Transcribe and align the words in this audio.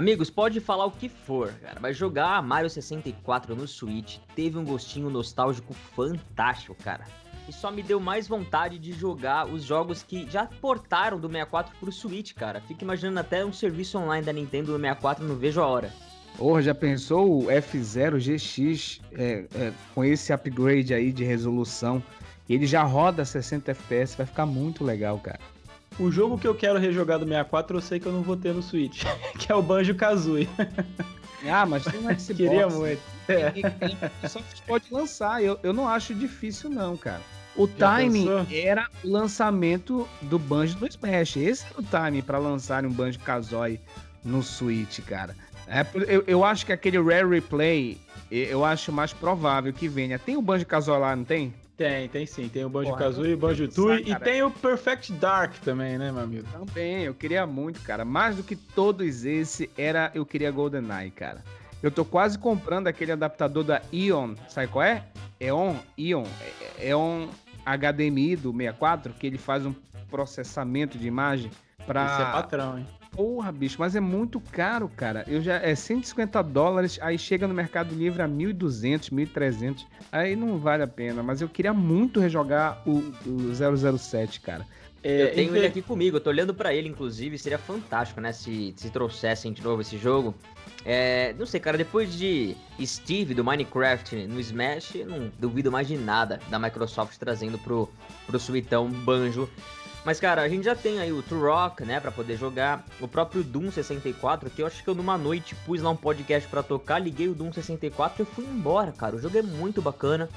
Amigos, 0.00 0.30
pode 0.30 0.60
falar 0.60 0.86
o 0.86 0.90
que 0.90 1.10
for, 1.10 1.52
cara, 1.60 1.78
mas 1.78 1.94
jogar 1.94 2.42
Mario 2.42 2.70
64 2.70 3.54
no 3.54 3.68
Switch 3.68 4.16
teve 4.34 4.56
um 4.56 4.64
gostinho 4.64 5.10
nostálgico 5.10 5.74
fantástico, 5.74 6.74
cara. 6.82 7.04
E 7.46 7.52
só 7.52 7.70
me 7.70 7.82
deu 7.82 8.00
mais 8.00 8.26
vontade 8.26 8.78
de 8.78 8.92
jogar 8.92 9.46
os 9.46 9.62
jogos 9.62 10.02
que 10.02 10.26
já 10.30 10.46
portaram 10.46 11.20
do 11.20 11.28
64 11.28 11.76
pro 11.78 11.92
Switch, 11.92 12.32
cara. 12.32 12.62
Fico 12.62 12.82
imaginando 12.82 13.20
até 13.20 13.44
um 13.44 13.52
serviço 13.52 13.98
online 13.98 14.24
da 14.24 14.32
Nintendo 14.32 14.72
no 14.72 14.78
64, 14.78 15.22
não 15.22 15.36
vejo 15.36 15.60
a 15.60 15.66
hora. 15.66 15.92
Porra, 16.38 16.62
já 16.62 16.74
pensou 16.74 17.42
o 17.42 17.46
F0 17.48 18.16
GX 18.16 19.02
é, 19.12 19.44
é, 19.54 19.72
com 19.94 20.02
esse 20.02 20.32
upgrade 20.32 20.94
aí 20.94 21.12
de 21.12 21.24
resolução? 21.24 22.02
Ele 22.48 22.66
já 22.66 22.82
roda 22.84 23.22
60 23.22 23.70
FPS, 23.72 24.16
vai 24.16 24.24
ficar 24.24 24.46
muito 24.46 24.82
legal, 24.82 25.18
cara. 25.18 25.40
O 26.00 26.10
jogo 26.10 26.38
que 26.38 26.46
eu 26.46 26.54
quero 26.54 26.78
rejogar 26.78 27.18
do 27.18 27.26
64 27.26 27.76
eu 27.76 27.80
sei 27.82 28.00
que 28.00 28.06
eu 28.06 28.12
não 28.12 28.22
vou 28.22 28.34
ter 28.34 28.54
no 28.54 28.62
Switch, 28.62 29.04
que 29.38 29.52
é 29.52 29.54
o 29.54 29.60
Banjo 29.60 29.94
Kazooie. 29.94 30.48
Ah, 31.46 31.66
mas 31.66 31.84
tem 31.84 32.00
um 32.00 32.08
Xbox. 32.18 32.26
Queria 32.34 32.68
muito. 32.68 33.02
É. 33.28 34.26
Só 34.26 34.40
pode 34.66 34.86
lançar, 34.90 35.44
eu, 35.44 35.58
eu 35.62 35.74
não 35.74 35.86
acho 35.86 36.14
difícil 36.14 36.70
não, 36.70 36.96
cara. 36.96 37.20
O 37.54 37.66
Já 37.66 37.96
timing 37.96 38.26
pensou? 38.26 38.46
era 38.50 38.88
o 39.04 39.10
lançamento 39.10 40.08
do 40.22 40.38
Banjo 40.38 40.78
do 40.78 40.86
Smash. 40.86 41.36
Esse 41.36 41.66
era 41.66 41.80
o 41.80 41.82
timing 41.82 42.22
para 42.22 42.38
lançar 42.38 42.84
um 42.86 42.90
Banjo 42.90 43.18
Kazooie 43.18 43.78
no 44.24 44.42
Switch, 44.42 45.00
cara. 45.00 45.36
É, 45.66 45.84
eu, 46.08 46.24
eu 46.26 46.44
acho 46.44 46.64
que 46.64 46.72
aquele 46.72 46.98
Rare 46.98 47.28
Replay, 47.28 47.98
eu 48.30 48.64
acho 48.64 48.90
mais 48.90 49.12
provável 49.12 49.72
que 49.72 49.86
venha. 49.86 50.18
Tem 50.18 50.36
o 50.36 50.42
Banjo 50.42 50.64
Kazooie 50.64 50.98
lá, 51.00 51.14
não 51.14 51.24
tem? 51.24 51.52
Tem, 51.80 52.10
tem 52.10 52.26
sim. 52.26 52.46
Tem 52.46 52.62
o 52.62 52.68
Banjo 52.68 52.90
Porra, 52.90 53.04
Kazooie, 53.04 53.32
o 53.32 53.38
Banjo 53.38 53.66
Tooie 53.66 54.04
pensar, 54.04 54.20
e 54.20 54.22
tem 54.22 54.42
o 54.42 54.50
Perfect 54.50 55.14
Dark 55.14 55.54
também, 55.64 55.96
né, 55.96 56.12
meu 56.12 56.22
amigo? 56.22 56.46
Também, 56.52 57.04
eu 57.04 57.14
queria 57.14 57.46
muito, 57.46 57.80
cara. 57.80 58.04
Mais 58.04 58.36
do 58.36 58.42
que 58.42 58.54
todos 58.54 59.24
esse, 59.24 59.70
era 59.78 60.10
eu 60.14 60.26
queria 60.26 60.50
GoldenEye, 60.50 61.10
cara. 61.10 61.42
Eu 61.82 61.90
tô 61.90 62.04
quase 62.04 62.38
comprando 62.38 62.86
aquele 62.86 63.12
adaptador 63.12 63.64
da 63.64 63.80
Ion, 63.90 64.34
sabe 64.46 64.68
qual 64.68 64.82
é? 64.82 65.04
Eon, 65.40 65.74
Ion, 65.96 66.24
É- 66.76 66.90
Eon 66.90 67.28
HDMI 67.64 68.36
do 68.36 68.52
64, 68.52 69.14
que 69.14 69.26
ele 69.26 69.38
faz 69.38 69.64
um 69.64 69.74
processamento 70.10 70.98
de 70.98 71.08
imagem 71.08 71.50
pra... 71.86 72.04
Esse 72.04 72.20
é 72.20 72.24
patrão, 72.26 72.78
hein? 72.78 72.86
Porra, 73.10 73.50
bicho, 73.50 73.76
mas 73.78 73.96
é 73.96 74.00
muito 74.00 74.40
caro, 74.40 74.88
cara. 74.88 75.24
Eu 75.26 75.42
já 75.42 75.56
é 75.56 75.74
150 75.74 76.42
dólares, 76.42 76.98
aí 77.02 77.18
chega 77.18 77.48
no 77.48 77.54
Mercado 77.54 77.94
Livre 77.94 78.22
a 78.22 78.28
1.200, 78.28 79.10
1.300. 79.10 79.84
Aí 80.12 80.36
não 80.36 80.58
vale 80.58 80.82
a 80.82 80.86
pena, 80.86 81.22
mas 81.22 81.40
eu 81.40 81.48
queria 81.48 81.74
muito 81.74 82.20
rejogar 82.20 82.82
o, 82.86 83.12
o 83.26 83.98
007, 83.98 84.40
cara. 84.40 84.66
É, 85.02 85.22
eu 85.22 85.34
tenho 85.34 85.56
ele 85.56 85.66
aqui 85.66 85.80
comigo, 85.80 86.18
eu 86.18 86.20
tô 86.20 86.28
olhando 86.28 86.52
pra 86.52 86.74
ele, 86.74 86.88
inclusive, 86.88 87.38
seria 87.38 87.58
fantástico, 87.58 88.20
né, 88.20 88.32
se, 88.32 88.74
se 88.76 88.90
trouxessem 88.90 89.52
de 89.52 89.62
novo 89.62 89.80
esse 89.80 89.96
jogo. 89.96 90.34
É, 90.84 91.34
não 91.38 91.46
sei, 91.46 91.58
cara, 91.58 91.76
depois 91.76 92.12
de 92.12 92.54
Steve 92.82 93.34
do 93.34 93.42
Minecraft 93.42 94.14
no 94.26 94.38
Smash, 94.40 94.94
eu 94.96 95.06
não 95.06 95.30
duvido 95.38 95.72
mais 95.72 95.88
de 95.88 95.96
nada 95.96 96.38
da 96.50 96.58
Microsoft 96.58 97.16
trazendo 97.18 97.58
pro, 97.58 97.88
pro 98.26 98.38
Suitão 98.38 98.90
Banjo. 98.90 99.48
Mas, 100.04 100.18
cara, 100.18 100.40
a 100.42 100.48
gente 100.48 100.64
já 100.64 100.74
tem 100.74 100.98
aí 100.98 101.12
o 101.12 101.22
Turok, 101.22 101.84
né, 101.84 102.00
pra 102.00 102.10
poder 102.10 102.36
jogar. 102.38 102.84
O 103.00 103.06
próprio 103.06 103.44
Doom 103.44 103.70
64, 103.70 104.48
que 104.48 104.62
eu 104.62 104.66
acho 104.66 104.82
que 104.82 104.88
eu 104.88 104.94
numa 104.94 105.18
noite 105.18 105.54
pus 105.66 105.82
lá 105.82 105.90
um 105.90 105.96
podcast 105.96 106.48
pra 106.48 106.62
tocar, 106.62 106.98
liguei 106.98 107.28
o 107.28 107.34
Doom 107.34 107.52
64 107.52 108.22
e 108.22 108.24
fui 108.24 108.44
embora, 108.46 108.92
cara. 108.92 109.16
O 109.16 109.20
jogo 109.20 109.36
é 109.36 109.42
muito 109.42 109.82
bacana. 109.82 110.28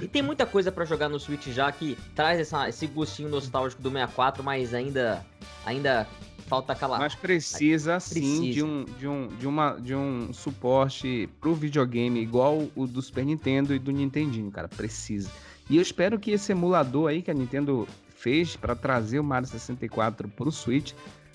E 0.00 0.08
tem 0.08 0.22
muita 0.22 0.46
coisa 0.46 0.72
pra 0.72 0.86
jogar 0.86 1.10
no 1.10 1.20
Switch 1.20 1.48
já 1.48 1.70
que 1.70 1.98
traz 2.14 2.40
essa- 2.40 2.66
esse 2.70 2.86
gostinho 2.86 3.28
nostálgico 3.28 3.82
do 3.82 3.90
64, 3.90 4.42
mas 4.42 4.72
ainda, 4.72 5.22
ainda 5.66 6.06
falta 6.46 6.72
aquela. 6.72 6.96
Mas 6.98 7.14
precisa 7.14 8.00
sim 8.00 8.14
Precisa. 8.20 8.52
de 8.54 8.62
um, 8.62 8.84
de, 8.98 9.06
um, 9.06 9.28
de, 9.38 9.46
uma, 9.46 9.70
de 9.78 9.94
um 9.94 10.32
suporte 10.32 11.28
pro 11.38 11.54
videogame 11.54 12.18
igual 12.22 12.66
o 12.74 12.86
do 12.86 13.02
Super 13.02 13.26
Nintendo 13.26 13.74
e 13.74 13.78
do 13.78 13.90
Nintendinho, 13.92 14.50
cara. 14.50 14.68
Precisa. 14.68 15.30
E 15.68 15.76
eu 15.76 15.82
espero 15.82 16.18
que 16.18 16.30
esse 16.30 16.52
emulador 16.52 17.10
aí 17.10 17.20
que 17.20 17.30
a 17.30 17.34
Nintendo 17.34 17.86
fez 18.24 18.56
para 18.56 18.74
trazer 18.74 19.18
o 19.18 19.24
Mario 19.24 19.46
64 19.46 20.26
pro 20.28 20.50
Switch 20.50 20.94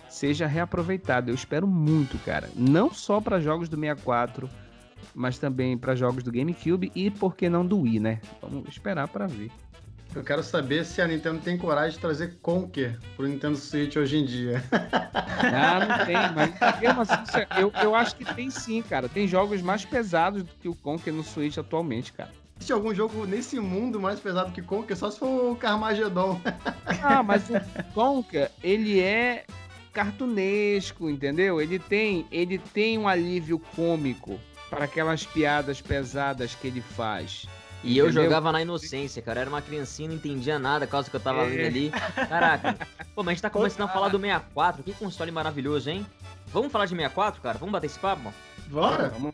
seja 0.10 0.48
reaproveitado. 0.48 1.30
Eu 1.30 1.36
espero 1.36 1.68
muito, 1.68 2.18
cara. 2.26 2.50
Não 2.56 2.92
só 2.92 3.22
para 3.22 3.40
jogos 3.40 3.70
do 3.70 3.80
64, 3.80 4.50
mas 5.14 5.38
também 5.38 5.78
para 5.78 5.94
jogos 5.96 6.24
do 6.24 6.32
GameCube 6.32 6.92
e 6.96 7.12
por 7.12 7.36
que 7.36 7.48
não 7.48 7.64
do 7.64 7.82
Wii, 7.82 8.00
né? 8.00 8.20
Vamos 8.42 8.68
esperar 8.68 9.08
para 9.08 9.28
ver. 9.28 9.52
Eu 10.16 10.24
quero 10.24 10.42
saber 10.42 10.84
se 10.84 11.00
a 11.04 11.08
Nintendo 11.08 11.40
tem 11.40 11.56
coragem 11.56 11.92
de 11.92 12.00
trazer 12.00 12.40
Conker 12.42 12.98
pro 13.16 13.28
Nintendo 13.28 13.56
Switch 13.56 13.96
hoje 13.96 14.18
em 14.18 14.26
dia. 14.26 14.64
Ah, 14.72 15.86
não 15.86 16.06
tem, 16.08 16.16
mas 16.34 16.80
mesmo 16.82 17.02
assim, 17.02 17.38
é- 17.38 17.62
eu, 17.62 17.72
eu 17.84 17.94
acho 17.94 18.16
que 18.16 18.26
tem 18.34 18.50
sim, 18.50 18.82
cara. 18.82 19.08
Tem 19.08 19.28
jogos 19.28 19.62
mais 19.62 19.86
pesados 19.86 20.42
do 20.42 20.50
que 20.60 20.68
o 20.68 20.74
Conker 20.74 21.14
no 21.14 21.24
Switch 21.24 21.60
atualmente, 21.60 22.12
cara. 22.12 22.32
Existe 22.59 22.74
algum 22.74 22.94
jogo 22.94 23.25
nesse 23.25 23.59
mundo 23.59 24.00
mais 24.00 24.20
pesado 24.20 24.52
que 24.52 24.62
Conker? 24.62 24.96
Só 24.97 25.09
se 25.09 25.18
for 25.20 25.52
o 25.52 25.56
Carmageddon. 25.56 26.40
Ah, 27.02 27.24
mas 27.24 27.50
o 27.50 27.94
Conker, 27.94 28.52
ele 28.62 29.00
é 29.00 29.46
cartunesco, 29.94 31.09
entendeu? 31.09 31.62
Ele 31.62 31.80
tem, 31.80 32.28
ele 32.31 32.58
tem 32.58 32.97
um 32.97 33.08
alívio 33.08 33.58
cômico 33.75 34.38
para 34.70 34.84
aquelas 34.86 35.25
piadas 35.25 35.80
pesadas 35.80 36.56
que 36.56 36.68
ele 36.68 36.81
faz. 36.81 37.46
E 37.84 37.97
eu 37.97 38.06
entendeu? 38.08 38.24
jogava 38.24 38.52
na 38.52 38.62
inocência, 38.62 39.22
cara. 39.22 39.40
Eu 39.40 39.41
era 39.44 39.50
uma 39.50 39.62
criancinha, 39.62 40.09
não 40.09 40.16
entendia 40.16 40.59
nada, 40.59 40.86
causa 40.86 41.09
que 41.09 41.16
eu 41.16 41.20
tava 41.22 41.44
É. 41.44 41.50
vendo 41.50 41.66
ali. 41.68 41.91
Caraca. 42.28 42.76
Pô, 43.16 43.24
mas 43.24 43.28
a 43.28 43.31
gente 43.36 43.41
tá 43.44 43.50
começando 43.50 43.84
a 43.88 43.88
falar 43.88 44.09
do 44.09 44.20
64. 44.20 44.84
Que 44.84 44.91
console 44.94 45.31
maravilhoso, 45.31 45.90
hein? 45.90 46.06
Vamos 46.47 46.72
falar 46.72 46.86
de 46.86 46.91
64, 46.91 47.41
cara? 47.41 47.58
Vamos 47.58 47.72
bater 47.72 47.86
esse 47.88 48.00
papo? 48.00 48.34
Bora? 48.68 49.09
Vamos 49.09 49.34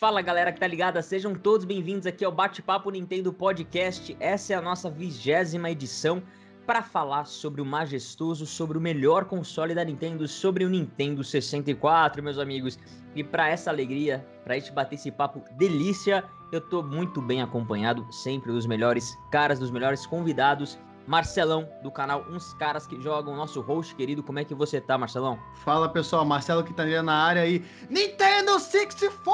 Fala 0.00 0.22
galera 0.22 0.50
que 0.50 0.58
tá 0.58 0.66
ligada, 0.66 1.02
sejam 1.02 1.34
todos 1.34 1.66
bem-vindos 1.66 2.06
aqui 2.06 2.24
ao 2.24 2.32
Bate-Papo 2.32 2.90
Nintendo 2.90 3.34
Podcast. 3.34 4.16
Essa 4.18 4.54
é 4.54 4.56
a 4.56 4.62
nossa 4.62 4.88
vigésima 4.88 5.70
edição 5.70 6.22
para 6.66 6.82
falar 6.82 7.26
sobre 7.26 7.60
o 7.60 7.66
majestoso, 7.66 8.46
sobre 8.46 8.78
o 8.78 8.80
melhor 8.80 9.26
console 9.26 9.74
da 9.74 9.84
Nintendo, 9.84 10.26
sobre 10.26 10.64
o 10.64 10.70
Nintendo 10.70 11.22
64, 11.22 12.22
meus 12.22 12.38
amigos. 12.38 12.78
E 13.14 13.22
para 13.22 13.50
essa 13.50 13.68
alegria, 13.68 14.26
para 14.42 14.54
gente 14.54 14.72
bater 14.72 14.94
esse 14.94 15.12
papo 15.12 15.44
delícia, 15.58 16.24
eu 16.50 16.62
tô 16.62 16.82
muito 16.82 17.20
bem 17.20 17.42
acompanhado, 17.42 18.10
sempre 18.10 18.52
dos 18.52 18.64
melhores 18.64 19.14
caras, 19.30 19.58
dos 19.58 19.70
melhores 19.70 20.06
convidados. 20.06 20.78
Marcelão, 21.06 21.68
do 21.82 21.90
canal 21.90 22.24
Uns 22.30 22.52
Caras 22.54 22.86
que 22.86 23.00
Jogam, 23.00 23.34
nosso 23.36 23.60
host 23.60 23.94
querido, 23.94 24.22
como 24.22 24.38
é 24.38 24.44
que 24.44 24.54
você 24.54 24.80
tá, 24.80 24.96
Marcelão? 24.96 25.38
Fala 25.64 25.88
pessoal, 25.88 26.24
Marcelo 26.24 26.62
que 26.62 26.72
tá 26.72 26.82
ali 26.82 27.00
na 27.02 27.14
área 27.14 27.42
aí. 27.42 27.64
Nintendo 27.88 28.58
64! 28.58 29.30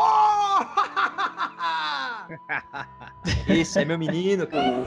Esse 3.48 3.80
é 3.80 3.84
meu 3.84 3.98
menino, 3.98 4.46
cara. 4.46 4.86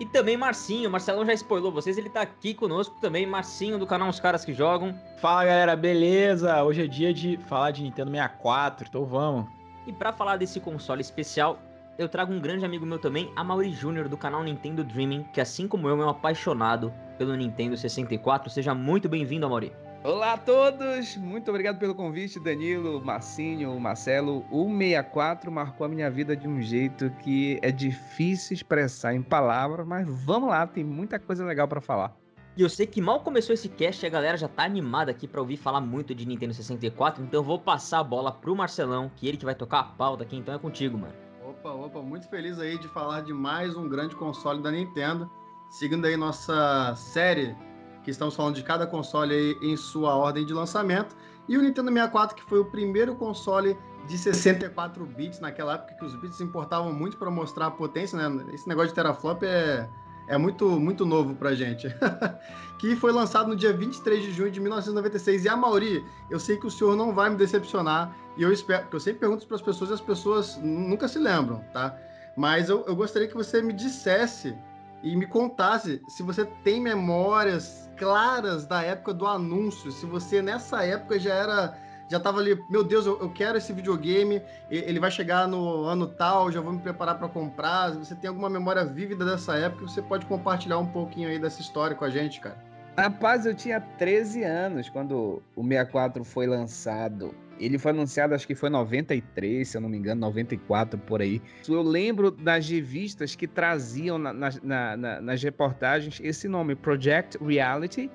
E 0.00 0.06
também 0.06 0.36
Marcinho, 0.36 0.90
Marcelão 0.90 1.26
já 1.26 1.32
spoilou 1.34 1.72
vocês, 1.72 1.98
ele 1.98 2.08
tá 2.08 2.20
aqui 2.20 2.54
conosco 2.54 2.96
também, 3.00 3.26
Marcinho 3.26 3.78
do 3.78 3.86
canal 3.86 4.08
Os 4.08 4.20
Caras 4.20 4.44
que 4.44 4.52
Jogam. 4.52 4.94
Fala 5.20 5.44
galera, 5.44 5.74
beleza? 5.74 6.62
Hoje 6.62 6.84
é 6.84 6.86
dia 6.86 7.12
de 7.12 7.36
falar 7.48 7.72
de 7.72 7.82
Nintendo 7.82 8.10
64, 8.10 8.86
então 8.88 9.04
vamos. 9.04 9.57
E 9.88 9.92
pra 9.92 10.12
falar 10.12 10.36
desse 10.36 10.60
console 10.60 11.00
especial, 11.00 11.58
eu 11.96 12.10
trago 12.10 12.30
um 12.30 12.38
grande 12.38 12.62
amigo 12.62 12.84
meu 12.84 12.98
também, 12.98 13.32
a 13.34 13.42
Mauri 13.42 13.72
Júnior 13.72 14.06
do 14.06 14.18
canal 14.18 14.44
Nintendo 14.44 14.84
Dreaming, 14.84 15.22
que 15.32 15.40
assim 15.40 15.66
como 15.66 15.88
eu 15.88 16.02
é 16.02 16.04
um 16.04 16.10
apaixonado 16.10 16.92
pelo 17.16 17.34
Nintendo 17.34 17.74
64. 17.74 18.50
Seja 18.50 18.74
muito 18.74 19.08
bem-vindo, 19.08 19.46
Amaury. 19.46 19.72
Olá 20.04 20.34
a 20.34 20.36
todos, 20.36 21.16
muito 21.16 21.48
obrigado 21.48 21.78
pelo 21.78 21.94
convite, 21.94 22.38
Danilo, 22.38 23.02
Marcinho, 23.02 23.80
Marcelo. 23.80 24.44
O 24.50 24.68
64 24.68 25.50
marcou 25.50 25.86
a 25.86 25.88
minha 25.88 26.10
vida 26.10 26.36
de 26.36 26.46
um 26.46 26.60
jeito 26.60 27.10
que 27.22 27.58
é 27.62 27.72
difícil 27.72 28.56
expressar 28.56 29.14
em 29.14 29.22
palavras, 29.22 29.86
mas 29.86 30.06
vamos 30.06 30.50
lá, 30.50 30.66
tem 30.66 30.84
muita 30.84 31.18
coisa 31.18 31.46
legal 31.46 31.66
pra 31.66 31.80
falar. 31.80 32.14
E 32.58 32.60
eu 32.60 32.68
sei 32.68 32.88
que 32.88 33.00
mal 33.00 33.20
começou 33.20 33.54
esse 33.54 33.68
cast 33.68 34.04
a 34.04 34.08
galera 34.08 34.36
já 34.36 34.48
tá 34.48 34.64
animada 34.64 35.12
aqui 35.12 35.28
pra 35.28 35.40
ouvir 35.40 35.56
falar 35.56 35.80
muito 35.80 36.12
de 36.12 36.26
Nintendo 36.26 36.52
64, 36.52 37.22
então 37.22 37.38
eu 37.38 37.44
vou 37.44 37.56
passar 37.56 38.00
a 38.00 38.02
bola 38.02 38.32
pro 38.32 38.56
Marcelão, 38.56 39.08
que 39.14 39.28
ele 39.28 39.36
que 39.36 39.44
vai 39.44 39.54
tocar 39.54 39.78
a 39.78 39.84
pauta 39.84 40.24
aqui, 40.24 40.34
então 40.34 40.52
é 40.52 40.58
contigo, 40.58 40.98
mano. 40.98 41.14
Opa, 41.48 41.70
opa, 41.70 42.02
muito 42.02 42.28
feliz 42.28 42.58
aí 42.58 42.76
de 42.76 42.88
falar 42.88 43.20
de 43.20 43.32
mais 43.32 43.76
um 43.76 43.88
grande 43.88 44.16
console 44.16 44.60
da 44.60 44.72
Nintendo. 44.72 45.30
Seguindo 45.70 46.04
aí 46.04 46.16
nossa 46.16 46.96
série, 46.96 47.54
que 48.02 48.10
estamos 48.10 48.34
falando 48.34 48.56
de 48.56 48.64
cada 48.64 48.88
console 48.88 49.32
aí 49.32 49.56
em 49.62 49.76
sua 49.76 50.16
ordem 50.16 50.44
de 50.44 50.52
lançamento. 50.52 51.14
E 51.48 51.56
o 51.56 51.62
Nintendo 51.62 51.92
64, 51.92 52.34
que 52.34 52.42
foi 52.42 52.58
o 52.58 52.64
primeiro 52.64 53.14
console 53.14 53.78
de 54.08 54.18
64 54.18 55.06
bits 55.06 55.38
naquela 55.38 55.74
época, 55.74 55.94
que 55.94 56.04
os 56.04 56.16
bits 56.16 56.40
importavam 56.40 56.92
muito 56.92 57.18
para 57.18 57.30
mostrar 57.30 57.66
a 57.66 57.70
potência, 57.70 58.18
né? 58.18 58.46
Esse 58.52 58.68
negócio 58.68 58.88
de 58.88 58.96
teraflop 58.96 59.44
é, 59.44 59.88
é 60.28 60.36
muito, 60.36 60.68
muito 60.78 61.04
novo 61.04 61.34
pra 61.34 61.54
gente. 61.54 61.88
que 62.78 62.94
foi 62.94 63.10
lançado 63.12 63.48
no 63.48 63.56
dia 63.56 63.72
23 63.72 64.22
de 64.22 64.32
junho 64.32 64.50
de 64.50 64.60
1996. 64.60 65.44
E 65.44 65.48
a 65.48 65.56
Mauri, 65.56 66.04
eu 66.30 66.38
sei 66.38 66.56
que 66.56 66.66
o 66.66 66.70
senhor 66.70 66.96
não 66.96 67.12
vai 67.12 67.28
me 67.30 67.36
decepcionar, 67.36 68.14
e 68.36 68.42
eu 68.42 68.52
espero, 68.52 68.82
porque 68.82 68.96
eu 68.96 69.00
sempre 69.00 69.20
pergunto 69.20 69.46
para 69.46 69.56
as 69.56 69.62
pessoas 69.62 69.90
e 69.90 69.94
as 69.94 70.00
pessoas 70.00 70.60
nunca 70.62 71.08
se 71.08 71.18
lembram, 71.18 71.64
tá? 71.72 71.96
Mas 72.36 72.68
eu, 72.68 72.84
eu 72.86 72.94
gostaria 72.94 73.26
que 73.26 73.34
você 73.34 73.60
me 73.60 73.72
dissesse 73.72 74.56
e 75.02 75.16
me 75.16 75.26
contasse 75.26 76.00
se 76.08 76.22
você 76.22 76.44
tem 76.62 76.80
memórias 76.80 77.90
claras 77.96 78.64
da 78.64 78.82
época 78.82 79.12
do 79.12 79.26
anúncio, 79.26 79.90
se 79.90 80.06
você 80.06 80.40
nessa 80.40 80.84
época 80.84 81.18
já 81.18 81.34
era 81.34 81.76
já 82.08 82.18
tava 82.18 82.38
ali, 82.38 82.58
meu 82.68 82.82
Deus, 82.82 83.06
eu, 83.06 83.20
eu 83.20 83.30
quero 83.30 83.58
esse 83.58 83.72
videogame, 83.72 84.42
ele 84.70 84.98
vai 84.98 85.10
chegar 85.10 85.46
no 85.46 85.84
ano 85.84 86.06
tal, 86.06 86.50
já 86.50 86.60
vou 86.60 86.72
me 86.72 86.80
preparar 86.80 87.18
para 87.18 87.28
comprar. 87.28 87.92
Se 87.92 87.98
você 87.98 88.14
tem 88.14 88.28
alguma 88.28 88.48
memória 88.48 88.84
vívida 88.84 89.24
dessa 89.24 89.56
época, 89.56 89.86
você 89.86 90.00
pode 90.00 90.26
compartilhar 90.26 90.78
um 90.78 90.86
pouquinho 90.86 91.28
aí 91.28 91.38
dessa 91.38 91.60
história 91.60 91.94
com 91.94 92.04
a 92.04 92.10
gente, 92.10 92.40
cara. 92.40 92.56
Rapaz, 92.96 93.46
eu 93.46 93.54
tinha 93.54 93.80
13 93.80 94.42
anos 94.42 94.88
quando 94.88 95.40
o 95.54 95.62
64 95.62 96.24
foi 96.24 96.46
lançado. 96.48 97.32
Ele 97.60 97.78
foi 97.78 97.92
anunciado, 97.92 98.34
acho 98.34 98.46
que 98.46 98.54
foi 98.54 98.70
93, 98.70 99.68
se 99.68 99.76
eu 99.76 99.80
não 99.80 99.88
me 99.88 99.98
engano, 99.98 100.20
94 100.20 100.98
por 100.98 101.20
aí. 101.20 101.42
Eu 101.68 101.82
lembro 101.82 102.30
das 102.30 102.68
revistas 102.68 103.36
que 103.36 103.46
traziam 103.46 104.18
na, 104.18 104.32
na, 104.32 104.96
na, 104.96 105.20
nas 105.20 105.42
reportagens 105.42 106.20
esse 106.22 106.48
nome, 106.48 106.74
Project 106.74 107.38
Reality, 107.42 108.10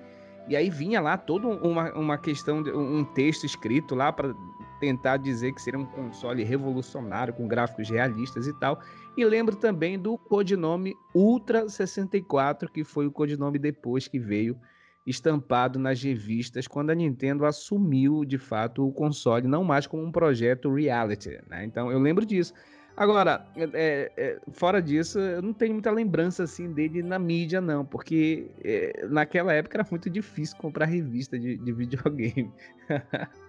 e 0.48 0.56
aí 0.56 0.70
vinha 0.70 1.00
lá 1.00 1.18
toda 1.18 1.48
uma, 1.48 1.94
uma 1.94 2.18
questão, 2.18 2.62
de, 2.62 2.72
um 2.72 3.04
texto 3.04 3.46
escrito 3.46 3.96
lá 3.96 4.12
para 4.12 4.34
tentar 4.80 5.18
dizer 5.18 5.54
que 5.54 5.62
seria 5.62 5.80
um 5.80 5.86
console 5.86 6.44
revolucionário, 6.44 7.34
com 7.34 7.48
gráficos 7.48 7.90
realistas 7.90 8.48
e 8.48 8.54
tal. 8.60 8.82
E 9.16 9.24
lembro 9.24 9.56
também 9.56 9.98
do 9.98 10.18
codinome 10.18 10.96
Ultra 11.14 11.70
64, 11.70 12.70
que 12.70 12.84
foi 12.84 13.08
o 13.08 13.12
codinome 13.12 13.58
depois 13.58 14.08
que 14.08 14.20
veio 14.20 14.58
estampado 15.06 15.78
nas 15.78 16.02
revistas 16.02 16.68
quando 16.68 16.90
a 16.90 16.96
Nintendo 16.96 17.46
assumiu 17.46 18.24
de 18.24 18.38
fato 18.38 18.88
o 18.88 18.92
console, 18.92 19.48
não 19.48 19.64
mais 19.64 19.86
como 19.86 20.04
um 20.04 20.12
projeto 20.12 20.74
reality. 20.74 21.40
Né? 21.48 21.66
Então 21.66 21.92
eu 21.92 22.00
lembro 22.00 22.26
disso. 22.26 22.54
Agora, 22.96 23.46
é, 23.56 24.12
é, 24.16 24.40
fora 24.52 24.82
disso, 24.82 25.20
eu 25.20 25.42
não 25.42 25.52
tenho 25.52 25.74
muita 25.74 25.90
lembrança 25.90 26.44
assim 26.44 26.72
dele 26.72 27.02
na 27.02 27.18
mídia, 27.18 27.60
não, 27.60 27.84
porque 27.84 28.52
é, 28.64 29.06
naquela 29.10 29.52
época 29.52 29.78
era 29.78 29.88
muito 29.90 30.10
difícil 30.10 30.56
comprar 30.58 30.86
revista 30.86 31.38
de, 31.40 31.58
de 31.58 31.72
videogame. 31.72 32.52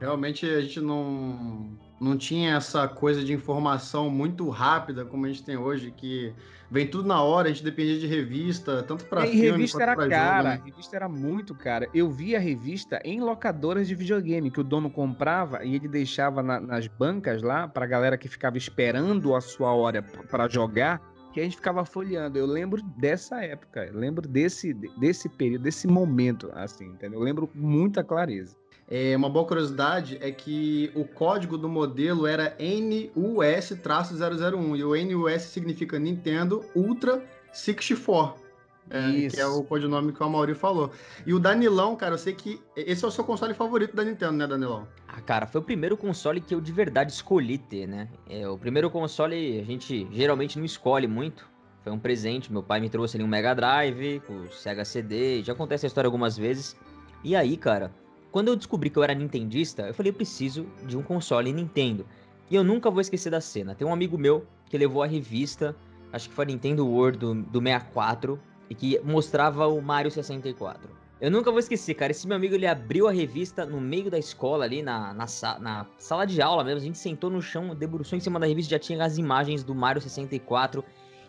Realmente 0.00 0.46
a 0.46 0.62
gente 0.62 0.80
não, 0.80 1.76
não 2.00 2.16
tinha 2.16 2.56
essa 2.56 2.88
coisa 2.88 3.22
de 3.22 3.34
informação 3.34 4.08
muito 4.08 4.48
rápida 4.48 5.04
como 5.04 5.26
a 5.26 5.28
gente 5.28 5.44
tem 5.44 5.58
hoje, 5.58 5.90
que 5.90 6.32
vem 6.70 6.86
tudo 6.86 7.06
na 7.06 7.22
hora, 7.22 7.48
a 7.48 7.52
gente 7.52 7.62
dependia 7.62 7.98
de 7.98 8.06
revista, 8.06 8.82
tanto 8.82 9.04
para 9.04 9.26
filme 9.26 9.50
revista 9.50 9.82
era 9.82 9.94
cara, 9.94 10.36
jogo, 10.36 10.48
né? 10.48 10.62
revista 10.64 10.96
era 10.96 11.06
muito 11.06 11.54
cara. 11.54 11.86
Eu 11.92 12.10
via 12.10 12.38
a 12.38 12.40
revista 12.40 12.98
em 13.04 13.20
locadoras 13.20 13.86
de 13.86 13.94
videogame, 13.94 14.50
que 14.50 14.60
o 14.60 14.64
dono 14.64 14.88
comprava 14.88 15.62
e 15.64 15.74
ele 15.74 15.86
deixava 15.86 16.42
na, 16.42 16.58
nas 16.58 16.86
bancas 16.86 17.42
lá, 17.42 17.68
pra 17.68 17.84
galera 17.84 18.16
que 18.16 18.26
ficava 18.26 18.56
esperando 18.56 19.34
a 19.34 19.40
sua 19.42 19.74
hora 19.74 20.02
para 20.02 20.48
jogar, 20.48 20.98
que 21.34 21.40
a 21.40 21.42
gente 21.42 21.56
ficava 21.56 21.84
folheando. 21.84 22.38
Eu 22.38 22.46
lembro 22.46 22.82
dessa 22.96 23.44
época, 23.44 23.84
eu 23.84 23.98
lembro 23.98 24.26
desse, 24.26 24.72
desse 24.98 25.28
período, 25.28 25.64
desse 25.64 25.86
momento, 25.86 26.50
assim, 26.54 26.86
entendeu? 26.86 27.20
Eu 27.20 27.24
lembro 27.24 27.46
com 27.46 27.58
muita 27.58 28.02
clareza. 28.02 28.56
É, 28.90 29.16
uma 29.16 29.30
boa 29.30 29.46
curiosidade 29.46 30.18
é 30.20 30.32
que 30.32 30.90
o 30.96 31.04
código 31.04 31.56
do 31.56 31.68
modelo 31.68 32.26
era 32.26 32.56
NUS-001 32.58 34.76
e 34.76 34.84
o 34.84 34.96
NUS 34.96 35.42
significa 35.42 35.96
Nintendo 35.96 36.64
Ultra 36.74 37.24
64. 37.52 38.50
É, 38.92 39.28
que 39.28 39.40
é 39.40 39.46
o 39.46 39.62
codinome 39.62 40.12
que 40.12 40.20
o 40.20 40.26
Amaury 40.26 40.54
falou. 40.54 40.90
E 41.24 41.32
o 41.32 41.38
Danilão, 41.38 41.94
cara, 41.94 42.14
eu 42.14 42.18
sei 42.18 42.34
que 42.34 42.60
esse 42.74 43.04
é 43.04 43.08
o 43.08 43.10
seu 43.12 43.22
console 43.22 43.54
favorito 43.54 43.94
da 43.94 44.02
Nintendo, 44.02 44.32
né, 44.32 44.48
Danilão? 44.48 44.88
Ah, 45.06 45.20
cara, 45.20 45.46
foi 45.46 45.60
o 45.60 45.64
primeiro 45.64 45.96
console 45.96 46.40
que 46.40 46.52
eu 46.52 46.60
de 46.60 46.72
verdade 46.72 47.12
escolhi 47.12 47.56
ter, 47.56 47.86
né? 47.86 48.08
É, 48.28 48.48
o 48.48 48.58
primeiro 48.58 48.90
console 48.90 49.60
a 49.60 49.64
gente 49.64 50.08
geralmente 50.10 50.58
não 50.58 50.64
escolhe 50.64 51.06
muito. 51.06 51.48
Foi 51.84 51.92
um 51.92 52.00
presente, 52.00 52.52
meu 52.52 52.64
pai 52.64 52.80
me 52.80 52.90
trouxe 52.90 53.16
ali 53.16 53.22
um 53.22 53.28
Mega 53.28 53.54
Drive, 53.54 54.18
com 54.26 54.46
o 54.46 54.52
Sega 54.52 54.84
CD, 54.84 55.44
já 55.44 55.52
acontece 55.52 55.86
a 55.86 55.88
história 55.88 56.08
algumas 56.08 56.36
vezes. 56.36 56.76
E 57.22 57.36
aí, 57.36 57.56
cara, 57.56 57.92
quando 58.30 58.48
eu 58.48 58.56
descobri 58.56 58.90
que 58.90 58.98
eu 58.98 59.02
era 59.02 59.14
nintendista, 59.14 59.82
eu 59.82 59.94
falei, 59.94 60.10
eu 60.10 60.14
preciso 60.14 60.66
de 60.86 60.96
um 60.96 61.02
console 61.02 61.52
Nintendo. 61.52 62.06
E 62.50 62.54
eu 62.54 62.64
nunca 62.64 62.90
vou 62.90 63.00
esquecer 63.00 63.30
da 63.30 63.40
cena. 63.40 63.74
Tem 63.74 63.86
um 63.86 63.92
amigo 63.92 64.18
meu 64.18 64.46
que 64.68 64.78
levou 64.78 65.02
a 65.02 65.06
revista, 65.06 65.74
acho 66.12 66.28
que 66.28 66.34
foi 66.34 66.44
a 66.44 66.48
Nintendo 66.48 66.86
World 66.86 67.18
do, 67.18 67.34
do 67.34 67.60
64, 67.60 68.40
e 68.68 68.74
que 68.74 69.00
mostrava 69.00 69.66
o 69.66 69.80
Mario 69.80 70.10
64. 70.10 71.00
Eu 71.20 71.30
nunca 71.30 71.50
vou 71.50 71.60
esquecer, 71.60 71.94
cara. 71.94 72.12
Esse 72.12 72.26
meu 72.26 72.36
amigo 72.36 72.54
ele 72.54 72.66
abriu 72.66 73.06
a 73.06 73.12
revista 73.12 73.66
no 73.66 73.80
meio 73.80 74.10
da 74.10 74.18
escola, 74.18 74.64
ali 74.64 74.82
na, 74.82 75.12
na, 75.12 75.26
na, 75.58 75.86
sala 75.98 76.24
de 76.24 76.40
aula 76.40 76.64
mesmo. 76.64 76.80
A 76.80 76.84
gente 76.84 76.98
sentou 76.98 77.28
no 77.28 77.42
chão, 77.42 77.74
debruçou 77.74 78.16
em 78.16 78.20
cima 78.20 78.40
da 78.40 78.46
revista, 78.46 78.70
já 78.70 78.78
tinha 78.78 79.04
as 79.04 79.18
imagens 79.18 79.62
do 79.62 79.74
Mario 79.74 80.00
64. 80.00 80.82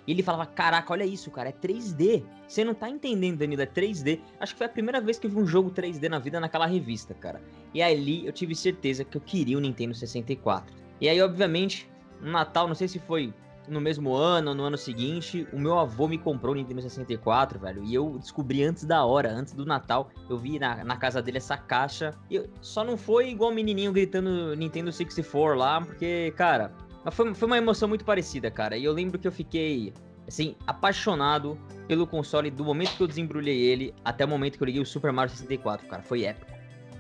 E 0.08 0.12
ele 0.12 0.24
falava: 0.24 0.46
Caraca, 0.46 0.94
olha 0.94 1.06
isso, 1.06 1.30
cara, 1.32 1.50
é 1.50 1.52
3D. 1.52 2.24
Você 2.48 2.64
não 2.64 2.74
tá 2.74 2.90
entendendo, 2.90 3.40
Danilo, 3.40 3.62
é 3.62 3.66
3D. 3.66 4.20
Acho 4.40 4.54
que 4.54 4.58
foi 4.58 4.68
a 4.68 4.70
primeira 4.70 5.00
vez 5.00 5.18
que 5.20 5.28
eu 5.28 5.32
vi 5.32 5.38
um 5.38 5.46
jogo 5.46 5.72
3D 5.72 6.10
na 6.10 6.20
vida 6.20 6.40
naquela 6.40 6.66
revista, 6.66 7.14
cara. 7.14 7.42
E 7.74 7.82
ali 7.82 8.26
eu 8.26 8.34
tive 8.34 8.56
certeza 8.56 9.04
que 9.04 9.18
eu 9.18 9.22
queria 9.22 9.58
o 9.58 9.62
Nintendo 9.62 9.94
64. 9.94 10.76
E 11.00 11.10
aí, 11.10 11.22
obviamente, 11.22 11.90
no 12.20 12.32
Natal, 12.32 12.68
não 12.68 12.76
sei 12.76 12.88
se 12.88 13.00
foi 13.00 13.34
no 13.68 13.80
mesmo 13.80 14.14
ano 14.14 14.50
ou 14.50 14.56
no 14.56 14.64
ano 14.64 14.78
seguinte, 14.78 15.48
o 15.54 15.60
meu 15.60 15.78
avô 15.78 16.08
me 16.08 16.18
comprou 16.18 16.54
o 16.54 16.56
Nintendo 16.56 16.82
64, 16.82 17.60
velho. 17.60 17.84
E 17.84 17.94
eu 17.94 18.18
descobri 18.20 18.64
antes 18.64 18.84
da 18.86 19.06
hora, 19.06 19.32
antes 19.32 19.54
do 19.54 19.66
Natal, 19.66 20.10
eu 20.30 20.38
vi 20.38 20.60
na, 20.60 20.84
na 20.84 20.98
casa 20.98 21.22
dele 21.22 21.38
essa 21.38 21.58
caixa. 21.58 22.14
E 22.30 22.44
só 22.60 22.84
não 22.84 22.98
foi 22.98 23.30
igual 23.30 23.52
o 23.52 23.54
menininho 23.54 23.92
gritando 23.92 24.56
Nintendo 24.56 24.92
64 24.92 25.58
lá, 25.58 25.82
porque, 25.82 26.34
cara, 26.36 26.74
mas 27.04 27.14
foi, 27.14 27.34
foi 27.34 27.48
uma 27.48 27.58
emoção 27.58 27.88
muito 27.88 28.06
parecida, 28.06 28.52
cara. 28.52 28.78
E 28.78 28.84
eu 28.84 28.94
lembro 28.94 29.18
que 29.18 29.28
eu 29.28 29.32
fiquei, 29.32 29.94
assim, 30.28 30.56
apaixonado 30.68 31.58
pelo 31.88 32.06
console 32.06 32.52
do 32.52 32.64
momento 32.64 32.96
que 32.96 33.04
eu 33.04 33.08
desembrulhei 33.08 33.60
ele 33.60 33.94
até 34.04 34.26
o 34.26 34.28
momento 34.28 34.58
que 34.58 34.64
eu 34.64 34.68
liguei 34.68 34.82
o 34.82 34.86
Super 34.86 35.12
Mario 35.12 35.34
64, 35.36 35.88
cara. 35.88 36.02
Foi 36.02 36.24
épico. 36.24 36.52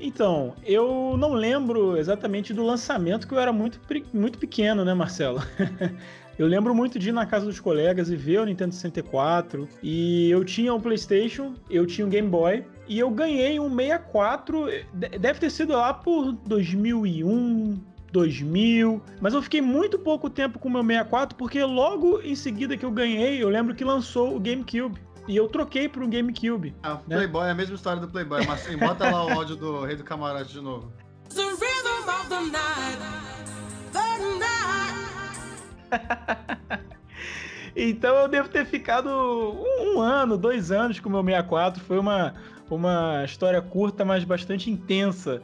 Então, 0.02 0.56
eu 0.66 1.16
não 1.18 1.34
lembro 1.34 1.96
exatamente 1.96 2.54
do 2.54 2.64
lançamento, 2.64 3.28
que 3.28 3.34
eu 3.34 3.40
era 3.40 3.54
muito, 3.54 3.80
muito 4.12 4.40
pequeno, 4.40 4.84
né, 4.84 4.96
Marcelo? 4.96 5.40
eu 6.40 6.48
lembro 6.48 6.74
muito 6.74 6.98
de 6.98 7.10
ir 7.10 7.12
na 7.12 7.24
casa 7.24 7.46
dos 7.46 7.60
colegas 7.60 8.10
e 8.10 8.16
ver 8.16 8.40
o 8.40 8.46
Nintendo 8.46 8.74
64. 8.74 9.70
E 9.84 10.32
eu 10.32 10.44
tinha 10.44 10.74
um 10.74 10.82
PlayStation, 10.82 11.54
eu 11.70 11.86
tinha 11.86 12.08
um 12.08 12.10
Game 12.10 12.28
Boy. 12.28 12.66
E 12.88 12.98
eu 12.98 13.12
ganhei 13.12 13.60
um 13.60 13.70
64, 13.70 14.66
deve 15.20 15.40
ter 15.40 15.52
sido 15.52 15.74
lá 15.74 15.94
por 15.94 16.32
2001, 16.34 17.80
2000, 18.12 19.02
mas 19.20 19.34
eu 19.34 19.42
fiquei 19.42 19.62
muito 19.62 19.98
pouco 19.98 20.30
tempo 20.30 20.60
com 20.60 20.68
o 20.68 20.72
meu 20.72 20.84
64 20.84 21.38
porque 21.38 21.64
logo 21.64 22.22
em 22.22 22.36
seguida 22.36 22.76
que 22.76 22.86
eu 22.86 22.92
ganhei, 22.92 23.42
eu 23.42 23.50
lembro 23.50 23.74
que 23.74 23.84
lançou 23.84 24.36
o 24.36 24.40
GameCube. 24.40 25.00
E 25.28 25.36
eu 25.36 25.48
troquei 25.48 25.88
para 25.88 26.04
um 26.04 26.10
GameCube. 26.10 26.76
Ah, 26.84 27.00
né? 27.08 27.16
Playboy 27.18 27.48
é 27.48 27.52
a 27.52 27.56
mesma 27.56 27.76
história 27.76 28.02
do 28.02 28.08
Playboy, 28.08 28.46
mas 28.46 28.66
assim, 28.66 28.76
bota 28.76 29.10
lá 29.10 29.26
o 29.26 29.30
áudio 29.30 29.56
do 29.56 29.86
Rei 29.86 29.96
do 29.96 30.04
Camarote 30.04 30.52
de 30.52 30.62
novo. 30.62 30.92
The 31.30 31.44
rhythm 31.44 32.10
of 32.10 32.28
the 32.28 32.42
night, 32.42 32.98
the 33.94 34.18
night. 34.40 34.62
então 37.76 38.16
eu 38.16 38.28
devo 38.28 38.50
ter 38.50 38.66
ficado 38.66 39.10
um, 39.10 39.98
um, 39.98 40.02
ano, 40.02 40.38
dois 40.38 40.72
anos 40.72 41.00
com 41.00 41.08
o 41.08 41.12
meu 41.12 41.24
64. 41.24 41.84
Foi 41.84 42.00
uma, 42.00 42.34
uma 42.70 43.24
história 43.24 43.62
curta, 43.62 44.04
mas 44.04 44.24
bastante 44.24 44.72
intensa. 44.72 45.42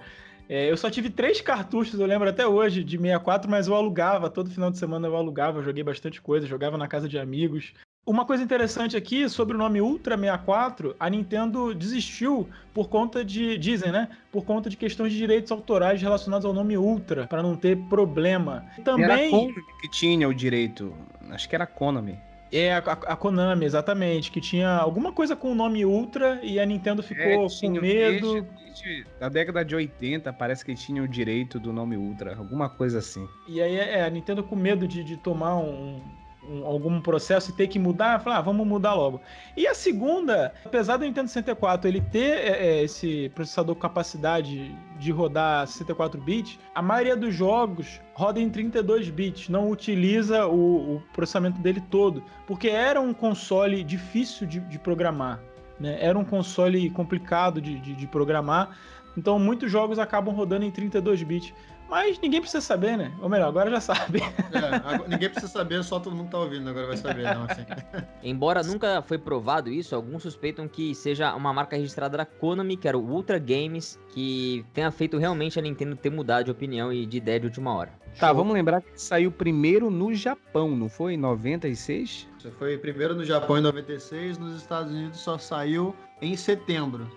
É, 0.49 0.71
eu 0.71 0.77
só 0.77 0.89
tive 0.89 1.09
três 1.09 1.41
cartuchos, 1.41 1.99
eu 1.99 2.05
lembro 2.05 2.29
até 2.29 2.47
hoje, 2.47 2.83
de 2.83 2.97
64, 2.97 3.49
mas 3.49 3.67
eu 3.67 3.75
alugava, 3.75 4.29
todo 4.29 4.49
final 4.49 4.71
de 4.71 4.77
semana 4.77 5.07
eu 5.07 5.15
alugava, 5.15 5.59
eu 5.59 5.63
joguei 5.63 5.83
bastante 5.83 6.21
coisa, 6.21 6.47
jogava 6.47 6.77
na 6.77 6.87
casa 6.87 7.07
de 7.09 7.19
amigos. 7.19 7.73
Uma 8.05 8.23
coisa 8.25 8.41
interessante 8.41 8.95
aqui 8.95 9.27
sobre 9.27 9.53
o 9.55 9.57
nome 9.57 9.81
Ultra 9.81 10.15
64, 10.15 10.95
a 10.97 11.09
Nintendo 11.09 11.75
desistiu 11.75 12.47
por 12.73 12.87
conta 12.87 13.25
de, 13.25 13.57
dizem, 13.57 13.91
né? 13.91 14.07
Por 14.31 14.45
conta 14.45 14.69
de 14.69 14.77
questões 14.77 15.11
de 15.11 15.17
direitos 15.17 15.51
autorais 15.51 16.01
relacionados 16.01 16.45
ao 16.45 16.53
nome 16.53 16.77
Ultra, 16.77 17.27
para 17.27 17.43
não 17.43 17.57
ter 17.57 17.75
problema. 17.89 18.65
Também. 18.85 19.03
Era 19.03 19.15
a 19.15 19.29
Konami 19.29 19.53
que 19.81 19.91
tinha 19.91 20.29
o 20.29 20.33
direito, 20.33 20.93
acho 21.31 21.49
que 21.49 21.55
era 21.55 21.65
a 21.65 21.67
Konami. 21.67 22.17
É, 22.51 22.73
a, 22.73 22.77
a, 22.77 23.15
Konami, 23.15 23.65
exatamente, 23.65 24.31
que 24.31 24.39
tinha 24.39 24.69
alguma 24.69 25.11
coisa 25.11 25.35
com 25.35 25.51
o 25.51 25.55
nome 25.55 25.85
Ultra 25.85 26.39
e 26.41 26.59
a 26.59 26.65
Nintendo 26.65 27.03
ficou 27.03 27.25
é, 27.25 27.35
com 27.35 27.69
medo. 27.71 28.33
Desde, 28.33 28.41
desde, 28.41 29.05
da 29.19 29.29
década 29.29 29.65
de 29.65 29.75
80, 29.75 30.31
parece 30.33 30.63
que 30.63 30.73
tinha 30.75 31.03
o 31.03 31.07
direito 31.07 31.59
do 31.59 31.73
nome 31.73 31.97
Ultra, 31.97 32.37
alguma 32.37 32.69
coisa 32.69 32.99
assim. 32.99 33.27
E 33.47 33.61
aí 33.61 33.75
é, 33.75 34.03
a 34.03 34.09
Nintendo 34.09 34.43
com 34.43 34.55
medo 34.55 34.87
de, 34.87 35.03
de 35.03 35.17
tomar 35.17 35.57
um, 35.57 36.01
um, 36.49 36.65
algum 36.65 37.01
processo 37.01 37.51
e 37.51 37.53
ter 37.53 37.67
que 37.67 37.77
mudar, 37.77 38.19
falar, 38.19 38.37
ah, 38.37 38.41
vamos 38.41 38.65
mudar 38.65 38.93
logo. 38.93 39.21
E 39.55 39.67
a 39.67 39.73
segunda, 39.73 40.53
apesar 40.65 40.97
do 40.97 41.05
Nintendo 41.05 41.27
64 41.27 41.87
ele 41.87 42.01
ter 42.01 42.37
é, 42.37 42.67
é, 42.67 42.83
esse 42.83 43.29
processador 43.35 43.75
com 43.75 43.81
capacidade 43.81 44.75
de 44.99 45.11
rodar 45.11 45.67
64 45.67 46.19
bits, 46.19 46.59
a 46.73 46.81
maioria 46.81 47.15
dos 47.15 47.33
jogos 47.33 48.01
roda 48.13 48.39
em 48.39 48.49
32 48.49 49.09
bits, 49.09 49.49
não 49.49 49.69
utiliza 49.69 50.47
o, 50.47 50.95
o 50.95 51.03
processamento 51.13 51.59
dele 51.61 51.81
todo, 51.89 52.23
porque 52.45 52.67
era 52.67 52.99
um 52.99 53.13
console 53.13 53.83
difícil 53.83 54.47
de, 54.47 54.59
de 54.59 54.79
programar. 54.79 55.39
Né? 55.79 55.97
Era 55.99 56.17
um 56.17 56.25
console 56.25 56.89
complicado 56.89 57.61
de, 57.61 57.79
de, 57.79 57.93
de 57.93 58.07
programar, 58.07 58.75
então 59.15 59.39
muitos 59.39 59.71
jogos 59.71 59.97
acabam 59.97 60.33
rodando 60.33 60.65
em 60.65 60.71
32 60.71 61.23
bits. 61.23 61.53
Mas 61.89 62.19
ninguém 62.19 62.41
precisa 62.41 62.61
saber, 62.61 62.97
né? 62.97 63.11
Ou 63.21 63.29
melhor, 63.29 63.47
agora 63.47 63.69
já 63.69 63.81
sabe. 63.81 64.21
É, 64.57 65.07
ninguém 65.07 65.29
precisa 65.29 65.51
saber, 65.51 65.83
só 65.83 65.99
todo 65.99 66.15
mundo 66.15 66.29
tá 66.29 66.39
ouvindo, 66.39 66.67
agora 66.69 66.87
vai 66.87 66.97
saber, 66.97 67.23
não, 67.23 67.43
assim. 67.43 67.63
Embora 68.23 68.63
nunca 68.63 69.01
foi 69.01 69.17
provado 69.17 69.69
isso, 69.69 69.95
alguns 69.95 70.23
suspeitam 70.23 70.67
que 70.67 70.95
seja 70.95 71.33
uma 71.35 71.53
marca 71.53 71.75
registrada 71.75 72.17
da 72.17 72.25
Konami, 72.25 72.75
que 72.75 72.87
era 72.87 72.97
o 72.97 73.01
Ultra 73.01 73.37
Games, 73.37 73.99
que 74.09 74.65
tenha 74.73 74.89
feito 74.89 75.17
realmente 75.17 75.59
a 75.59 75.61
Nintendo 75.61 75.95
ter 75.95 76.09
mudado 76.09 76.45
de 76.45 76.51
opinião 76.51 76.91
e 76.91 77.05
de 77.05 77.17
ideia 77.17 77.39
de 77.39 77.45
última 77.45 77.73
hora. 77.73 77.91
Tá, 78.19 78.27
Show. 78.27 78.37
vamos 78.37 78.53
lembrar 78.53 78.81
que 78.81 78.99
saiu 78.99 79.31
primeiro 79.31 79.91
no 79.91 80.13
Japão, 80.13 80.75
não 80.75 80.89
foi? 80.89 81.13
Em 81.13 81.17
96? 81.17 82.27
Foi 82.57 82.77
primeiro 82.77 83.13
no 83.13 83.23
Japão 83.23 83.57
em 83.57 83.61
96, 83.61 84.37
nos 84.37 84.55
Estados 84.55 84.91
Unidos 84.91 85.19
só 85.19 85.37
saiu 85.37 85.95
em 86.21 86.35
setembro. 86.35 87.07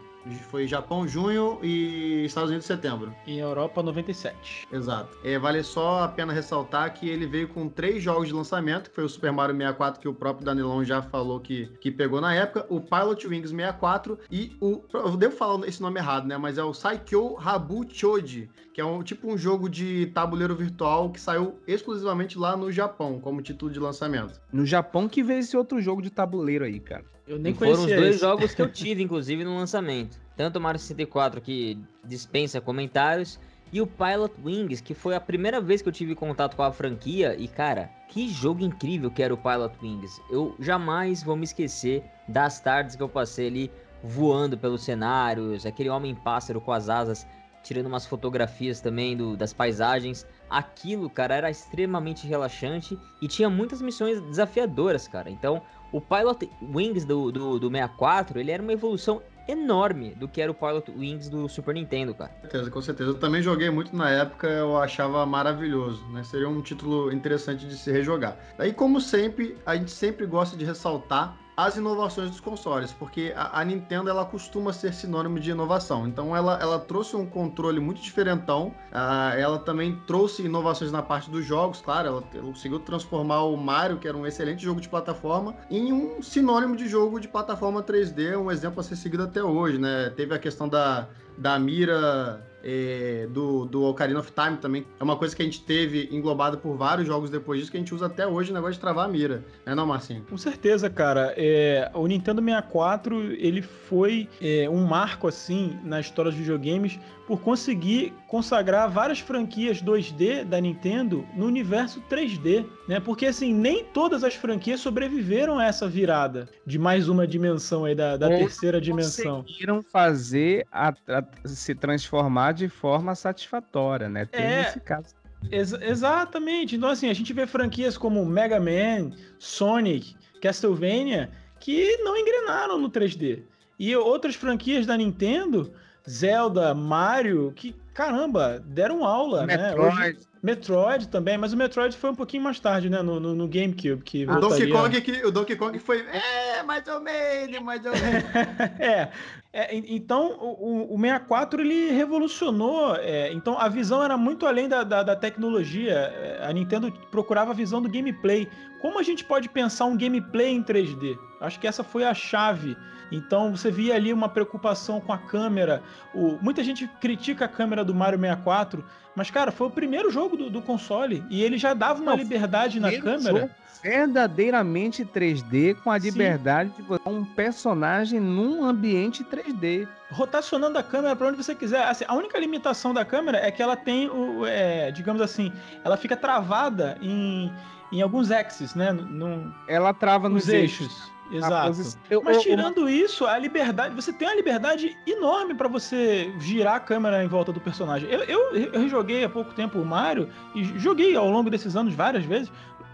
Foi 0.51 0.67
Japão, 0.67 1.07
junho 1.07 1.59
e 1.63 2.25
Estados 2.25 2.51
Unidos, 2.51 2.67
setembro. 2.67 3.15
E 3.27 3.39
Europa, 3.39 3.83
97. 3.83 4.69
Exato. 4.73 5.17
É, 5.25 5.39
vale 5.39 5.63
só 5.63 6.05
a 6.05 6.09
pena 6.09 6.33
ressaltar 6.33 6.93
que 6.93 7.09
ele 7.09 7.27
veio 7.27 7.49
com 7.49 7.69
três 7.69 8.03
jogos 8.03 8.29
de 8.29 8.35
lançamento, 8.35 8.91
que 8.91 8.95
foi 8.97 9.05
o 9.05 9.09
Super 9.09 9.33
Mario 9.33 9.57
64, 9.57 10.01
que 10.01 10.09
o 10.09 10.15
próprio 10.15 10.45
Danilão 10.45 10.85
já 10.85 11.01
falou 11.03 11.41
que, 11.41 11.71
que 11.81 11.91
pegou 11.91 12.21
na 12.21 12.35
época, 12.35 12.67
o 12.69 12.81
Pilot 12.81 13.27
Wings 13.27 13.51
64 13.51 14.19
e 14.31 14.57
o... 14.61 14.83
Eu 14.93 15.17
devo 15.17 15.35
falar 15.35 15.67
esse 15.67 15.81
nome 15.81 15.99
errado, 15.99 16.27
né? 16.27 16.37
Mas 16.37 16.59
é 16.59 16.65
o 16.65 16.75
Saikyo 16.75 17.37
Habu 17.39 17.87
Choji, 17.89 18.49
que 18.73 18.81
é 18.81 18.85
um 18.85 19.03
tipo 19.03 19.31
um 19.31 19.37
jogo 19.37 19.69
de 19.69 20.07
tabuleiro 20.07 20.55
virtual 20.55 21.11
que 21.11 21.21
saiu 21.21 21.59
exclusivamente 21.67 22.39
lá 22.39 22.57
no 22.57 22.71
Japão, 22.71 23.21
como 23.21 23.43
título 23.43 23.71
de 23.71 23.81
lançamento. 23.81 24.41
No 24.53 24.65
Japão 24.65 25.09
que 25.09 25.23
veio 25.23 25.41
esse 25.41 25.57
outro 25.57 25.81
jogo 25.81 26.03
de 26.03 26.11
tabuleiro 26.11 26.65
aí, 26.65 26.79
cara. 26.79 27.05
Eu 27.31 27.39
nem 27.39 27.55
conhecia 27.55 27.83
Foram 27.85 27.95
os 27.95 28.01
dois 28.01 28.15
esse. 28.17 28.21
jogos 28.21 28.55
que 28.55 28.61
eu 28.61 28.67
tive, 28.73 29.05
inclusive, 29.05 29.45
no 29.45 29.57
lançamento. 29.57 30.19
Tanto 30.37 30.57
o 30.57 30.61
Mario 30.61 30.81
64, 30.81 31.41
que 31.41 31.79
dispensa 32.05 32.61
comentários, 32.61 33.39
e 33.73 33.81
o 33.81 33.87
Pilot 33.87 34.35
Wings, 34.45 34.81
que 34.81 34.95
foi 34.95 35.15
a 35.15 35.21
primeira 35.21 35.61
vez 35.61 35.81
que 35.81 35.89
eu 35.89 35.93
tive 35.93 36.17
contato 36.17 36.57
com 36.57 36.65
a 36.65 36.73
franquia. 36.73 37.37
E, 37.39 37.47
cara, 37.47 37.89
que 38.09 38.29
jogo 38.29 38.65
incrível 38.65 39.13
que 39.13 39.23
era 39.23 39.33
o 39.33 39.37
Pilot 39.37 39.77
Wings. 39.81 40.21
Eu 40.29 40.57
jamais 40.59 41.23
vou 41.23 41.37
me 41.37 41.45
esquecer 41.45 42.03
das 42.27 42.61
tardes 42.61 42.97
que 42.97 43.03
eu 43.03 43.09
passei 43.09 43.47
ali 43.47 43.71
voando 44.03 44.59
pelos 44.59 44.83
cenários, 44.83 45.65
aquele 45.65 45.89
homem-pássaro 45.89 46.61
com 46.61 46.73
as 46.73 46.89
asas 46.89 47.25
tirando 47.63 47.87
umas 47.87 48.07
fotografias 48.07 48.81
também 48.81 49.17
do, 49.17 49.37
das 49.37 49.53
paisagens. 49.53 50.27
Aquilo, 50.49 51.09
cara, 51.09 51.35
era 51.35 51.51
extremamente 51.51 52.27
relaxante 52.27 52.99
e 53.21 53.29
tinha 53.29 53.51
muitas 53.51 53.81
missões 53.83 54.21
desafiadoras, 54.23 55.07
cara. 55.07 55.31
Então, 55.31 55.63
o 55.93 56.01
Pilot 56.01 56.51
Wings 56.63 57.05
do, 57.05 57.31
do, 57.31 57.59
do 57.59 57.71
64, 57.71 58.39
ele 58.39 58.51
era 58.51 58.63
uma 58.63 58.73
evolução 58.73 59.23
enorme 59.49 60.15
do 60.15 60.29
que 60.29 60.41
era 60.41 60.51
o 60.51 60.55
Pilot 60.55 60.91
Wings 60.93 61.29
do 61.29 61.49
Super 61.49 61.75
Nintendo, 61.75 62.15
cara. 62.15 62.31
Com 62.31 62.41
certeza, 62.43 62.71
com 62.71 62.83
certeza. 62.83 63.11
Eu 63.11 63.19
também 63.19 63.43
joguei 63.43 63.71
muito 63.71 63.95
na 63.97 64.11
época, 64.11 64.47
eu 64.47 64.77
achava 64.79 65.25
maravilhoso, 65.27 66.07
né? 66.09 66.23
Seria 66.23 66.49
um 66.49 66.61
título 66.61 67.13
interessante 67.13 67.67
de 67.67 67.77
se 67.77 67.91
rejogar. 67.91 68.37
Aí, 68.59 68.73
como 68.73 69.01
sempre, 69.01 69.57
a 69.67 69.77
gente 69.77 69.91
sempre 69.91 70.27
gosta 70.27 70.57
de 70.57 70.65
ressaltar 70.65 71.37
as 71.57 71.77
inovações 71.77 72.31
dos 72.31 72.41
consoles, 72.41 72.93
porque 72.93 73.33
a, 73.37 73.61
a, 73.61 73.65
Nintendo 73.65 74.09
ela 74.09 74.25
costuma 74.25 74.73
ser 74.73 74.95
sinônimo 74.95 75.39
de 75.39 75.51
inovação. 75.51 76.07
Então 76.07 76.35
ela, 76.35 76.59
ela 76.61 76.79
trouxe 76.79 77.17
um 77.17 77.27
controle 77.27 77.81
muito 77.81 78.01
diferentão. 78.01 78.69
Uh, 78.91 79.37
ela 79.37 79.59
também 79.59 79.97
trouxe 80.07 80.43
inovações 80.43 80.91
na 80.91 81.03
parte 81.03 81.31
dos 81.31 81.45
jogos, 81.45 81.81
claro. 81.81 82.09
Ela, 82.09 82.25
ela, 82.35 82.45
conseguiu 82.45 82.79
transformar 82.81 83.43
o 83.43 83.57
Mario, 83.57 83.99
que 83.99 84.09
era 84.09 84.17
um 84.17 84.27
excelente 84.27 84.63
jogo 84.63 84.81
de 84.81 84.89
plataforma, 84.89 85.55
em 85.71 85.93
um 85.93 86.23
sinônimo 86.23 86.77
de 86.77 86.89
jogo 86.89 87.21
de 87.21 87.29
plataforma 87.29 87.83
3D, 87.83 88.39
um 88.39 88.51
exemplo 88.51 88.81
a 88.81 88.83
ser 88.83 88.97
seguido 88.97 89.25
até 89.25 89.43
hoje, 89.43 89.79
né? 89.79 90.11
Teve 90.11 90.35
a 90.35 90.39
questão 90.39 90.69
da, 90.69 91.09
da 91.37 91.59
mira 91.59 92.50
é, 92.63 93.27
do, 93.31 93.65
do 93.65 93.85
Ocarina 93.85 94.21
of 94.21 94.33
Time 94.33 94.57
também. 94.57 94.87
É 94.99 95.05
uma 95.05 95.17
coisa 95.17 95.35
que 95.35 95.43
a 95.43 95.45
gente 95.45 95.63
teve 95.63 96.09
englobada 96.11 96.57
por 96.57 96.77
vários 96.77 97.07
jogos 97.07 97.31
depois 97.31 97.59
disso 97.59 97.71
que 97.71 97.77
a 97.77 97.81
gente 97.81 97.95
usa 97.95 98.07
até 98.07 98.27
hoje 98.27 98.51
o 98.51 98.55
negócio 98.55 98.75
de 98.75 98.81
travar 98.81 99.07
a 99.07 99.09
mira. 99.09 99.45
É 99.65 99.75
não, 99.75 99.87
Marcinho? 99.87 100.25
Com 100.29 100.37
certeza, 100.37 100.89
cara. 100.89 101.35
É, 101.37 101.91
o 101.95 102.07
Nintendo 102.07 102.43
64 102.43 103.33
ele 103.33 103.63
foi 103.63 104.29
é, 104.41 104.69
um 104.69 104.85
marco 104.85 105.29
assim 105.29 105.79
na 105.85 106.01
história 106.01 106.31
dos 106.31 106.39
videogames 106.39 106.99
por 107.31 107.41
conseguir 107.43 108.13
consagrar 108.27 108.91
várias 108.91 109.21
franquias 109.21 109.81
2D 109.81 110.43
da 110.43 110.61
Nintendo 110.61 111.25
no 111.37 111.47
universo 111.47 112.03
3D, 112.11 112.67
né? 112.89 112.99
Porque 112.99 113.27
assim, 113.27 113.55
nem 113.55 113.85
todas 113.85 114.25
as 114.25 114.35
franquias 114.35 114.81
sobreviveram 114.81 115.57
a 115.57 115.65
essa 115.65 115.89
virada 115.89 116.49
de 116.67 116.77
mais 116.77 117.09
uma 117.09 117.29
dimensão 117.29 117.85
aí 117.85 117.95
da, 117.95 118.17
da 118.17 118.27
terceira 118.27 118.81
dimensão. 118.81 119.43
Conseguiram 119.43 119.81
fazer 119.81 120.67
a, 120.73 120.89
a, 120.89 121.25
se 121.45 121.73
transformar 121.73 122.51
de 122.51 122.69
forma 122.69 123.15
satisfatória, 123.15 124.09
né? 124.09 124.25
Tem 124.25 124.43
é... 124.43 124.63
esse 124.63 124.81
caso 124.81 125.15
Ex 125.53 125.73
exatamente. 125.75 126.75
Então, 126.75 126.89
assim, 126.89 127.09
a 127.09 127.15
gente 127.15 127.33
vê 127.33 127.47
franquias 127.47 127.97
como 127.97 128.27
Mega 128.27 128.59
Man, 128.59 129.13
Sonic, 129.39 130.17
Castlevania, 130.43 131.31
que 131.61 131.97
não 131.99 132.17
engrenaram 132.17 132.77
no 132.77 132.91
3D. 132.91 133.45
E 133.79 133.95
outras 133.95 134.35
franquias 134.35 134.85
da 134.85 134.97
Nintendo 134.97 135.73
Zelda, 136.11 136.75
Mario, 136.75 137.53
que 137.55 137.75
caramba, 137.95 138.63
deram 138.67 139.05
aula, 139.05 139.47
Metroid. 139.47 139.97
né? 139.97 140.09
Hoje, 140.09 140.19
Metroid 140.43 141.09
também, 141.09 141.37
mas 141.37 141.53
o 141.53 141.57
Metroid 141.57 141.97
foi 141.97 142.11
um 142.11 142.15
pouquinho 142.15 142.43
mais 142.43 142.59
tarde, 142.59 142.89
né? 142.89 143.03
No, 143.03 143.21
no, 143.21 143.35
no 143.35 143.47
GameCube. 143.47 144.03
Que 144.03 144.25
o, 144.25 144.41
Donkey 144.41 144.71
Kong 144.71 145.01
que, 145.03 145.27
o 145.27 145.31
Donkey 145.31 145.55
Kong 145.55 145.79
foi. 145.79 146.01
É, 146.01 146.63
mais 146.63 146.87
ou 146.89 147.01
menos, 147.01 147.61
mais 147.61 147.85
ou 147.85 147.93
menos. 147.93 148.25
é, 148.81 149.11
é, 149.53 149.77
Então, 149.77 150.33
o, 150.41 150.95
o 150.95 150.99
64 150.99 151.61
ele 151.61 151.91
revolucionou. 151.91 152.97
É, 152.97 153.31
então, 153.33 153.59
a 153.59 153.69
visão 153.69 154.03
era 154.03 154.17
muito 154.17 154.47
além 154.47 154.67
da, 154.67 154.83
da, 154.83 155.03
da, 155.03 155.15
tecnologia. 155.15 155.93
É, 155.93 156.41
a 156.43 156.53
Nintendo 156.53 156.91
procurava 157.11 157.51
a 157.51 157.55
visão 157.55 157.83
do 157.83 157.89
gameplay. 157.89 158.49
Como 158.81 158.99
a 158.99 159.03
gente 159.03 159.25
pode 159.25 159.49
pensar 159.51 159.85
um 159.85 159.97
gameplay 159.97 160.55
em 160.55 160.63
3D? 160.63 161.19
Acho 161.41 161.59
que 161.59 161.67
essa 161.67 161.83
foi 161.83 162.05
a 162.05 162.15
chave 162.15 162.77
então 163.11 163.57
você 163.57 163.71
via 163.71 163.95
ali 163.95 164.13
uma 164.13 164.29
preocupação 164.29 165.01
com 165.01 165.13
a 165.13 165.19
câmera. 165.19 165.83
O, 166.15 166.39
muita 166.41 166.63
gente 166.63 166.87
critica 167.01 167.47
a 167.47 167.49
câmera 167.49 167.85
do 167.85 167.95
Mario 167.95 168.19
64, 168.19 168.85
mas, 169.15 169.31
cara, 169.31 169.51
foi 169.51 169.67
o 169.67 169.71
primeiro 169.71 170.11
jogo 170.11 170.37
do, 170.37 170.49
do 170.49 170.63
console 170.63 171.25
e 171.29 171.43
ele 171.43 171.59
já 171.59 171.75
dava 171.75 172.01
uma 172.01 172.13
Não, 172.13 172.19
liberdade 172.19 172.79
na 172.79 172.93
câmera. 172.99 173.51
Verdadeiramente 173.83 175.05
3D, 175.07 175.75
com 175.83 175.91
a 175.91 175.99
Sim. 175.99 176.11
liberdade 176.11 176.71
de 176.77 176.83
botar 176.83 177.09
um 177.09 177.25
personagem 177.25 178.21
num 178.21 178.63
ambiente 178.63 179.25
3D. 179.25 179.89
Rotacionando 180.11 180.79
a 180.79 180.83
câmera 180.83 181.17
para 181.17 181.29
onde 181.29 181.39
você 181.39 181.55
quiser. 181.55 181.85
Assim, 181.85 182.05
a 182.07 182.15
única 182.15 182.39
limitação 182.39 182.93
da 182.93 183.07
câmera 183.07 183.39
é 183.39 183.51
que 183.51 183.63
ela 183.63 183.77
tem 183.77 184.09
o. 184.11 184.45
É, 184.45 184.91
digamos 184.91 185.23
assim, 185.23 185.51
ela 185.83 185.97
fica 185.97 186.15
travada 186.15 186.99
em, 187.01 187.51
em 187.91 188.03
alguns 188.03 188.31
axes, 188.31 188.75
né? 188.75 188.93
Num, 188.93 189.51
ela 189.67 189.95
trava 189.95 190.29
nos, 190.29 190.45
nos 190.45 190.55
eixos. 190.55 190.89
eixos. 190.89 191.20
Exato. 191.31 191.99
Eu, 192.09 192.23
Mas 192.23 192.43
tirando 192.43 192.83
eu, 192.83 192.89
isso, 192.89 193.25
a 193.25 193.39
liberdade, 193.39 193.95
você 193.95 194.13
tem 194.13 194.29
uma 194.29 194.35
liberdade 194.35 194.97
enorme 195.07 195.55
para 195.55 195.69
você 195.69 196.33
girar 196.39 196.77
a 196.77 196.81
câmera 196.81 197.23
em 197.23 197.29
volta 197.29 197.53
do 197.53 197.61
personagem. 197.61 198.09
Eu, 198.11 198.25
eu, 198.25 198.73
eu 198.73 198.89
joguei 198.89 199.25
há 199.25 199.29
pouco 199.29 199.55
tempo 199.55 199.79
o 199.79 199.85
Mario 199.85 200.29
e 200.55 200.65
joguei 200.79 201.15
ao 201.15 201.31
longo 201.31 201.51
desses 201.51 201.77
anos 201.77 201.95
várias 201.95 202.25
vezes 202.25 202.51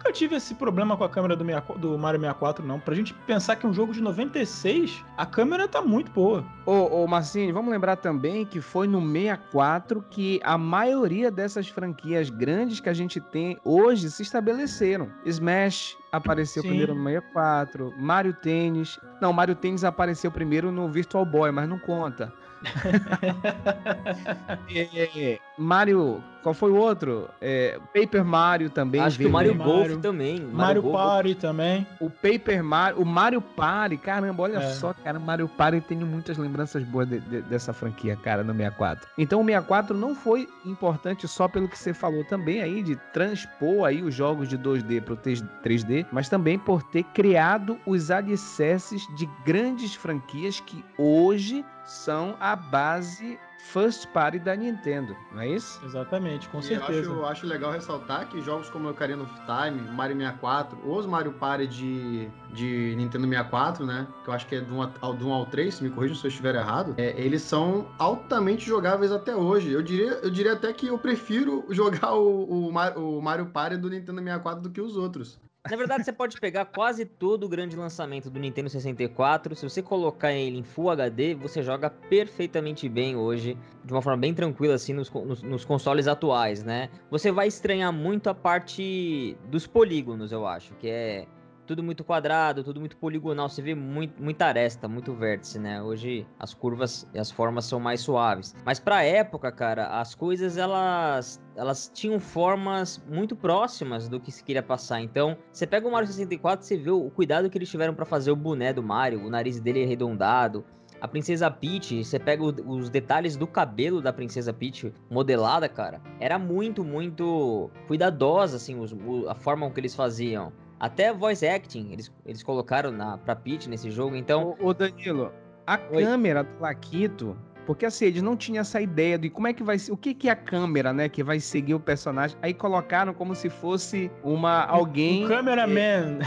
nunca 0.06 0.12
tive 0.12 0.36
esse 0.36 0.54
problema 0.54 0.96
com 0.96 1.04
a 1.04 1.08
câmera 1.08 1.34
do, 1.34 1.44
do 1.78 1.98
Mario 1.98 2.20
64, 2.20 2.64
não. 2.64 2.78
Pra 2.78 2.94
gente 2.94 3.12
pensar 3.26 3.56
que 3.56 3.66
é 3.66 3.68
um 3.68 3.72
jogo 3.72 3.92
de 3.92 4.00
96, 4.00 5.04
a 5.16 5.26
câmera 5.26 5.66
tá 5.66 5.82
muito 5.82 6.10
boa. 6.12 6.44
Ô, 6.64 7.02
ô 7.02 7.06
Marcinho, 7.06 7.52
vamos 7.52 7.70
lembrar 7.70 7.96
também 7.96 8.44
que 8.44 8.60
foi 8.60 8.86
no 8.86 9.00
64 9.00 10.04
que 10.10 10.40
a 10.44 10.56
maioria 10.56 11.30
dessas 11.30 11.68
franquias 11.68 12.30
grandes 12.30 12.80
que 12.80 12.88
a 12.88 12.94
gente 12.94 13.20
tem 13.20 13.58
hoje 13.64 14.10
se 14.10 14.22
estabeleceram. 14.22 15.08
Smash, 15.24 15.96
apareceu 16.10 16.62
Sim. 16.62 16.68
primeiro 16.68 16.94
no 16.94 17.04
64. 17.04 17.94
Mario 17.96 18.32
Tênis. 18.32 18.98
Não, 19.20 19.32
Mario 19.32 19.54
Tênis 19.54 19.84
apareceu 19.84 20.30
primeiro 20.30 20.70
no 20.70 20.88
Virtual 20.88 21.24
Boy, 21.24 21.50
mas 21.50 21.68
não 21.68 21.78
conta. 21.78 22.32
é, 24.74 25.38
Mario. 25.58 26.22
Qual 26.42 26.54
foi 26.54 26.70
o 26.70 26.76
outro? 26.76 27.28
É, 27.40 27.80
Paper 27.92 28.24
Mario 28.24 28.70
também. 28.70 29.00
Acho 29.00 29.18
que 29.18 29.26
o 29.26 29.30
Mario 29.30 29.56
Golf 29.56 29.96
também. 29.96 30.40
Mario, 30.40 30.54
Mario 30.54 30.82
Party 30.92 31.34
também. 31.34 31.84
O 32.00 32.08
Paper 32.08 32.62
Mario. 32.62 33.02
O 33.02 33.04
Mario 33.04 33.40
Party, 33.40 33.96
caramba, 33.96 34.44
olha 34.44 34.58
é. 34.58 34.70
só, 34.70 34.92
cara. 34.92 35.18
Mario 35.18 35.48
Party 35.48 35.80
tem 35.80 35.98
muitas 35.98 36.38
lembranças 36.38 36.84
boas 36.84 37.08
de, 37.08 37.18
de, 37.18 37.42
dessa 37.42 37.72
franquia, 37.72 38.14
cara, 38.14 38.44
no 38.44 38.52
64. 38.52 39.08
Então 39.18 39.40
o 39.40 39.44
64 39.44 39.96
não 39.96 40.14
foi 40.14 40.48
importante 40.64 41.26
só 41.26 41.48
pelo 41.48 41.68
que 41.68 41.76
você 41.76 41.92
falou 41.92 42.24
também 42.24 42.62
aí, 42.62 42.80
de 42.80 42.94
transpor 43.12 43.84
aí 43.84 44.00
os 44.02 44.14
jogos 44.14 44.48
de 44.48 44.56
2D 44.56 45.02
pro 45.02 45.16
3D 45.16 45.95
mas 46.10 46.28
também 46.28 46.58
por 46.58 46.82
ter 46.82 47.04
criado 47.04 47.78
os 47.86 48.10
alicerces 48.10 49.06
de 49.14 49.26
grandes 49.44 49.94
franquias 49.94 50.60
que 50.60 50.84
hoje 50.98 51.64
são 51.84 52.36
a 52.40 52.56
base 52.56 53.38
first 53.72 54.06
party 54.08 54.38
da 54.38 54.54
Nintendo, 54.54 55.16
não 55.32 55.40
é 55.40 55.48
isso? 55.48 55.80
Exatamente, 55.84 56.48
com 56.48 56.60
e 56.60 56.62
certeza. 56.62 57.10
Eu 57.10 57.24
acho, 57.24 57.32
acho, 57.32 57.46
legal 57.46 57.72
ressaltar 57.72 58.28
que 58.28 58.40
jogos 58.40 58.70
como 58.70 58.88
Ocarina 58.88 59.22
of 59.22 59.32
Time, 59.44 59.80
Mario 59.90 60.16
64, 60.16 60.78
ou 60.84 60.98
os 60.98 61.06
Mario 61.06 61.32
Party 61.32 61.66
de, 61.66 62.28
de 62.52 62.94
Nintendo 62.96 63.26
64, 63.26 63.84
né? 63.84 64.06
Que 64.24 64.30
eu 64.30 64.34
acho 64.34 64.46
que 64.46 64.56
é 64.56 64.60
do 64.60 64.74
1 64.74 64.92
ao, 65.00 65.14
do 65.14 65.28
1 65.28 65.32
ao 65.32 65.46
3, 65.46 65.80
me 65.80 65.90
corrijam 65.90 66.16
se 66.16 66.26
eu 66.26 66.28
estiver 66.28 66.54
errado. 66.54 66.94
É, 66.96 67.20
eles 67.20 67.42
são 67.42 67.88
altamente 67.98 68.66
jogáveis 68.66 69.10
até 69.10 69.34
hoje. 69.34 69.72
Eu 69.72 69.82
diria, 69.82 70.12
eu 70.22 70.30
diria 70.30 70.52
até 70.52 70.72
que 70.72 70.86
eu 70.86 70.98
prefiro 70.98 71.64
jogar 71.70 72.14
o, 72.14 72.68
o, 72.68 73.18
o 73.18 73.22
Mario 73.22 73.46
Party 73.46 73.76
do 73.76 73.90
Nintendo 73.90 74.22
64 74.22 74.62
do 74.62 74.70
que 74.70 74.80
os 74.80 74.96
outros. 74.96 75.38
Na 75.70 75.76
verdade, 75.76 76.04
você 76.04 76.12
pode 76.12 76.38
pegar 76.40 76.64
quase 76.66 77.04
todo 77.04 77.44
o 77.44 77.48
grande 77.48 77.76
lançamento 77.76 78.30
do 78.30 78.38
Nintendo 78.38 78.68
64. 78.68 79.54
Se 79.54 79.68
você 79.68 79.82
colocar 79.82 80.32
ele 80.32 80.58
em 80.58 80.62
Full 80.62 80.90
HD, 80.90 81.34
você 81.34 81.62
joga 81.62 81.90
perfeitamente 81.90 82.88
bem 82.88 83.16
hoje, 83.16 83.56
de 83.84 83.92
uma 83.92 84.02
forma 84.02 84.18
bem 84.18 84.32
tranquila, 84.32 84.74
assim, 84.74 84.92
nos, 84.92 85.10
nos, 85.10 85.42
nos 85.42 85.64
consoles 85.64 86.06
atuais, 86.06 86.62
né? 86.62 86.88
Você 87.10 87.32
vai 87.32 87.48
estranhar 87.48 87.92
muito 87.92 88.30
a 88.30 88.34
parte 88.34 89.36
dos 89.50 89.66
polígonos, 89.66 90.32
eu 90.32 90.46
acho, 90.46 90.74
que 90.74 90.88
é 90.88 91.26
tudo 91.66 91.82
muito 91.82 92.04
quadrado, 92.04 92.62
tudo 92.64 92.80
muito 92.80 92.96
poligonal, 92.96 93.48
você 93.48 93.60
vê 93.60 93.74
muito, 93.74 94.22
muita 94.22 94.46
aresta, 94.46 94.88
muito 94.88 95.12
vértice, 95.12 95.58
né? 95.58 95.82
Hoje 95.82 96.26
as 96.38 96.54
curvas 96.54 97.06
e 97.12 97.18
as 97.18 97.30
formas 97.30 97.64
são 97.64 97.80
mais 97.80 98.00
suaves. 98.00 98.54
Mas 98.64 98.78
pra 98.80 99.02
época, 99.02 99.50
cara, 99.52 100.00
as 100.00 100.14
coisas 100.14 100.56
elas 100.56 101.40
elas 101.56 101.90
tinham 101.92 102.20
formas 102.20 103.02
muito 103.08 103.34
próximas 103.34 104.08
do 104.08 104.20
que 104.20 104.30
se 104.30 104.44
queria 104.44 104.62
passar. 104.62 105.00
Então, 105.00 105.38
você 105.50 105.66
pega 105.66 105.88
o 105.88 105.90
Mario 105.90 106.06
64, 106.06 106.64
você 106.64 106.76
vê 106.76 106.90
o 106.90 107.10
cuidado 107.10 107.48
que 107.48 107.56
eles 107.56 107.70
tiveram 107.70 107.94
para 107.94 108.04
fazer 108.04 108.30
o 108.30 108.36
boné 108.36 108.74
do 108.74 108.82
Mario, 108.82 109.24
o 109.24 109.30
nariz 109.30 109.58
dele 109.58 109.82
arredondado, 109.82 110.64
a 111.00 111.06
Princesa 111.06 111.50
Peach, 111.50 112.04
você 112.04 112.18
pega 112.18 112.42
os 112.42 112.88
detalhes 112.88 113.36
do 113.36 113.46
cabelo 113.46 114.00
da 114.00 114.12
Princesa 114.12 114.52
Peach 114.52 114.92
modelada, 115.10 115.68
cara, 115.68 116.00
era 116.18 116.38
muito, 116.38 116.82
muito 116.82 117.70
cuidadosa, 117.86 118.56
assim, 118.56 118.78
os, 118.78 118.94
a 119.28 119.34
forma 119.34 119.66
com 119.66 119.72
que 119.72 119.80
eles 119.80 119.94
faziam. 119.94 120.52
Até 120.78 121.12
voice 121.12 121.46
acting 121.46 121.92
eles, 121.92 122.12
eles 122.24 122.42
colocaram 122.42 122.90
na, 122.90 123.18
pra 123.18 123.34
Peach 123.34 123.68
nesse 123.68 123.90
jogo, 123.90 124.16
então... 124.16 124.56
Ô, 124.60 124.68
ô 124.68 124.74
Danilo, 124.74 125.32
a 125.66 125.78
Oi. 125.90 126.04
câmera 126.04 126.44
do 126.44 126.60
Laquito, 126.60 127.36
porque 127.64 127.86
assim, 127.86 128.06
eles 128.06 128.22
não 128.22 128.36
tinham 128.36 128.60
essa 128.60 128.80
ideia 128.80 129.18
de 129.18 129.30
como 129.30 129.48
é 129.48 129.52
que 129.52 129.62
vai 129.62 129.78
ser, 129.78 129.92
o 129.92 129.96
que 129.96 130.14
que 130.14 130.28
é 130.28 130.32
a 130.32 130.36
câmera, 130.36 130.92
né, 130.92 131.08
que 131.08 131.22
vai 131.22 131.40
seguir 131.40 131.74
o 131.74 131.80
personagem, 131.80 132.36
aí 132.42 132.52
colocaram 132.52 133.14
como 133.14 133.34
se 133.34 133.48
fosse 133.48 134.10
uma, 134.22 134.64
alguém... 134.64 135.24
Um 135.24 135.28
cameraman... 135.28 136.18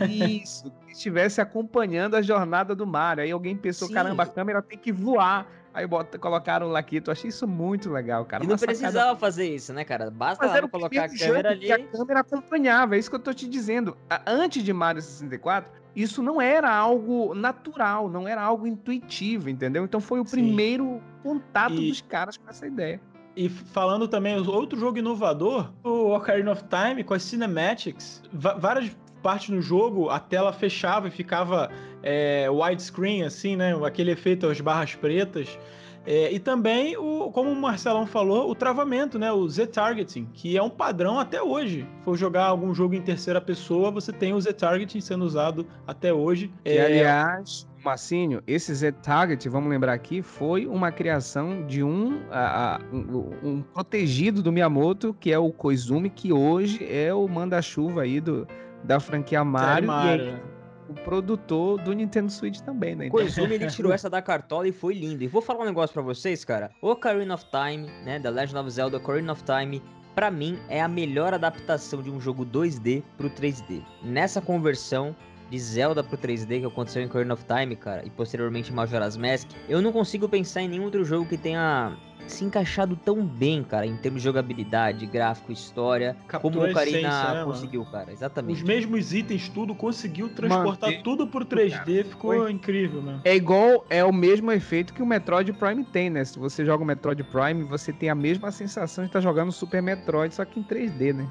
Isso, 0.00 0.70
que 0.86 0.92
estivesse 0.92 1.42
acompanhando 1.42 2.14
a 2.14 2.22
jornada 2.22 2.74
do 2.74 2.86
Mario, 2.86 3.22
aí 3.22 3.30
alguém 3.30 3.54
pensou, 3.54 3.86
Sim. 3.88 3.94
caramba, 3.94 4.22
a 4.22 4.26
câmera 4.26 4.62
tem 4.62 4.78
que 4.78 4.90
voar, 4.90 5.46
Aí 5.74 5.86
bota, 5.88 6.16
colocaram 6.18 6.68
o 6.68 6.70
Laquito. 6.70 7.10
Achei 7.10 7.28
isso 7.28 7.48
muito 7.48 7.90
legal, 7.90 8.24
cara. 8.24 8.44
E 8.44 8.46
não 8.46 8.56
precisava 8.56 9.18
fazer 9.18 9.48
isso, 9.48 9.72
né, 9.72 9.84
cara? 9.84 10.08
Basta 10.08 10.46
lá 10.46 10.68
colocar 10.68 11.04
a 11.04 11.08
câmera 11.08 11.50
ali. 11.50 11.72
a 11.72 11.84
câmera 11.84 12.20
acompanhava, 12.20 12.94
é 12.94 12.98
isso 13.00 13.10
que 13.10 13.16
eu 13.16 13.20
tô 13.20 13.34
te 13.34 13.48
dizendo. 13.48 13.96
Antes 14.24 14.62
de 14.62 14.72
Mario 14.72 15.02
64, 15.02 15.68
isso 15.96 16.22
não 16.22 16.40
era 16.40 16.72
algo 16.72 17.34
natural, 17.34 18.08
não 18.08 18.28
era 18.28 18.40
algo 18.40 18.68
intuitivo, 18.68 19.50
entendeu? 19.50 19.84
Então 19.84 20.00
foi 20.00 20.20
o 20.20 20.24
Sim. 20.24 20.30
primeiro 20.30 21.02
contato 21.24 21.74
e... 21.74 21.88
dos 21.88 22.00
caras 22.00 22.36
com 22.36 22.48
essa 22.48 22.66
ideia. 22.66 23.00
E 23.36 23.48
falando 23.48 24.06
também, 24.06 24.38
outro 24.38 24.78
jogo 24.78 24.98
inovador, 24.98 25.72
o 25.82 26.14
Ocarina 26.14 26.52
of 26.52 26.62
Time, 26.68 27.02
com 27.02 27.14
as 27.14 27.22
cinematics, 27.24 28.22
várias 28.32 28.96
partes 29.24 29.48
no 29.48 29.62
jogo 29.62 30.10
a 30.10 30.20
tela 30.20 30.52
fechava 30.52 31.08
e 31.08 31.10
ficava 31.10 31.70
é, 32.02 32.46
widescreen, 32.50 33.22
assim, 33.22 33.56
né? 33.56 33.74
Aquele 33.82 34.10
efeito 34.10 34.46
as 34.46 34.60
barras 34.60 34.94
pretas. 34.94 35.58
É, 36.06 36.30
e 36.30 36.38
também, 36.38 36.94
o, 36.98 37.30
como 37.32 37.50
o 37.50 37.56
Marcelão 37.56 38.06
falou, 38.06 38.50
o 38.50 38.54
travamento, 38.54 39.18
né? 39.18 39.32
O 39.32 39.48
Z-Targeting, 39.48 40.28
que 40.34 40.54
é 40.54 40.62
um 40.62 40.68
padrão 40.68 41.18
até 41.18 41.42
hoje. 41.42 41.88
Se 42.00 42.04
for 42.04 42.18
jogar 42.18 42.44
algum 42.44 42.74
jogo 42.74 42.94
em 42.94 43.00
terceira 43.00 43.40
pessoa, 43.40 43.90
você 43.90 44.12
tem 44.12 44.34
o 44.34 44.40
Z-Targeting 44.40 45.00
sendo 45.00 45.24
usado 45.24 45.66
até 45.86 46.12
hoje. 46.12 46.52
E, 46.62 46.72
é... 46.72 46.84
aliás, 46.84 47.66
Massinho, 47.82 48.42
esse 48.46 48.74
Z-Target, 48.74 49.48
vamos 49.48 49.70
lembrar 49.70 49.94
aqui, 49.94 50.20
foi 50.20 50.66
uma 50.66 50.92
criação 50.92 51.66
de 51.66 51.82
um, 51.82 52.20
a, 52.30 52.76
a, 52.76 52.80
um, 52.92 53.30
um, 53.42 53.62
protegido 53.62 54.42
do 54.42 54.52
Miyamoto, 54.52 55.16
que 55.18 55.32
é 55.32 55.38
o 55.38 55.50
Koizumi, 55.50 56.10
que 56.10 56.34
hoje 56.34 56.84
é 56.84 57.14
o 57.14 57.26
manda-chuva 57.26 58.02
aí 58.02 58.20
do, 58.20 58.46
da 58.84 59.00
franquia 59.00 59.44
Mario. 59.44 59.88
Mario. 59.88 60.24
E 60.24 60.28
aí, 60.28 60.54
o 60.88 60.94
produtor 60.94 61.80
do 61.80 61.92
Nintendo 61.92 62.30
Switch 62.30 62.60
também, 62.60 62.94
né? 62.94 63.08
Koizumi, 63.08 63.54
ele 63.54 63.66
tirou 63.68 63.92
essa 63.92 64.10
da 64.10 64.20
cartola 64.20 64.68
e 64.68 64.72
foi 64.72 64.94
lindo. 64.94 65.24
E 65.24 65.26
vou 65.26 65.40
falar 65.40 65.62
um 65.62 65.66
negócio 65.66 65.92
para 65.94 66.02
vocês, 66.02 66.44
cara. 66.44 66.70
Ocarina 66.80 67.34
of 67.34 67.44
Time, 67.46 67.88
né, 68.04 68.20
The 68.20 68.30
Legend 68.30 68.58
of 68.58 68.70
Zelda 68.70 68.96
Ocarina 68.98 69.32
of 69.32 69.42
Time, 69.44 69.82
para 70.14 70.30
mim 70.30 70.58
é 70.68 70.80
a 70.80 70.88
melhor 70.88 71.34
adaptação 71.34 72.02
de 72.02 72.10
um 72.10 72.20
jogo 72.20 72.44
2D 72.44 73.02
pro 73.16 73.30
3D. 73.30 73.82
Nessa 74.02 74.40
conversão 74.40 75.16
de 75.50 75.58
Zelda 75.58 76.02
pro 76.02 76.16
3D 76.16 76.60
que 76.60 76.66
aconteceu 76.66 77.02
em 77.02 77.06
Ocarina 77.06 77.34
of 77.34 77.44
Time, 77.44 77.74
cara, 77.76 78.04
e 78.04 78.10
posteriormente 78.10 78.72
Majora's 78.72 79.16
Mask, 79.16 79.48
eu 79.68 79.80
não 79.80 79.92
consigo 79.92 80.28
pensar 80.28 80.62
em 80.62 80.68
nenhum 80.68 80.84
outro 80.84 81.04
jogo 81.04 81.26
que 81.26 81.36
tenha 81.36 81.96
se 82.26 82.44
encaixado 82.44 82.96
tão 82.96 83.24
bem, 83.24 83.62
cara, 83.62 83.86
em 83.86 83.96
termos 83.96 84.20
de 84.20 84.24
jogabilidade, 84.24 85.06
gráfico, 85.06 85.52
história, 85.52 86.16
Captura 86.26 86.54
como 86.54 86.70
o 86.70 86.74
Karina 86.74 87.34
né, 87.34 87.44
conseguiu, 87.44 87.84
cara. 87.86 88.12
Exatamente. 88.12 88.56
Os 88.56 88.62
mesmos 88.62 89.12
itens, 89.12 89.48
tudo, 89.48 89.74
conseguiu 89.74 90.28
transportar 90.28 90.90
Mano, 90.90 91.02
tudo 91.02 91.26
pro 91.26 91.44
3D, 91.44 91.70
cara, 91.70 92.04
ficou 92.04 92.36
foi... 92.36 92.52
incrível, 92.52 93.02
né? 93.02 93.20
É 93.24 93.34
igual, 93.34 93.84
é 93.88 94.04
o 94.04 94.12
mesmo 94.12 94.50
efeito 94.52 94.92
que 94.92 95.02
o 95.02 95.06
Metroid 95.06 95.52
Prime 95.52 95.84
tem, 95.84 96.10
né? 96.10 96.24
Se 96.24 96.38
você 96.38 96.64
joga 96.64 96.82
o 96.82 96.86
Metroid 96.86 97.22
Prime, 97.24 97.64
você 97.64 97.92
tem 97.92 98.10
a 98.10 98.14
mesma 98.14 98.50
sensação 98.50 99.04
de 99.04 99.08
estar 99.08 99.20
tá 99.20 99.22
jogando 99.22 99.52
Super 99.52 99.82
Metroid, 99.82 100.34
só 100.34 100.44
que 100.44 100.60
em 100.60 100.62
3D, 100.62 101.14
né? 101.14 101.28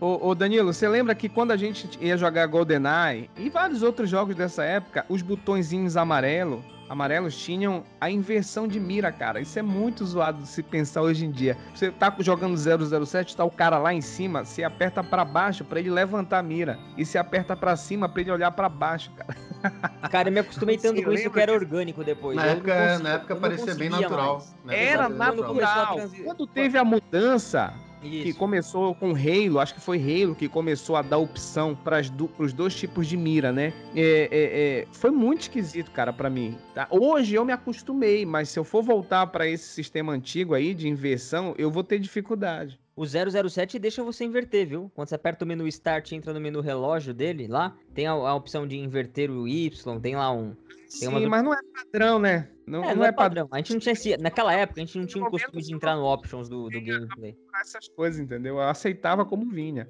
Ô, 0.00 0.28
ô, 0.28 0.34
Danilo, 0.34 0.72
você 0.72 0.88
lembra 0.88 1.14
que 1.14 1.28
quando 1.28 1.50
a 1.50 1.56
gente 1.56 1.88
ia 2.00 2.16
jogar 2.16 2.46
GoldenEye 2.46 3.30
e 3.36 3.50
vários 3.50 3.82
outros 3.82 4.08
jogos 4.08 4.34
dessa 4.34 4.64
época, 4.64 5.04
os 5.08 5.20
botõezinhos 5.20 5.96
amarelo 5.96 6.64
amarelos 6.90 7.36
tinham 7.36 7.84
a 8.00 8.10
inversão 8.10 8.66
de 8.66 8.80
mira, 8.80 9.12
cara. 9.12 9.40
Isso 9.40 9.56
é 9.56 9.62
muito 9.62 10.04
zoado 10.04 10.42
de 10.42 10.48
se 10.48 10.60
pensar 10.60 11.02
hoje 11.02 11.24
em 11.24 11.30
dia. 11.30 11.56
Você 11.72 11.88
tá 11.92 12.12
jogando 12.18 12.56
007, 12.56 13.36
tá 13.36 13.44
o 13.44 13.50
cara 13.50 13.78
lá 13.78 13.94
em 13.94 14.00
cima, 14.00 14.44
você 14.44 14.64
aperta 14.64 15.04
para 15.04 15.24
baixo 15.24 15.64
para 15.64 15.78
ele 15.78 15.88
levantar 15.88 16.40
a 16.40 16.42
mira 16.42 16.80
e 16.98 17.06
se 17.06 17.16
aperta 17.16 17.56
para 17.56 17.76
cima 17.76 18.08
para 18.08 18.22
ele 18.22 18.32
olhar 18.32 18.50
para 18.50 18.68
baixo, 18.68 19.12
cara. 19.12 19.36
Cara, 20.10 20.30
eu 20.30 20.32
me 20.32 20.40
acostumei 20.40 20.78
tanto 20.78 21.02
com 21.02 21.12
isso 21.12 21.30
que 21.30 21.38
era 21.38 21.52
orgânico 21.52 22.02
depois. 22.02 22.34
Na 22.34 22.46
época, 22.46 22.74
consigo, 22.74 23.02
na 23.04 23.10
época 23.10 23.36
parecia 23.36 23.74
bem 23.74 23.90
natural. 23.90 24.42
Era 24.68 25.08
natural. 25.08 25.96
Quando 26.24 26.46
teve 26.46 26.78
a 26.78 26.84
mudança, 26.84 27.74
isso. 28.02 28.22
que 28.24 28.32
começou 28.32 28.94
com 28.94 29.12
Halo, 29.12 29.58
acho 29.58 29.74
que 29.74 29.80
foi 29.80 29.98
Halo 29.98 30.34
que 30.34 30.48
começou 30.48 30.96
a 30.96 31.02
dar 31.02 31.18
opção 31.18 31.74
para 31.74 32.00
os 32.38 32.52
dois 32.52 32.74
tipos 32.74 33.06
de 33.06 33.16
mira, 33.16 33.52
né? 33.52 33.72
É, 33.94 34.28
é, 34.30 34.80
é, 34.80 34.86
foi 34.92 35.10
muito 35.10 35.42
esquisito, 35.42 35.90
cara, 35.90 36.12
para 36.12 36.30
mim. 36.30 36.56
Tá? 36.74 36.86
Hoje 36.90 37.34
eu 37.34 37.44
me 37.44 37.52
acostumei, 37.52 38.24
mas 38.24 38.48
se 38.48 38.58
eu 38.58 38.64
for 38.64 38.82
voltar 38.82 39.26
para 39.26 39.46
esse 39.46 39.68
sistema 39.68 40.12
antigo 40.12 40.54
aí 40.54 40.74
de 40.74 40.88
inversão, 40.88 41.54
eu 41.58 41.70
vou 41.70 41.84
ter 41.84 41.98
dificuldade. 41.98 42.78
O 42.96 43.06
007 43.06 43.78
deixa 43.78 44.02
você 44.02 44.24
inverter, 44.24 44.66
viu? 44.66 44.90
Quando 44.94 45.08
você 45.08 45.14
aperta 45.14 45.44
o 45.44 45.48
menu 45.48 45.66
Start 45.68 46.12
e 46.12 46.14
entra 46.14 46.34
no 46.34 46.40
menu 46.40 46.60
relógio 46.60 47.14
dele, 47.14 47.46
lá, 47.48 47.74
tem 47.94 48.06
a, 48.06 48.12
a 48.12 48.34
opção 48.34 48.66
de 48.66 48.76
inverter 48.76 49.30
o 49.30 49.48
Y, 49.48 50.00
tem 50.00 50.16
lá 50.16 50.30
um. 50.30 50.54
Sim, 50.86 51.08
mas 51.28 51.42
não 51.42 51.54
é 51.54 51.58
padrão, 51.72 52.18
né? 52.18 52.48
Não 52.70 52.84
é, 52.84 52.88
não, 52.88 52.96
não 52.96 53.04
é 53.04 53.12
padrão. 53.12 53.46
padrão. 53.46 53.48
A 53.50 53.58
gente 53.58 53.72
não 53.72 53.80
tinha 53.80 53.92
esse... 53.92 54.16
Naquela 54.16 54.54
época, 54.54 54.80
a 54.80 54.84
gente 54.84 54.96
não 54.96 55.06
tinha 55.06 55.24
o 55.24 55.30
costume 55.30 55.62
de 55.62 55.74
entrar 55.74 55.96
no 55.96 56.04
options 56.04 56.48
do, 56.48 56.70
do 56.70 56.80
gameplay. 56.80 57.36
Essas 57.60 57.88
coisas, 57.88 58.20
entendeu? 58.20 58.56
Eu 58.56 58.62
aceitava 58.62 59.24
como 59.24 59.50
vinha. 59.50 59.88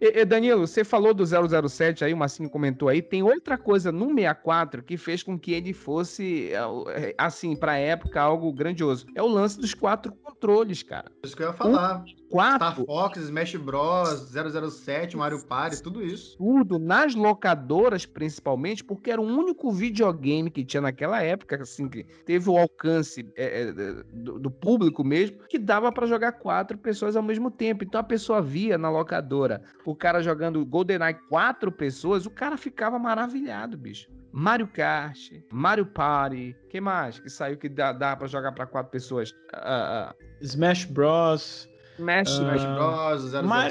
E, 0.00 0.24
Danilo, 0.24 0.66
você 0.66 0.82
falou 0.82 1.12
do 1.12 1.24
007 1.24 2.04
aí, 2.04 2.12
o 2.12 2.16
Massinho 2.16 2.48
comentou 2.48 2.88
aí. 2.88 3.00
Tem 3.00 3.22
outra 3.22 3.56
coisa 3.58 3.92
no 3.92 4.08
64 4.08 4.82
que 4.82 4.96
fez 4.96 5.22
com 5.22 5.38
que 5.38 5.52
ele 5.52 5.72
fosse, 5.72 6.50
é, 6.52 7.14
assim, 7.16 7.54
pra 7.54 7.76
época, 7.76 8.20
algo 8.20 8.52
grandioso. 8.52 9.06
É 9.14 9.22
o 9.22 9.26
lance 9.26 9.60
dos 9.60 9.74
quatro 9.74 10.12
controles, 10.12 10.82
cara. 10.82 11.12
Isso 11.22 11.36
que 11.36 11.42
eu 11.42 11.48
ia 11.48 11.52
falar. 11.52 11.98
Um, 11.98 12.19
quatro. 12.30 12.56
Star 12.56 12.86
Fox, 12.86 13.18
Smash 13.18 13.56
Bros, 13.56 14.30
007, 14.30 15.16
Mario 15.16 15.44
Party, 15.44 15.82
tudo 15.82 16.02
isso. 16.02 16.36
Tudo, 16.38 16.78
nas 16.78 17.14
locadoras 17.14 18.06
principalmente, 18.06 18.84
porque 18.84 19.10
era 19.10 19.20
o 19.20 19.24
único 19.24 19.70
videogame 19.72 20.50
que 20.50 20.64
tinha 20.64 20.80
naquela 20.80 21.22
época, 21.22 21.60
assim, 21.60 21.88
que 21.88 22.04
teve 22.24 22.48
o 22.48 22.56
alcance 22.56 23.28
é, 23.36 23.62
é, 23.62 23.72
do, 24.12 24.38
do, 24.38 24.50
público 24.50 25.02
mesmo, 25.02 25.38
que 25.48 25.58
dava 25.58 25.90
para 25.90 26.06
jogar 26.06 26.32
quatro 26.32 26.78
pessoas 26.78 27.16
ao 27.16 27.22
mesmo 27.22 27.50
tempo. 27.50 27.84
Então 27.84 28.00
a 28.00 28.04
pessoa 28.04 28.40
via 28.40 28.78
na 28.78 28.90
locadora 28.90 29.62
o 29.84 29.94
cara 29.94 30.22
jogando 30.22 30.64
GoldenEye 30.64 31.14
quatro 31.28 31.72
pessoas, 31.72 32.26
o 32.26 32.30
cara 32.30 32.56
ficava 32.56 32.98
maravilhado, 32.98 33.76
bicho. 33.76 34.08
Mario 34.32 34.68
Kart, 34.68 35.18
Mario 35.52 35.86
Party, 35.86 36.56
que 36.68 36.80
mais 36.80 37.18
que 37.18 37.28
saiu 37.28 37.56
que 37.56 37.68
dá, 37.68 37.92
dá 37.92 38.14
para 38.14 38.28
jogar 38.28 38.52
para 38.52 38.66
quatro 38.66 38.92
pessoas? 38.92 39.32
Uh, 39.52 40.10
uh, 40.10 40.14
Smash 40.40 40.84
Bros. 40.84 41.69
Smash, 42.00 42.30
uh, 42.30 42.42
Smash 42.42 42.64
Bros, 42.64 43.22
007, 43.30 43.44
Mar... 43.44 43.70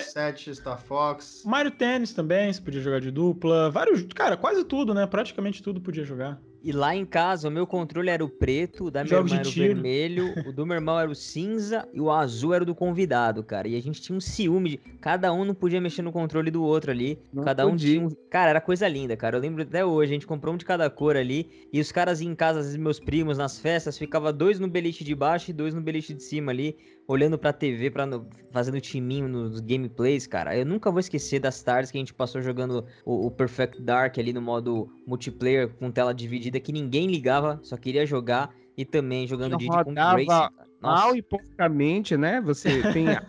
Star 0.55 0.81
Fox. 0.81 1.43
Mario 1.45 1.71
Tennis 1.71 2.13
também, 2.13 2.53
você 2.53 2.61
podia 2.61 2.81
jogar 2.81 3.01
de 3.01 3.09
dupla. 3.09 3.69
Vários, 3.71 4.03
cara, 4.13 4.37
quase 4.37 4.63
tudo, 4.63 4.93
né? 4.93 5.07
Praticamente 5.07 5.63
tudo 5.63 5.81
podia 5.81 6.05
jogar. 6.05 6.39
E 6.61 6.73
lá 6.73 6.93
em 6.93 7.05
casa, 7.05 7.47
o 7.47 7.51
meu 7.51 7.65
controle 7.65 8.09
era 8.09 8.23
o 8.23 8.27
preto, 8.27 8.85
o 8.85 8.91
da 8.91 9.01
minha 9.01 9.15
irmã 9.15 9.35
era 9.37 9.47
o 9.47 9.51
vermelho, 9.51 10.33
o 10.45 10.51
do 10.51 10.65
meu 10.65 10.75
irmão 10.75 10.99
era 10.99 11.09
o 11.09 11.15
cinza 11.15 11.87
e 11.93 12.01
o 12.01 12.11
azul 12.11 12.53
era 12.53 12.63
o 12.63 12.65
do 12.65 12.75
convidado, 12.75 13.41
cara. 13.41 13.67
E 13.67 13.77
a 13.77 13.81
gente 13.81 14.01
tinha 14.01 14.15
um 14.15 14.19
ciúme 14.19 14.71
de. 14.71 14.77
Cada 14.99 15.31
um 15.31 15.45
não 15.45 15.55
podia 15.55 15.79
mexer 15.79 16.01
no 16.01 16.11
controle 16.11 16.51
do 16.51 16.61
outro 16.61 16.91
ali. 16.91 17.17
Não 17.31 17.45
cada 17.45 17.65
um 17.65 17.71
podia. 17.71 17.93
tinha 17.93 18.05
um. 18.05 18.09
Cara, 18.29 18.49
era 18.49 18.61
coisa 18.61 18.87
linda, 18.87 19.15
cara. 19.15 19.37
Eu 19.37 19.41
lembro 19.41 19.63
até 19.63 19.85
hoje, 19.85 20.11
a 20.11 20.13
gente 20.13 20.27
comprou 20.27 20.53
um 20.53 20.57
de 20.57 20.65
cada 20.65 20.89
cor 20.89 21.15
ali. 21.15 21.49
E 21.71 21.79
os 21.79 21.91
caras 21.91 22.19
iam 22.19 22.31
em 22.31 22.35
casa, 22.35 22.59
às 22.59 22.65
vezes, 22.65 22.79
meus 22.79 22.99
primos, 22.99 23.37
nas 23.37 23.57
festas, 23.57 23.97
ficava 23.97 24.33
dois 24.33 24.59
no 24.59 24.67
beliche 24.67 25.03
de 25.03 25.15
baixo 25.15 25.49
e 25.51 25.53
dois 25.53 25.73
no 25.73 25.81
beliche 25.81 26.13
de 26.13 26.21
cima 26.21 26.51
ali 26.51 26.75
olhando 27.09 27.39
pra 27.39 27.51
TV, 27.51 27.89
pra, 27.89 28.07
fazendo 28.51 28.79
timinho 28.79 29.27
nos 29.27 29.59
gameplays, 29.61 30.27
cara. 30.27 30.55
Eu 30.55 30.63
nunca 30.63 30.91
vou 30.91 30.99
esquecer 30.99 31.39
das 31.39 31.63
tardes 31.63 31.89
que 31.91 31.97
a 31.97 32.01
gente 32.01 32.13
passou 32.13 32.39
jogando 32.39 32.85
o, 33.03 33.25
o, 33.25 33.31
Perfect 33.31 33.81
Dark 33.81 34.19
ali 34.19 34.31
no 34.31 34.39
modo 34.39 34.87
multiplayer 35.07 35.69
com 35.69 35.89
tela 35.89 36.13
dividida 36.13 36.59
que 36.59 36.71
ninguém 36.71 37.07
ligava, 37.07 37.59
só 37.63 37.75
queria 37.75 38.05
jogar. 38.05 38.53
E 38.79 38.85
também 38.85 39.27
jogando 39.27 39.57
Diddy 39.57 39.67
Kong 39.67 39.93
Racing. 39.93 40.55
Mal 40.81 41.13
e 41.13 41.21
poucamente, 41.21 42.15
né? 42.15 42.39
Você 42.39 42.81
tem 42.93 43.09
a, 43.09 43.21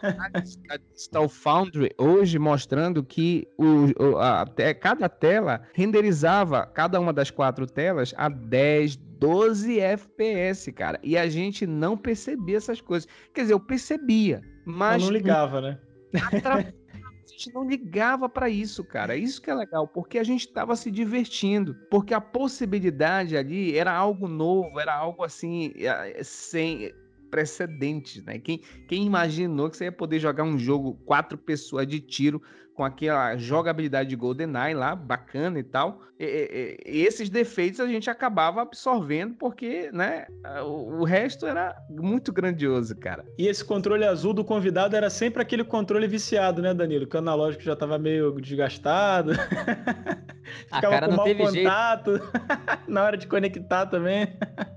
Digital 0.95 1.29
Foundry 1.29 1.91
hoje 1.99 2.39
mostrando 2.39 3.03
que 3.03 3.49
o, 3.59 4.17
a, 4.17 4.43
a, 4.43 4.75
cada 4.75 5.09
tela 5.09 5.61
renderizava 5.75 6.65
cada 6.67 7.01
uma 7.01 7.13
das 7.13 7.33
quatro 7.33 7.67
telas 7.67 8.15
a 8.17 8.29
10, 8.29 8.95
12 8.95 9.81
FPS, 9.81 10.71
cara. 10.71 11.01
E 11.03 11.19
a 11.19 11.29
gente 11.29 11.67
não 11.67 11.97
percebia 11.97 12.57
essas 12.57 12.81
coisas. 12.81 13.09
Quer 13.35 13.41
dizer, 13.41 13.55
eu 13.55 13.61
percebia, 13.61 14.41
mas. 14.65 15.03
Eu 15.03 15.09
não 15.09 15.13
ligava, 15.13 15.61
né? 15.61 15.81
A 16.45 16.80
gente 17.31 17.53
não 17.55 17.69
ligava 17.69 18.29
para 18.29 18.49
isso, 18.49 18.85
cara. 18.85 19.17
Isso 19.17 19.41
que 19.41 19.51
é 19.51 19.55
legal, 19.55 19.87
porque 19.89 20.19
a 20.19 20.25
gente 20.25 20.47
estava 20.47 20.77
se 20.77 20.91
divertindo, 20.91 21.75
porque 21.91 22.15
a 22.15 22.21
possibilidade 22.21 23.37
ali 23.37 23.77
era 23.77 23.93
algo 23.93 24.29
novo, 24.29 24.79
era 24.79 24.95
algo 24.95 25.25
assim 25.25 25.73
eh, 25.77 26.23
sem 26.23 26.93
precedentes, 27.31 28.23
né? 28.25 28.39
Quem, 28.39 28.61
quem 28.89 29.07
imaginou 29.07 29.71
que 29.71 29.77
você 29.77 29.85
ia 29.85 29.93
poder 29.93 30.19
jogar 30.19 30.43
um 30.43 30.59
jogo 30.59 30.95
quatro 31.07 31.39
pessoas 31.39 31.87
de 31.87 32.01
tiro 32.01 32.43
com 32.81 32.85
aquela 32.87 33.37
jogabilidade 33.37 34.09
de 34.09 34.17
GoldenEye 34.17 34.73
lá, 34.73 34.97
bacana 34.97 35.59
e 35.59 35.63
tal. 35.63 36.01
E, 36.19 36.79
e, 36.87 37.03
esses 37.03 37.29
defeitos 37.29 37.79
a 37.79 37.87
gente 37.87 38.09
acabava 38.09 38.63
absorvendo 38.63 39.35
porque, 39.35 39.91
né, 39.93 40.27
o, 40.65 41.01
o, 41.01 41.05
resto 41.05 41.47
era 41.47 41.77
muito 41.91 42.33
grandioso, 42.33 42.97
cara. 42.97 43.23
E 43.37 43.47
esse 43.47 43.63
controle 43.63 44.07
azul 44.07 44.33
do 44.33 44.43
convidado 44.43 44.97
era 44.97 45.11
sempre 45.11 45.43
aquele 45.43 45.63
controle 45.63 46.07
viciado, 46.07 46.63
né, 46.63 46.73
Danilo? 46.73 47.07
Que 47.07 47.17
o 47.17 47.19
analógico 47.19 47.63
já 47.63 47.77
tava 47.77 47.99
meio 47.99 48.33
desgastado. 48.41 49.33
A 50.71 50.81
cara 50.81 51.09
não 51.09 51.25
teve 51.25 51.43
contato 51.43 52.21
na 52.89 53.05
hora 53.05 53.17
de 53.17 53.27
conectar 53.27 53.87
também. 53.87 54.29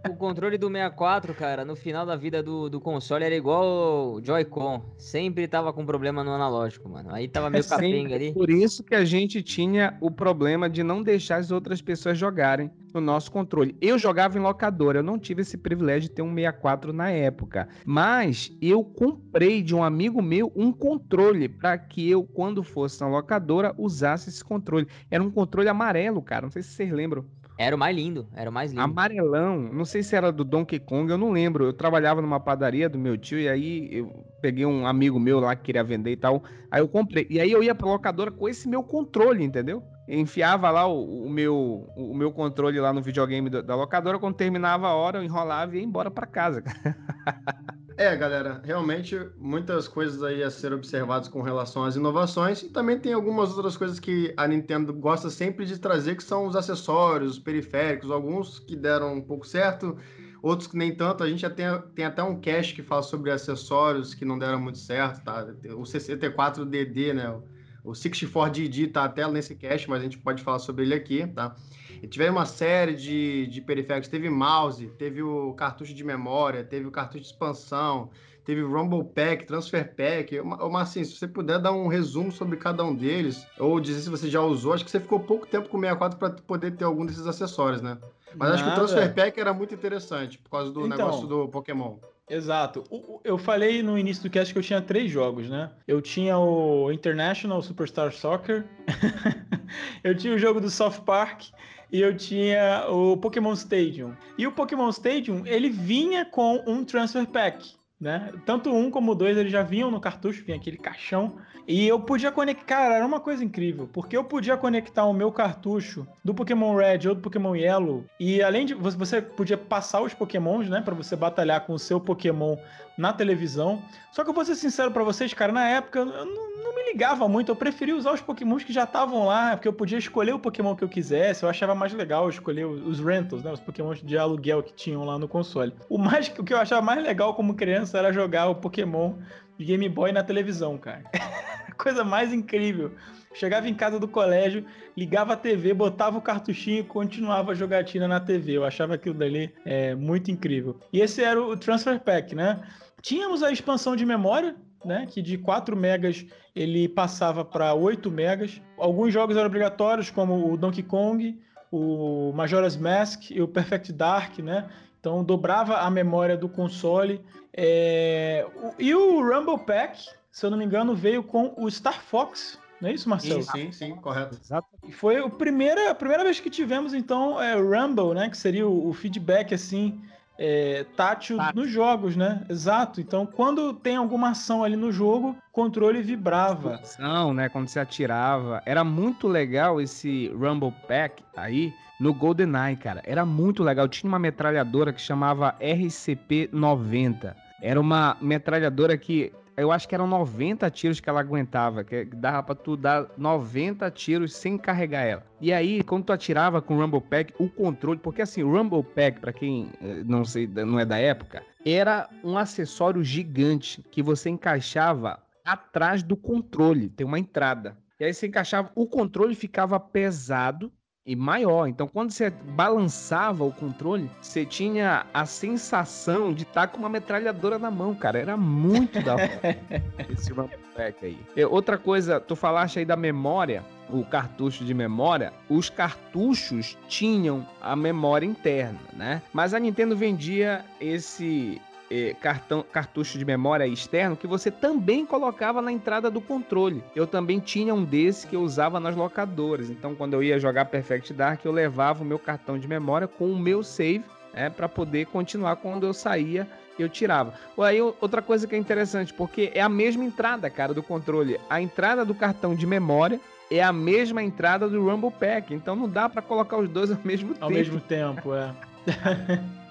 O 0.09 0.15
controle 0.15 0.57
do 0.57 0.67
64, 0.67 1.33
cara, 1.33 1.65
no 1.65 1.75
final 1.75 2.05
da 2.05 2.15
vida 2.15 2.43
do, 2.43 2.69
do 2.69 2.79
console 2.79 3.25
era 3.25 3.35
igual 3.35 4.13
o 4.13 4.21
Joy-Con. 4.23 4.93
Sempre 4.97 5.47
tava 5.47 5.73
com 5.73 5.85
problema 5.85 6.23
no 6.23 6.31
analógico, 6.31 6.87
mano. 6.89 7.13
Aí 7.13 7.27
tava 7.27 7.49
meio 7.49 7.63
capenga 7.93 8.15
ali. 8.15 8.33
Por 8.33 8.49
isso 8.49 8.83
que 8.83 8.95
a 8.95 9.05
gente 9.05 9.41
tinha 9.41 9.97
o 10.01 10.09
problema 10.09 10.69
de 10.69 10.83
não 10.83 11.03
deixar 11.03 11.37
as 11.37 11.51
outras 11.51 11.81
pessoas 11.81 12.17
jogarem 12.17 12.71
no 12.93 13.01
nosso 13.01 13.31
controle. 13.31 13.75
Eu 13.81 13.97
jogava 13.97 14.37
em 14.37 14.41
locadora, 14.41 14.99
eu 14.99 15.03
não 15.03 15.17
tive 15.17 15.41
esse 15.41 15.57
privilégio 15.57 16.09
de 16.09 16.15
ter 16.15 16.21
um 16.21 16.33
64 16.33 16.93
na 16.93 17.09
época, 17.09 17.67
mas 17.85 18.55
eu 18.61 18.83
comprei 18.83 19.61
de 19.61 19.73
um 19.75 19.83
amigo 19.83 20.21
meu 20.21 20.51
um 20.55 20.71
controle 20.71 21.49
para 21.49 21.77
que 21.77 22.09
eu, 22.09 22.23
quando 22.23 22.63
fosse 22.63 23.01
na 23.01 23.07
locadora, 23.07 23.73
usasse 23.77 24.29
esse 24.29 24.43
controle. 24.43 24.87
Era 25.09 25.23
um 25.23 25.31
controle 25.31 25.69
amarelo, 25.69 26.21
cara, 26.21 26.43
não 26.43 26.51
sei 26.51 26.61
se 26.61 26.69
vocês 26.69 26.91
lembram. 26.91 27.25
Era 27.57 27.75
o 27.75 27.79
mais 27.79 27.95
lindo, 27.95 28.27
era 28.33 28.49
o 28.49 28.53
mais 28.53 28.71
lindo. 28.71 28.81
Amarelão, 28.81 29.57
não 29.71 29.85
sei 29.85 30.01
se 30.01 30.15
era 30.15 30.31
do 30.31 30.43
Donkey 30.43 30.79
Kong, 30.79 31.11
eu 31.11 31.17
não 31.17 31.31
lembro. 31.31 31.65
Eu 31.65 31.73
trabalhava 31.73 32.21
numa 32.21 32.39
padaria 32.39 32.89
do 32.89 32.97
meu 32.97 33.17
tio 33.17 33.39
e 33.39 33.47
aí 33.47 33.89
eu 33.91 34.25
peguei 34.41 34.65
um 34.65 34.87
amigo 34.87 35.19
meu 35.19 35.39
lá 35.39 35.55
que 35.55 35.63
queria 35.63 35.83
vender 35.83 36.11
e 36.11 36.17
tal. 36.17 36.43
Aí 36.71 36.81
eu 36.81 36.87
comprei. 36.87 37.27
E 37.29 37.39
aí 37.39 37.51
eu 37.51 37.63
ia 37.63 37.75
pra 37.75 37.87
locadora 37.87 38.31
com 38.31 38.49
esse 38.49 38.67
meu 38.67 38.83
controle, 38.83 39.43
entendeu? 39.43 39.83
enfiava 40.07 40.69
lá 40.69 40.85
o, 40.85 41.25
o, 41.25 41.29
meu, 41.29 41.89
o 41.95 42.13
meu 42.13 42.31
controle 42.31 42.79
lá 42.79 42.91
no 42.91 43.01
videogame 43.01 43.49
da, 43.49 43.75
locadora, 43.75 44.19
quando 44.19 44.35
terminava 44.35 44.87
a 44.87 44.93
hora, 44.93 45.19
eu 45.19 45.23
enrolava 45.23 45.75
e 45.75 45.79
ia 45.79 45.85
embora 45.85 46.11
para 46.11 46.27
casa. 46.27 46.63
é, 47.97 48.15
galera, 48.15 48.61
realmente 48.63 49.17
muitas 49.37 49.87
coisas 49.87 50.23
aí 50.23 50.43
a 50.43 50.49
ser 50.49 50.73
observadas 50.73 51.27
com 51.27 51.41
relação 51.41 51.83
às 51.83 51.95
inovações 51.95 52.63
e 52.63 52.69
também 52.69 52.99
tem 52.99 53.13
algumas 53.13 53.55
outras 53.55 53.77
coisas 53.77 53.99
que 53.99 54.33
a 54.35 54.47
Nintendo 54.47 54.93
gosta 54.93 55.29
sempre 55.29 55.65
de 55.65 55.77
trazer, 55.79 56.15
que 56.15 56.23
são 56.23 56.47
os 56.47 56.55
acessórios, 56.55 57.33
os 57.33 57.39
periféricos, 57.39 58.11
alguns 58.11 58.59
que 58.59 58.75
deram 58.75 59.15
um 59.15 59.21
pouco 59.21 59.45
certo, 59.45 59.97
outros 60.41 60.67
que 60.67 60.77
nem 60.77 60.93
tanto. 60.95 61.23
A 61.23 61.29
gente 61.29 61.41
já 61.41 61.49
tem, 61.49 61.65
tem 61.95 62.05
até 62.05 62.23
um 62.23 62.39
cast 62.39 62.73
que 62.73 62.81
fala 62.81 63.03
sobre 63.03 63.31
acessórios 63.31 64.13
que 64.13 64.25
não 64.25 64.37
deram 64.37 64.59
muito 64.59 64.77
certo, 64.79 65.23
tá? 65.23 65.47
O 65.75 65.83
64DD, 65.83 67.13
né? 67.13 67.39
O 67.83 67.91
64DD 67.91 68.91
tá 68.91 69.03
até 69.03 69.29
nesse 69.29 69.55
cast, 69.55 69.89
mas 69.89 69.99
a 69.99 70.03
gente 70.03 70.17
pode 70.17 70.41
falar 70.41 70.59
sobre 70.59 70.83
ele 70.85 70.93
aqui, 70.93 71.27
tá? 71.27 71.55
E 72.03 72.07
tiver 72.07 72.29
uma 72.29 72.45
série 72.45 72.95
de, 72.95 73.47
de 73.47 73.61
periféricos, 73.61 74.09
teve 74.09 74.29
mouse, 74.29 74.87
teve 74.97 75.23
o 75.23 75.53
cartucho 75.53 75.93
de 75.93 76.03
memória, 76.03 76.61
teve 76.61 76.85
o 76.85 76.91
cartucho 76.91 77.21
de 77.21 77.27
expansão, 77.27 78.09
teve 78.43 78.61
o 78.61 78.69
Rumble 78.69 79.05
Pack, 79.05 79.45
Transfer 79.45 79.95
Pack. 79.95 80.41
Mas 80.41 80.89
assim, 80.89 81.05
se 81.05 81.15
você 81.15 81.29
puder 81.29 81.59
dar 81.59 81.71
um 81.71 81.87
resumo 81.87 82.29
sobre 82.29 82.57
cada 82.57 82.83
um 82.83 82.93
deles, 82.93 83.47
ou 83.57 83.79
dizer 83.79 84.01
se 84.01 84.09
você 84.09 84.29
já 84.29 84.41
usou, 84.41 84.73
acho 84.73 84.83
que 84.83 84.91
você 84.91 84.99
ficou 84.99 85.17
pouco 85.17 85.47
tempo 85.47 85.69
com 85.69 85.77
o 85.77 85.79
64 85.79 86.19
para 86.19 86.31
poder 86.31 86.71
ter 86.71 86.83
algum 86.83 87.05
desses 87.05 87.25
acessórios, 87.25 87.81
né? 87.81 87.97
Mas 88.35 88.49
Nada. 88.49 88.53
acho 88.55 88.63
que 88.65 88.69
o 88.69 88.75
Transfer 88.75 89.13
Pack 89.15 89.39
era 89.39 89.53
muito 89.53 89.73
interessante, 89.73 90.37
por 90.39 90.49
causa 90.49 90.71
do 90.71 90.85
então, 90.85 90.97
negócio 90.97 91.25
do 91.25 91.47
Pokémon. 91.47 91.99
Exato. 92.29 92.83
Eu 93.23 93.37
falei 93.37 93.81
no 93.81 93.97
início 93.97 94.23
do 94.23 94.29
cast 94.29 94.51
que 94.51 94.59
eu 94.59 94.63
tinha 94.63 94.81
três 94.81 95.09
jogos, 95.09 95.49
né? 95.49 95.71
Eu 95.87 96.01
tinha 96.01 96.37
o 96.37 96.91
International 96.91 97.61
Superstar 97.61 98.11
Soccer, 98.11 98.65
eu 100.03 100.13
tinha 100.17 100.33
o 100.33 100.37
jogo 100.37 100.59
do 100.59 100.69
South 100.69 101.01
Park 101.05 101.43
e 101.93 102.01
eu 102.01 102.17
tinha 102.17 102.87
o 102.89 103.15
Pokémon 103.15 103.53
Stadium. 103.53 104.13
E 104.35 104.47
o 104.47 104.51
Pokémon 104.51 104.89
Stadium, 104.89 105.45
ele 105.45 105.69
vinha 105.69 106.25
com 106.25 106.63
um 106.65 106.83
Transfer 106.83 107.27
Pack 107.27 107.75
né? 108.03 108.33
Tanto 108.45 108.69
um 108.69 108.91
como 108.91 109.15
dois 109.15 109.37
eles 109.37 109.51
já 109.51 109.63
vinham 109.63 109.89
no 109.89 109.99
cartucho, 109.99 110.43
vinha 110.43 110.57
aquele 110.57 110.77
caixão. 110.77 111.37
E 111.65 111.87
eu 111.87 111.97
podia 111.97 112.29
conectar, 112.29 112.65
cara, 112.65 112.95
era 112.95 113.05
uma 113.05 113.21
coisa 113.21 113.41
incrível, 113.41 113.89
porque 113.91 114.17
eu 114.17 114.23
podia 114.25 114.57
conectar 114.57 115.05
o 115.05 115.13
meu 115.13 115.31
cartucho 115.31 116.05
do 116.21 116.33
Pokémon 116.33 116.75
Red 116.75 117.07
ou 117.07 117.15
do 117.15 117.21
Pokémon 117.21 117.55
Yellow, 117.55 118.03
e 118.19 118.43
além 118.43 118.65
de 118.65 118.73
você 118.73 119.21
podia 119.21 119.57
passar 119.57 120.01
os 120.01 120.13
Pokémons, 120.13 120.67
né, 120.67 120.81
para 120.81 120.93
você 120.93 121.15
batalhar 121.15 121.61
com 121.61 121.73
o 121.73 121.79
seu 121.79 122.01
Pokémon 122.01 122.57
na 122.97 123.13
televisão. 123.13 123.81
Só 124.11 124.25
que 124.25 124.29
eu 124.29 124.33
vou 124.33 124.43
ser 124.43 124.55
sincero 124.55 124.91
para 124.91 125.03
vocês, 125.05 125.33
cara, 125.33 125.53
na 125.53 125.69
época 125.69 125.99
eu 125.99 126.05
não 126.05 126.53
não 126.63 126.73
me 126.73 126.91
ligava 126.91 127.27
muito, 127.27 127.51
eu 127.51 127.55
preferia 127.55 127.95
usar 127.95 128.13
os 128.13 128.21
pokémons 128.21 128.63
que 128.63 128.73
já 128.73 128.83
estavam 128.83 129.25
lá, 129.25 129.55
porque 129.55 129.67
eu 129.67 129.73
podia 129.73 129.97
escolher 129.97 130.33
o 130.33 130.39
pokémon 130.39 130.75
que 130.75 130.83
eu 130.83 130.89
quisesse, 130.89 131.43
eu 131.43 131.49
achava 131.49 131.75
mais 131.75 131.93
legal 131.93 132.27
escolher 132.29 132.65
os 132.65 132.99
rentals, 132.99 133.43
né, 133.43 133.51
os 133.51 133.59
pokémons 133.59 134.01
de 134.01 134.17
aluguel 134.17 134.63
que 134.63 134.73
tinham 134.73 135.03
lá 135.03 135.19
no 135.19 135.27
console. 135.27 135.73
O, 135.89 135.97
mais, 135.97 136.27
o 136.37 136.43
que 136.43 136.53
eu 136.53 136.57
achava 136.57 136.81
mais 136.81 137.03
legal 137.03 137.33
como 137.35 137.53
criança 137.53 137.92
era 137.97 138.11
jogar 138.11 138.47
o 138.47 138.55
pokémon 138.55 139.15
de 139.57 139.65
Game 139.65 139.87
Boy 139.89 140.11
na 140.11 140.23
televisão, 140.23 140.77
cara. 140.77 141.03
Coisa 141.77 142.03
mais 142.03 142.31
incrível. 142.31 142.91
Chegava 143.33 143.67
em 143.67 143.73
casa 143.73 143.99
do 143.99 144.07
colégio, 144.07 144.65
ligava 144.95 145.33
a 145.33 145.37
TV, 145.37 145.73
botava 145.73 146.17
o 146.17 146.21
cartuchinho 146.21 146.81
e 146.81 146.83
continuava 146.83 147.51
a 147.51 147.55
jogatina 147.55 148.07
na 148.07 148.19
TV. 148.19 148.53
Eu 148.57 148.65
achava 148.65 148.93
aquilo 148.93 149.15
dali 149.15 149.51
é, 149.65 149.95
muito 149.95 150.29
incrível. 150.29 150.79
E 150.91 151.01
esse 151.01 151.23
era 151.23 151.41
o 151.41 151.57
Transfer 151.57 151.99
Pack, 151.99 152.35
né? 152.35 152.61
Tínhamos 153.01 153.41
a 153.41 153.51
expansão 153.51 153.95
de 153.95 154.05
memória, 154.05 154.55
né, 154.85 155.07
que 155.09 155.21
de 155.21 155.37
4 155.37 155.75
megas 155.75 156.25
ele 156.55 156.87
passava 156.87 157.43
para 157.43 157.73
8 157.73 158.11
megas. 158.11 158.61
Alguns 158.77 159.11
jogos 159.11 159.35
eram 159.35 159.47
obrigatórios, 159.47 160.11
como 160.11 160.51
o 160.51 160.57
Donkey 160.57 160.83
Kong, 160.83 161.39
o 161.71 162.31
Majora's 162.33 162.77
Mask 162.77 163.31
e 163.31 163.41
o 163.41 163.47
Perfect 163.47 163.91
Dark, 163.91 164.37
né? 164.39 164.69
Então 164.99 165.23
dobrava 165.23 165.77
a 165.77 165.89
memória 165.89 166.37
do 166.37 166.47
console. 166.47 167.19
É... 167.55 168.45
E 168.79 168.93
o 168.95 169.21
Rumble 169.21 169.59
Pack, 169.65 170.09
se 170.31 170.45
eu 170.45 170.49
não 170.49 170.57
me 170.57 170.65
engano, 170.65 170.95
veio 170.95 171.23
com 171.23 171.53
o 171.57 171.69
Star 171.69 172.01
Fox, 172.01 172.59
não 172.83 172.89
é 172.89 172.93
isso, 172.93 173.07
Marcelo? 173.07 173.43
Sim, 173.43 173.51
sim, 173.51 173.71
sim, 173.71 173.95
correto. 173.95 174.37
Exato. 174.43 174.67
E 174.85 174.91
foi 174.91 175.17
a 175.17 175.29
primeira, 175.29 175.91
a 175.91 175.95
primeira 175.95 176.23
vez 176.23 176.41
que 176.41 176.49
tivemos, 176.49 176.93
então, 176.93 177.41
é, 177.41 177.55
Rumble, 177.55 178.13
né? 178.13 178.29
Que 178.29 178.37
seria 178.37 178.67
o, 178.67 178.89
o 178.89 178.93
feedback, 178.93 179.53
assim, 179.53 180.01
é, 180.37 180.85
tátil, 180.97 181.37
tátil 181.37 181.61
nos 181.61 181.71
jogos, 181.71 182.17
né? 182.17 182.45
Exato. 182.49 182.99
Então, 182.99 183.25
quando 183.25 183.73
tem 183.73 183.95
alguma 183.95 184.31
ação 184.31 184.63
ali 184.65 184.75
no 184.75 184.91
jogo, 184.91 185.29
o 185.29 185.53
controle 185.53 186.01
vibrava. 186.01 186.81
Não, 186.99 187.33
né? 187.33 187.47
Quando 187.47 187.69
você 187.69 187.79
atirava. 187.79 188.61
Era 188.65 188.83
muito 188.83 189.29
legal 189.29 189.79
esse 189.79 190.27
Rumble 190.29 190.73
Pack 190.85 191.23
aí 191.37 191.73
no 191.99 192.13
GoldenEye, 192.13 192.75
cara. 192.75 193.01
Era 193.05 193.25
muito 193.25 193.63
legal. 193.63 193.87
Tinha 193.87 194.09
uma 194.09 194.19
metralhadora 194.19 194.91
que 194.91 194.99
chamava 194.99 195.55
RCP-90. 195.61 197.33
Era 197.63 197.79
uma 197.79 198.17
metralhadora 198.19 198.97
que 198.97 199.31
eu 199.55 199.71
acho 199.71 199.87
que 199.87 199.95
eram 199.95 200.05
90 200.05 200.69
tiros 200.69 200.99
que 200.99 201.07
ela 201.07 201.21
aguentava, 201.21 201.81
que 201.81 202.03
dava 202.03 202.43
pra 202.43 202.55
tu 202.55 202.75
dar 202.75 203.07
90 203.17 203.89
tiros 203.91 204.35
sem 204.35 204.57
carregar 204.57 205.03
ela. 205.03 205.23
E 205.39 205.53
aí, 205.53 205.81
quando 205.81 206.03
tu 206.03 206.11
atirava 206.11 206.61
com 206.61 206.75
o 206.75 206.81
Rumble 206.81 206.99
Pack, 206.99 207.33
o 207.39 207.47
controle, 207.47 207.99
porque 207.99 208.21
assim, 208.21 208.43
o 208.43 208.51
Rumble 208.51 208.83
Pack, 208.83 209.21
para 209.21 209.31
quem 209.31 209.69
eh, 209.81 210.03
não 210.05 210.25
sei, 210.25 210.45
não 210.45 210.77
é 210.77 210.83
da 210.83 210.97
época, 210.97 211.41
era 211.65 212.09
um 212.21 212.37
acessório 212.37 213.01
gigante 213.01 213.81
que 213.89 214.03
você 214.03 214.29
encaixava 214.29 215.23
atrás 215.45 216.03
do 216.03 216.17
controle, 216.17 216.89
tem 216.89 217.07
uma 217.07 217.19
entrada. 217.19 217.77
E 217.97 218.03
aí 218.03 218.13
você 218.13 218.27
encaixava, 218.27 218.71
o 218.75 218.85
controle 218.85 219.35
ficava 219.35 219.79
pesado 219.79 220.69
e 221.05 221.15
maior. 221.15 221.67
Então, 221.67 221.87
quando 221.87 222.11
você 222.11 222.29
balançava 222.29 223.43
o 223.43 223.51
controle, 223.51 224.09
você 224.21 224.45
tinha 224.45 225.05
a 225.13 225.25
sensação 225.25 226.33
de 226.33 226.43
estar 226.43 226.61
tá 226.61 226.67
com 226.67 226.77
uma 226.77 226.89
metralhadora 226.89 227.59
na 227.59 227.69
mão, 227.69 227.93
cara. 227.93 228.19
Era 228.19 228.37
muito 228.37 229.01
da 229.01 229.15
hora 229.15 229.41
esse 230.09 230.33
Pack 230.33 231.05
aí. 231.05 231.19
E 231.35 231.45
outra 231.45 231.77
coisa, 231.77 232.19
tu 232.19 232.35
falaste 232.35 232.79
aí 232.79 232.85
da 232.85 232.95
memória, 232.95 233.63
o 233.89 234.03
cartucho 234.05 234.63
de 234.63 234.73
memória. 234.73 235.33
Os 235.49 235.69
cartuchos 235.69 236.77
tinham 236.87 237.45
a 237.61 237.75
memória 237.75 238.25
interna, 238.25 238.79
né? 238.93 239.21
Mas 239.33 239.53
a 239.53 239.59
Nintendo 239.59 239.95
vendia 239.95 240.63
esse 240.79 241.61
eh, 241.93 242.15
cartão, 242.19 242.65
cartucho 242.71 243.19
de 243.19 243.23
memória 243.23 243.67
externo 243.67 244.17
que 244.17 244.25
você 244.25 244.49
também 244.49 245.05
colocava 245.05 245.61
na 245.61 245.71
entrada 245.71 246.09
do 246.09 246.19
controle. 246.19 246.83
Eu 246.95 247.05
também 247.05 247.39
tinha 247.39 247.71
um 247.71 247.83
desse 247.83 248.25
que 248.25 248.35
eu 248.35 248.41
usava 248.41 248.79
nas 248.79 248.95
locadoras. 248.95 249.69
Então, 249.69 249.93
quando 249.93 250.15
eu 250.15 250.23
ia 250.23 250.39
jogar 250.39 250.65
Perfect 250.65 251.13
Dark, 251.13 251.45
eu 251.45 251.51
levava 251.51 252.01
o 252.01 252.05
meu 252.05 252.17
cartão 252.17 252.57
de 252.57 252.67
memória 252.67 253.07
com 253.07 253.31
o 253.31 253.37
meu 253.37 253.61
save 253.61 254.03
né, 254.33 254.49
para 254.49 254.67
poder 254.67 255.05
continuar 255.05 255.57
quando 255.57 255.85
eu 255.85 255.93
saía 255.93 256.47
eu 256.79 256.89
tirava. 256.89 257.35
Aí 257.59 257.79
outra 257.79 258.19
coisa 258.19 258.47
que 258.47 258.55
é 258.55 258.57
interessante, 258.57 259.13
porque 259.13 259.51
é 259.53 259.61
a 259.61 259.69
mesma 259.69 260.03
entrada, 260.03 260.49
cara, 260.49 260.73
do 260.73 260.81
controle. 260.81 261.39
A 261.47 261.61
entrada 261.61 262.03
do 262.03 262.15
cartão 262.15 262.55
de 262.55 262.65
memória 262.65 263.19
é 263.51 263.61
a 263.61 263.71
mesma 263.71 264.23
entrada 264.23 264.67
do 264.67 264.83
Rumble 264.83 265.11
Pack, 265.11 265.53
então 265.53 265.75
não 265.75 265.87
dá 265.87 266.09
para 266.09 266.23
colocar 266.23 266.57
os 266.57 266.67
dois 266.67 266.89
ao 266.89 266.97
mesmo 267.03 267.29
ao 267.29 267.33
tempo. 267.35 267.45
Ao 267.45 267.51
mesmo 267.51 267.79
tempo, 267.79 268.33
é. 268.33 268.51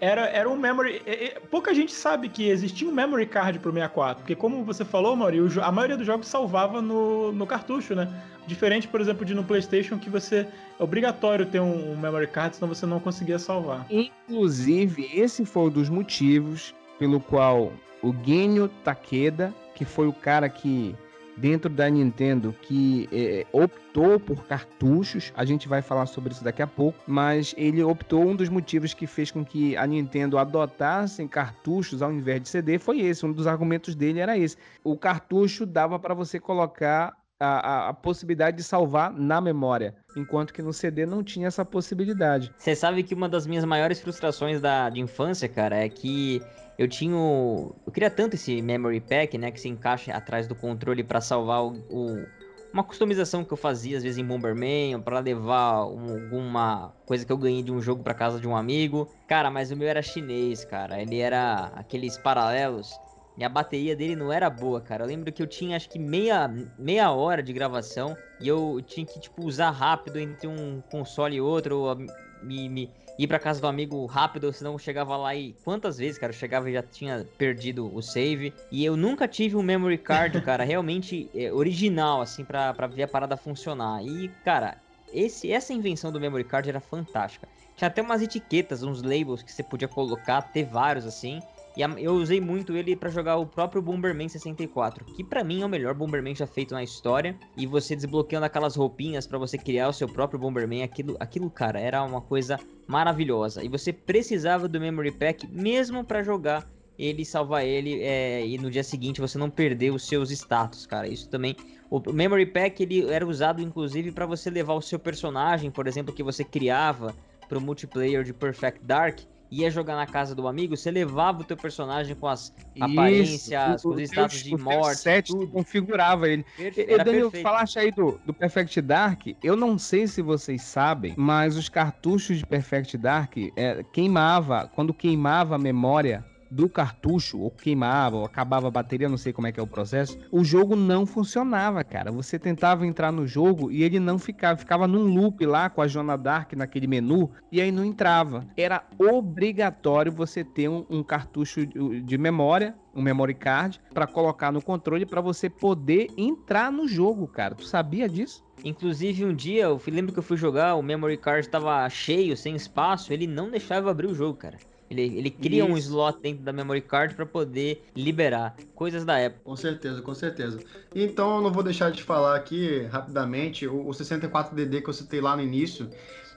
era, 0.00 0.26
era 0.28 0.48
um 0.48 0.56
memory. 0.56 1.02
Pouca 1.50 1.74
gente 1.74 1.92
sabe 1.92 2.28
que 2.28 2.48
existia 2.48 2.88
um 2.88 2.92
memory 2.92 3.26
card 3.26 3.58
pro 3.58 3.72
64, 3.72 4.18
porque 4.18 4.34
como 4.34 4.64
você 4.64 4.84
falou, 4.84 5.16
Mauri, 5.16 5.38
a 5.60 5.72
maioria 5.72 5.96
dos 5.96 6.06
jogos 6.06 6.28
salvava 6.28 6.80
no, 6.80 7.32
no 7.32 7.46
cartucho, 7.46 7.94
né? 7.94 8.08
Diferente, 8.46 8.88
por 8.88 9.00
exemplo, 9.00 9.24
de 9.24 9.34
no 9.34 9.44
PlayStation, 9.44 9.98
que 9.98 10.10
você 10.10 10.46
é 10.78 10.82
obrigatório 10.82 11.46
ter 11.46 11.60
um, 11.60 11.92
um 11.92 11.96
memory 11.96 12.26
card, 12.26 12.56
senão 12.56 12.68
você 12.68 12.86
não 12.86 13.00
conseguia 13.00 13.38
salvar. 13.38 13.86
Inclusive, 13.90 15.10
esse 15.14 15.44
foi 15.44 15.64
um 15.64 15.70
dos 15.70 15.88
motivos 15.88 16.74
pelo 16.98 17.20
qual 17.20 17.72
o 18.02 18.14
Genio 18.24 18.68
Takeda, 18.82 19.54
que 19.74 19.84
foi 19.84 20.06
o 20.06 20.12
cara 20.12 20.48
que 20.48 20.94
dentro 21.36 21.70
da 21.70 21.88
Nintendo 21.88 22.54
que 22.62 23.08
é, 23.12 23.46
optou 23.52 24.18
por 24.18 24.44
cartuchos. 24.44 25.32
A 25.36 25.44
gente 25.44 25.68
vai 25.68 25.82
falar 25.82 26.06
sobre 26.06 26.32
isso 26.32 26.44
daqui 26.44 26.62
a 26.62 26.66
pouco, 26.66 26.98
mas 27.06 27.54
ele 27.56 27.82
optou 27.82 28.26
um 28.26 28.36
dos 28.36 28.48
motivos 28.48 28.94
que 28.94 29.06
fez 29.06 29.30
com 29.30 29.44
que 29.44 29.76
a 29.76 29.86
Nintendo 29.86 30.38
adotasse 30.38 31.26
cartuchos 31.28 32.02
ao 32.02 32.12
invés 32.12 32.42
de 32.42 32.48
CD 32.48 32.78
foi 32.78 33.00
esse. 33.00 33.24
Um 33.24 33.32
dos 33.32 33.46
argumentos 33.46 33.94
dele 33.94 34.20
era 34.20 34.36
esse. 34.36 34.56
O 34.84 34.96
cartucho 34.96 35.64
dava 35.64 35.98
para 35.98 36.14
você 36.14 36.38
colocar 36.38 37.16
a, 37.40 37.46
a, 37.46 37.88
a, 37.88 37.94
possibilidade 37.94 38.58
de 38.58 38.62
salvar 38.62 39.10
na 39.12 39.40
memória, 39.40 39.94
enquanto 40.14 40.52
que 40.52 40.60
no 40.60 40.74
CD 40.74 41.06
não 41.06 41.22
tinha 41.22 41.48
essa 41.48 41.64
possibilidade. 41.64 42.52
Você 42.58 42.76
sabe 42.76 43.02
que 43.02 43.14
uma 43.14 43.28
das 43.28 43.46
minhas 43.46 43.64
maiores 43.64 43.98
frustrações 43.98 44.60
da, 44.60 44.90
de 44.90 45.00
infância, 45.00 45.48
cara, 45.48 45.76
é 45.76 45.88
que 45.88 46.42
eu 46.78 46.88
tinha. 46.88 47.14
Eu 47.14 47.92
queria 47.92 48.10
tanto 48.10 48.34
esse 48.34 48.60
Memory 48.62 49.00
Pack, 49.00 49.36
né? 49.36 49.50
Que 49.50 49.60
se 49.60 49.68
encaixa 49.68 50.12
atrás 50.12 50.46
do 50.46 50.54
controle 50.54 51.04
para 51.04 51.20
salvar 51.20 51.62
o, 51.62 51.72
o, 51.90 52.26
uma 52.72 52.84
customização 52.84 53.44
que 53.44 53.52
eu 53.52 53.56
fazia, 53.56 53.96
às 53.96 54.02
vezes 54.02 54.18
em 54.18 54.24
Bomberman, 54.24 55.00
para 55.00 55.18
levar 55.20 55.84
um, 55.86 56.24
alguma 56.24 56.92
coisa 57.04 57.24
que 57.24 57.32
eu 57.32 57.36
ganhei 57.36 57.62
de 57.62 57.72
um 57.72 57.80
jogo 57.80 58.02
para 58.02 58.14
casa 58.14 58.40
de 58.40 58.48
um 58.48 58.56
amigo. 58.56 59.10
Cara, 59.26 59.50
mas 59.50 59.70
o 59.70 59.76
meu 59.76 59.88
era 59.88 60.02
chinês, 60.02 60.64
cara. 60.64 61.00
Ele 61.00 61.18
era 61.18 61.66
aqueles 61.74 62.16
paralelos. 62.16 62.98
E 63.36 63.44
a 63.44 63.48
bateria 63.48 63.96
dele 63.96 64.14
não 64.16 64.32
era 64.32 64.50
boa, 64.50 64.80
cara. 64.80 65.04
Eu 65.04 65.08
lembro 65.08 65.32
que 65.32 65.42
eu 65.42 65.46
tinha 65.46 65.76
acho 65.76 65.88
que 65.88 65.98
meia, 65.98 66.48
meia 66.78 67.10
hora 67.10 67.42
de 67.42 67.52
gravação 67.52 68.16
e 68.40 68.46
eu 68.46 68.82
tinha 68.86 69.06
que 69.06 69.18
tipo 69.18 69.44
usar 69.44 69.70
rápido 69.70 70.18
entre 70.18 70.46
um 70.46 70.82
console 70.90 71.36
e 71.36 71.40
outro, 71.40 71.96
me, 72.42 72.68
me 72.68 72.90
ir 73.24 73.26
para 73.26 73.38
casa 73.38 73.60
do 73.60 73.66
amigo 73.66 74.06
rápido, 74.06 74.50
senão 74.50 74.72
eu 74.72 74.78
chegava 74.78 75.14
lá 75.14 75.34
e 75.34 75.52
quantas 75.62 75.98
vezes, 75.98 76.18
cara, 76.18 76.32
eu 76.32 76.36
chegava 76.36 76.70
e 76.70 76.72
já 76.72 76.82
tinha 76.82 77.28
perdido 77.36 77.94
o 77.94 78.00
save. 78.00 78.54
E 78.72 78.82
eu 78.82 78.96
nunca 78.96 79.28
tive 79.28 79.56
um 79.56 79.62
memory 79.62 79.98
card, 79.98 80.40
cara, 80.42 80.64
realmente 80.64 81.30
é, 81.34 81.52
original, 81.52 82.22
assim, 82.22 82.46
para 82.46 82.86
ver 82.86 83.02
a 83.02 83.08
parada 83.08 83.36
funcionar. 83.36 84.02
E, 84.02 84.30
cara, 84.42 84.82
esse, 85.12 85.52
essa 85.52 85.72
invenção 85.74 86.10
do 86.10 86.18
memory 86.18 86.44
card 86.44 86.70
era 86.70 86.80
fantástica. 86.80 87.46
Tinha 87.76 87.88
até 87.88 88.00
umas 88.00 88.22
etiquetas, 88.22 88.82
uns 88.82 89.02
labels 89.02 89.42
que 89.42 89.52
você 89.52 89.62
podia 89.62 89.88
colocar, 89.88 90.40
ter 90.42 90.64
vários 90.64 91.04
assim. 91.04 91.40
E 91.76 91.82
eu 91.82 92.14
usei 92.14 92.40
muito 92.40 92.76
ele 92.76 92.96
para 92.96 93.10
jogar 93.10 93.36
o 93.36 93.46
próprio 93.46 93.80
Bomberman 93.80 94.28
64, 94.28 95.04
que 95.04 95.22
para 95.22 95.44
mim 95.44 95.62
é 95.62 95.66
o 95.66 95.68
melhor 95.68 95.94
Bomberman 95.94 96.34
já 96.34 96.46
feito 96.46 96.74
na 96.74 96.82
história. 96.82 97.36
E 97.56 97.66
você 97.66 97.94
desbloqueando 97.94 98.44
aquelas 98.44 98.74
roupinhas 98.74 99.26
para 99.26 99.38
você 99.38 99.56
criar 99.56 99.88
o 99.88 99.92
seu 99.92 100.08
próprio 100.08 100.38
Bomberman, 100.38 100.82
aquilo, 100.82 101.16
aquilo, 101.20 101.48
cara, 101.48 101.78
era 101.78 102.02
uma 102.02 102.20
coisa 102.20 102.58
maravilhosa. 102.88 103.62
E 103.62 103.68
você 103.68 103.92
precisava 103.92 104.66
do 104.66 104.80
Memory 104.80 105.12
Pack 105.12 105.46
mesmo 105.46 106.04
para 106.04 106.22
jogar 106.22 106.68
ele 106.98 107.24
salvar 107.24 107.64
ele 107.64 108.02
é, 108.02 108.46
e 108.46 108.58
no 108.58 108.70
dia 108.70 108.84
seguinte 108.84 109.20
você 109.20 109.38
não 109.38 109.48
perder 109.48 109.90
os 109.90 110.06
seus 110.06 110.30
status, 110.30 110.86
cara. 110.86 111.08
Isso 111.08 111.28
também. 111.28 111.56
O 111.88 112.00
Memory 112.12 112.46
Pack 112.46 112.82
ele 112.82 113.10
era 113.10 113.26
usado 113.26 113.62
inclusive 113.62 114.12
para 114.12 114.26
você 114.26 114.50
levar 114.50 114.74
o 114.74 114.82
seu 114.82 114.98
personagem, 114.98 115.70
por 115.70 115.86
exemplo, 115.86 116.12
que 116.12 116.22
você 116.22 116.44
criava 116.44 117.14
para 117.48 117.58
o 117.58 117.60
multiplayer 117.60 118.22
de 118.22 118.34
Perfect 118.34 118.84
Dark 118.84 119.20
ia 119.50 119.70
jogar 119.70 119.96
na 119.96 120.06
casa 120.06 120.34
do 120.34 120.46
amigo, 120.46 120.76
você 120.76 120.90
levava 120.90 121.40
o 121.40 121.44
teu 121.44 121.56
personagem 121.56 122.14
com 122.14 122.28
as 122.28 122.52
Isso, 122.74 122.84
aparências, 122.84 123.82
com 123.82 123.88
os 123.88 124.00
status 124.02 124.42
de 124.44 124.56
morte. 124.56 125.00
set 125.00 125.32
tudo. 125.32 125.48
configurava 125.48 126.28
ele. 126.28 126.44
Perfeito, 126.56 127.04
Daniel, 127.04 127.30
falaste 127.30 127.78
aí 127.78 127.90
do, 127.90 128.20
do 128.24 128.32
Perfect 128.32 128.80
Dark. 128.80 129.26
Eu 129.42 129.56
não 129.56 129.78
sei 129.78 130.06
se 130.06 130.22
vocês 130.22 130.62
sabem, 130.62 131.14
mas 131.16 131.56
os 131.56 131.68
cartuchos 131.68 132.38
de 132.38 132.46
Perfect 132.46 132.96
Dark 132.96 133.36
é, 133.56 133.82
queimava, 133.92 134.70
quando 134.74 134.94
queimava 134.94 135.56
a 135.56 135.58
memória 135.58 136.24
do 136.50 136.68
cartucho, 136.68 137.38
ou 137.38 137.50
queimava, 137.50 138.16
ou 138.16 138.24
acabava 138.24 138.68
a 138.68 138.70
bateria, 138.70 139.08
não 139.08 139.16
sei 139.16 139.32
como 139.32 139.46
é 139.46 139.52
que 139.52 139.60
é 139.60 139.62
o 139.62 139.66
processo, 139.66 140.18
o 140.32 140.44
jogo 140.44 140.74
não 140.74 141.06
funcionava, 141.06 141.84
cara. 141.84 142.10
Você 142.10 142.38
tentava 142.38 142.86
entrar 142.86 143.12
no 143.12 143.26
jogo 143.26 143.70
e 143.70 143.82
ele 143.82 144.00
não 144.00 144.18
ficava, 144.18 144.58
ficava 144.58 144.86
num 144.86 145.04
loop 145.04 145.44
lá 145.46 145.70
com 145.70 145.80
a 145.80 145.86
Jona 145.86 146.16
Dark 146.16 146.52
naquele 146.54 146.86
menu, 146.86 147.30
e 147.52 147.60
aí 147.60 147.70
não 147.70 147.84
entrava. 147.84 148.46
Era 148.56 148.84
obrigatório 148.98 150.10
você 150.10 150.42
ter 150.42 150.68
um, 150.68 150.84
um 150.90 151.02
cartucho 151.02 151.64
de 151.66 152.18
memória 152.18 152.74
um 152.94 153.02
memory 153.02 153.34
card 153.34 153.80
para 153.92 154.06
colocar 154.06 154.52
no 154.52 154.62
controle 154.62 155.06
para 155.06 155.20
você 155.20 155.48
poder 155.48 156.08
entrar 156.16 156.70
no 156.72 156.88
jogo, 156.88 157.26
cara. 157.26 157.54
Tu 157.54 157.64
sabia 157.64 158.08
disso? 158.08 158.44
Inclusive 158.64 159.24
um 159.24 159.34
dia, 159.34 159.64
eu 159.64 159.80
lembro 159.86 160.12
que 160.12 160.18
eu 160.18 160.22
fui 160.22 160.36
jogar, 160.36 160.74
o 160.74 160.82
memory 160.82 161.16
card 161.16 161.46
estava 161.46 161.88
cheio, 161.88 162.36
sem 162.36 162.54
espaço, 162.54 163.12
ele 163.12 163.26
não 163.26 163.50
deixava 163.50 163.90
abrir 163.90 164.06
o 164.06 164.14
jogo, 164.14 164.36
cara. 164.36 164.58
Ele, 164.90 165.02
ele 165.02 165.30
cria 165.30 165.62
Isso. 165.62 165.72
um 165.72 165.78
slot 165.78 166.18
dentro 166.20 166.42
da 166.42 166.52
memory 166.52 166.80
card 166.80 167.14
para 167.14 167.24
poder 167.24 167.84
liberar 167.94 168.56
coisas 168.74 169.04
da 169.04 169.16
época. 169.18 169.42
Com 169.44 169.54
certeza, 169.54 170.02
com 170.02 170.14
certeza. 170.14 170.58
Então 170.92 171.36
eu 171.36 171.42
não 171.42 171.52
vou 171.52 171.62
deixar 171.62 171.92
de 171.92 172.02
falar 172.02 172.34
aqui 172.34 172.82
rapidamente 172.90 173.68
o, 173.68 173.86
o 173.86 173.90
64DD 173.90 174.82
que 174.82 174.88
eu 174.88 174.92
citei 174.92 175.20
lá 175.20 175.36
no 175.36 175.42
início. 175.42 175.88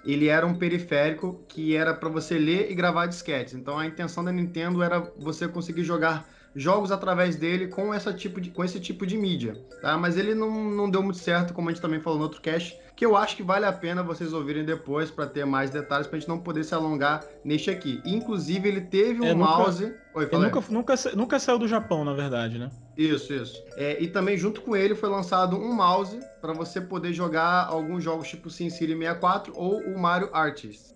Ele 0.05 0.27
era 0.27 0.45
um 0.45 0.53
periférico 0.53 1.43
que 1.47 1.75
era 1.75 1.93
para 1.93 2.09
você 2.09 2.37
ler 2.37 2.69
e 2.69 2.75
gravar 2.75 3.07
disquetes. 3.07 3.55
Então 3.55 3.79
a 3.79 3.87
intenção 3.87 4.23
da 4.23 4.31
Nintendo 4.31 4.83
era 4.83 4.99
você 5.17 5.47
conseguir 5.47 5.83
jogar 5.83 6.29
jogos 6.55 6.91
através 6.91 7.35
dele 7.35 7.67
com, 7.67 7.93
essa 7.93 8.13
tipo 8.13 8.39
de, 8.39 8.51
com 8.51 8.63
esse 8.63 8.79
tipo 8.79 9.05
de 9.05 9.17
mídia, 9.17 9.57
tá? 9.81 9.97
Mas 9.97 10.17
ele 10.17 10.35
não, 10.35 10.51
não 10.51 10.89
deu 10.89 11.01
muito 11.01 11.17
certo, 11.17 11.53
como 11.53 11.69
a 11.69 11.71
gente 11.71 11.81
também 11.81 11.99
falou 11.99 12.19
no 12.19 12.25
outro 12.25 12.41
cast, 12.41 12.77
que 12.95 13.05
eu 13.05 13.17
acho 13.17 13.35
que 13.35 13.43
vale 13.43 13.65
a 13.65 13.73
pena 13.73 14.03
vocês 14.03 14.33
ouvirem 14.33 14.63
depois 14.63 15.09
para 15.09 15.25
ter 15.25 15.45
mais 15.45 15.71
detalhes, 15.71 16.07
pra 16.07 16.19
gente 16.19 16.29
não 16.29 16.39
poder 16.39 16.63
se 16.63 16.75
alongar 16.75 17.23
neste 17.43 17.71
aqui. 17.71 18.01
Inclusive, 18.05 18.67
ele 18.67 18.81
teve 18.81 19.21
um 19.21 19.25
é, 19.25 19.33
mouse. 19.33 19.83
Nunca, 19.83 19.99
Oi, 20.15 20.29
ele 20.31 20.37
nunca, 20.37 20.63
nunca, 20.69 20.95
nunca 21.15 21.39
saiu 21.39 21.57
do 21.57 21.67
Japão, 21.67 22.05
na 22.05 22.13
verdade, 22.13 22.59
né? 22.59 22.69
Isso, 22.95 23.33
isso. 23.33 23.63
É, 23.75 24.01
e 24.01 24.07
também, 24.07 24.37
junto 24.37 24.61
com 24.61 24.75
ele, 24.75 24.93
foi 24.93 25.09
lançado 25.09 25.57
um 25.57 25.73
mouse 25.73 26.19
para 26.39 26.53
você 26.53 26.79
poder 26.79 27.13
jogar 27.13 27.65
alguns 27.65 28.03
jogos 28.03 28.27
tipo 28.27 28.49
SimCity 28.49 28.95
64 28.95 29.53
ou 29.55 29.79
o 29.79 29.99
Mario 29.99 30.29
Artist. 30.31 30.93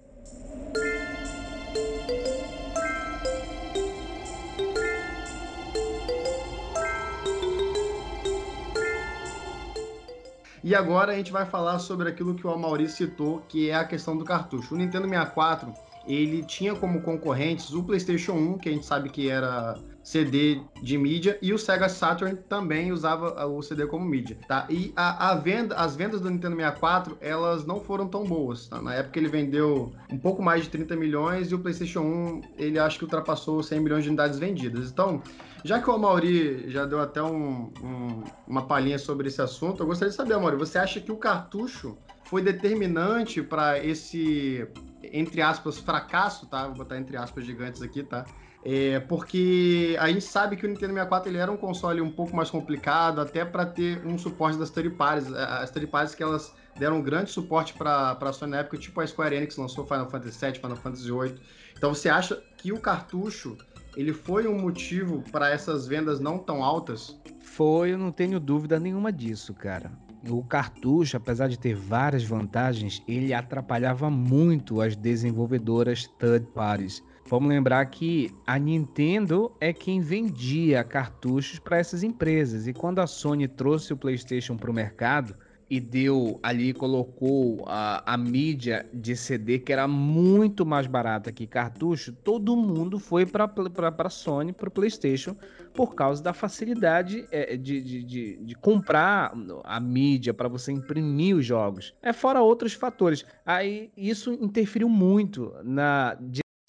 E 10.68 10.76
agora 10.76 11.14
a 11.14 11.16
gente 11.16 11.32
vai 11.32 11.46
falar 11.46 11.80
sobre 11.80 12.10
aquilo 12.10 12.36
que 12.36 12.46
o 12.46 12.50
Amaury 12.50 12.90
citou, 12.90 13.42
que 13.48 13.70
é 13.70 13.76
a 13.76 13.86
questão 13.86 14.18
do 14.18 14.26
cartucho. 14.26 14.76
O 14.76 14.78
Nintendo 14.78 15.08
64, 15.08 15.74
ele 16.06 16.44
tinha 16.44 16.76
como 16.76 17.02
concorrentes 17.02 17.72
o 17.72 17.82
PlayStation 17.82 18.34
1, 18.34 18.58
que 18.58 18.68
a 18.68 18.74
gente 18.74 18.86
sabe 18.86 19.08
que 19.08 19.30
era 19.30 19.80
CD 20.08 20.62
de 20.82 20.98
mídia, 20.98 21.38
e 21.42 21.52
o 21.52 21.58
Sega 21.58 21.90
Saturn 21.90 22.38
também 22.48 22.94
usava 22.94 23.46
o 23.46 23.62
CD 23.62 23.86
como 23.86 24.06
mídia, 24.06 24.38
tá? 24.48 24.66
E 24.70 24.94
a, 24.96 25.32
a 25.32 25.36
venda, 25.36 25.76
as 25.76 25.98
vendas 25.98 26.22
do 26.22 26.30
Nintendo 26.30 26.56
64, 26.56 27.18
elas 27.20 27.66
não 27.66 27.82
foram 27.82 28.08
tão 28.08 28.24
boas, 28.24 28.70
tá? 28.70 28.82
Na 28.82 28.94
época 28.94 29.20
ele 29.20 29.28
vendeu 29.28 29.92
um 30.10 30.18
pouco 30.18 30.42
mais 30.42 30.64
de 30.64 30.70
30 30.70 30.96
milhões 30.96 31.52
e 31.52 31.56
o 31.56 31.60
PlayStation 31.60 32.00
1, 32.00 32.42
ele 32.58 32.80
acho 32.80 33.00
que 33.00 33.04
ultrapassou 33.04 33.62
100 33.62 33.82
milhões 33.82 34.04
de 34.04 34.10
unidades 34.10 34.40
vendidas. 34.40 34.90
Então, 34.90 35.22
já 35.66 35.82
que 35.82 35.90
o 35.90 35.94
Amaury 35.94 36.72
já 36.72 36.86
deu 36.86 37.02
até 37.02 37.22
um, 37.22 37.70
um, 37.84 38.24
uma 38.48 38.66
palhinha 38.66 38.98
sobre 38.98 39.28
esse 39.28 39.42
assunto, 39.42 39.84
eu 39.84 39.88
gostaria 39.88 40.10
de 40.10 40.16
saber, 40.16 40.36
Amaury, 40.36 40.56
você 40.56 40.78
acha 40.78 41.02
que 41.02 41.12
o 41.12 41.18
cartucho 41.18 41.98
foi 42.24 42.42
determinante 42.42 43.44
para 43.44 43.84
esse, 43.84 44.66
entre 45.04 45.42
aspas, 45.42 45.78
fracasso, 45.78 46.48
tá? 46.48 46.66
Vou 46.68 46.78
botar 46.78 46.98
entre 46.98 47.18
aspas 47.18 47.46
gigantes 47.46 47.82
aqui, 47.82 48.04
tá? 48.04 48.26
É, 48.70 49.00
porque 49.00 49.96
a 49.98 50.10
gente 50.10 50.26
sabe 50.26 50.58
que 50.58 50.66
o 50.66 50.68
Nintendo 50.68 50.92
64 50.92 51.32
ele 51.32 51.38
era 51.38 51.50
um 51.50 51.56
console 51.56 52.02
um 52.02 52.12
pouco 52.12 52.36
mais 52.36 52.50
complicado, 52.50 53.22
até 53.22 53.46
para 53.46 53.66
ter 53.66 54.06
um 54.06 54.18
suporte 54.18 54.60
das 54.60 54.70
third 54.70 54.90
parties. 54.90 55.32
As 55.32 55.72
third 55.72 55.88
parties 55.88 56.14
que 56.14 56.22
elas 56.22 56.54
deram 56.78 56.98
um 56.98 57.02
grande 57.02 57.32
suporte 57.32 57.74
para 57.74 58.18
a 58.20 58.34
Sony 58.34 58.52
na 58.52 58.58
época, 58.58 58.78
tipo 58.78 59.00
a 59.00 59.08
Square 59.08 59.34
Enix 59.34 59.56
lançou 59.56 59.86
Final 59.86 60.10
Fantasy 60.10 60.46
VII, 60.46 60.56
Final 60.56 60.76
Fantasy 60.76 61.10
VIII. 61.10 61.36
Então 61.78 61.94
você 61.94 62.10
acha 62.10 62.44
que 62.58 62.74
o 62.74 62.78
cartucho 62.82 63.58
ele 63.96 64.12
foi 64.12 64.46
um 64.50 64.60
motivo 64.60 65.24
para 65.32 65.50
essas 65.50 65.88
vendas 65.88 66.20
não 66.20 66.38
tão 66.38 66.62
altas? 66.62 67.18
Foi, 67.40 67.94
eu 67.94 67.98
não 67.98 68.12
tenho 68.12 68.38
dúvida 68.38 68.78
nenhuma 68.82 69.14
disso, 69.14 69.54
cara. 69.54 69.90
O 70.30 70.44
cartucho, 70.44 71.16
apesar 71.16 71.48
de 71.48 71.58
ter 71.58 71.74
várias 71.74 72.26
vantagens, 72.26 73.02
ele 73.08 73.34
atrapalhava 73.34 74.10
muito 74.10 74.82
as 74.82 74.94
desenvolvedoras 74.94 76.06
third 76.20 76.48
parties. 76.48 77.02
Vamos 77.30 77.50
lembrar 77.50 77.86
que 77.88 78.34
a 78.46 78.58
Nintendo 78.58 79.52
é 79.60 79.74
quem 79.74 80.00
vendia 80.00 80.82
cartuchos 80.84 81.60
para 81.60 81.78
essas 81.78 82.02
empresas. 82.02 82.68
E 82.68 82.74
quando 82.74 83.00
a 83.00 83.08
Sony 83.08 83.50
trouxe 83.50 83.92
o 83.92 83.98
PlayStation 83.98 84.56
para 84.56 84.72
o 84.72 84.74
mercado, 84.74 85.36
e 85.70 85.80
deu 85.80 86.40
ali, 86.42 86.74
colocou 86.74 87.64
a, 87.68 88.14
a 88.14 88.18
mídia 88.18 88.86
de 88.94 89.16
CD 89.16 89.60
que 89.60 89.74
era 89.74 89.88
muito 89.88 90.66
mais 90.66 90.88
barata 90.88 91.32
que 91.32 91.46
cartucho, 91.46 92.14
todo 92.14 92.56
mundo 92.56 93.00
foi 93.00 93.26
para 93.26 93.52
a 93.98 94.10
Sony, 94.10 94.54
para 94.54 94.70
o 94.70 94.72
PlayStation, 94.72 95.36
por 95.74 95.94
causa 95.94 96.24
da 96.24 96.34
facilidade 96.34 97.28
é, 97.32 97.58
de, 97.58 97.82
de, 97.82 98.04
de, 98.04 98.38
de, 98.38 98.56
comprar 98.56 99.34
a 99.64 99.80
mídia 99.80 100.34
para 100.34 100.48
você 100.48 100.72
imprimir 100.72 101.36
os 101.36 101.46
jogos. 101.46 101.94
É 102.02 102.14
fora 102.14 102.42
outros 102.42 102.74
fatores. 102.74 103.26
Aí 103.46 103.92
isso 103.98 104.32
interferiu 104.32 104.88
muito 104.88 105.54
na 105.64 106.18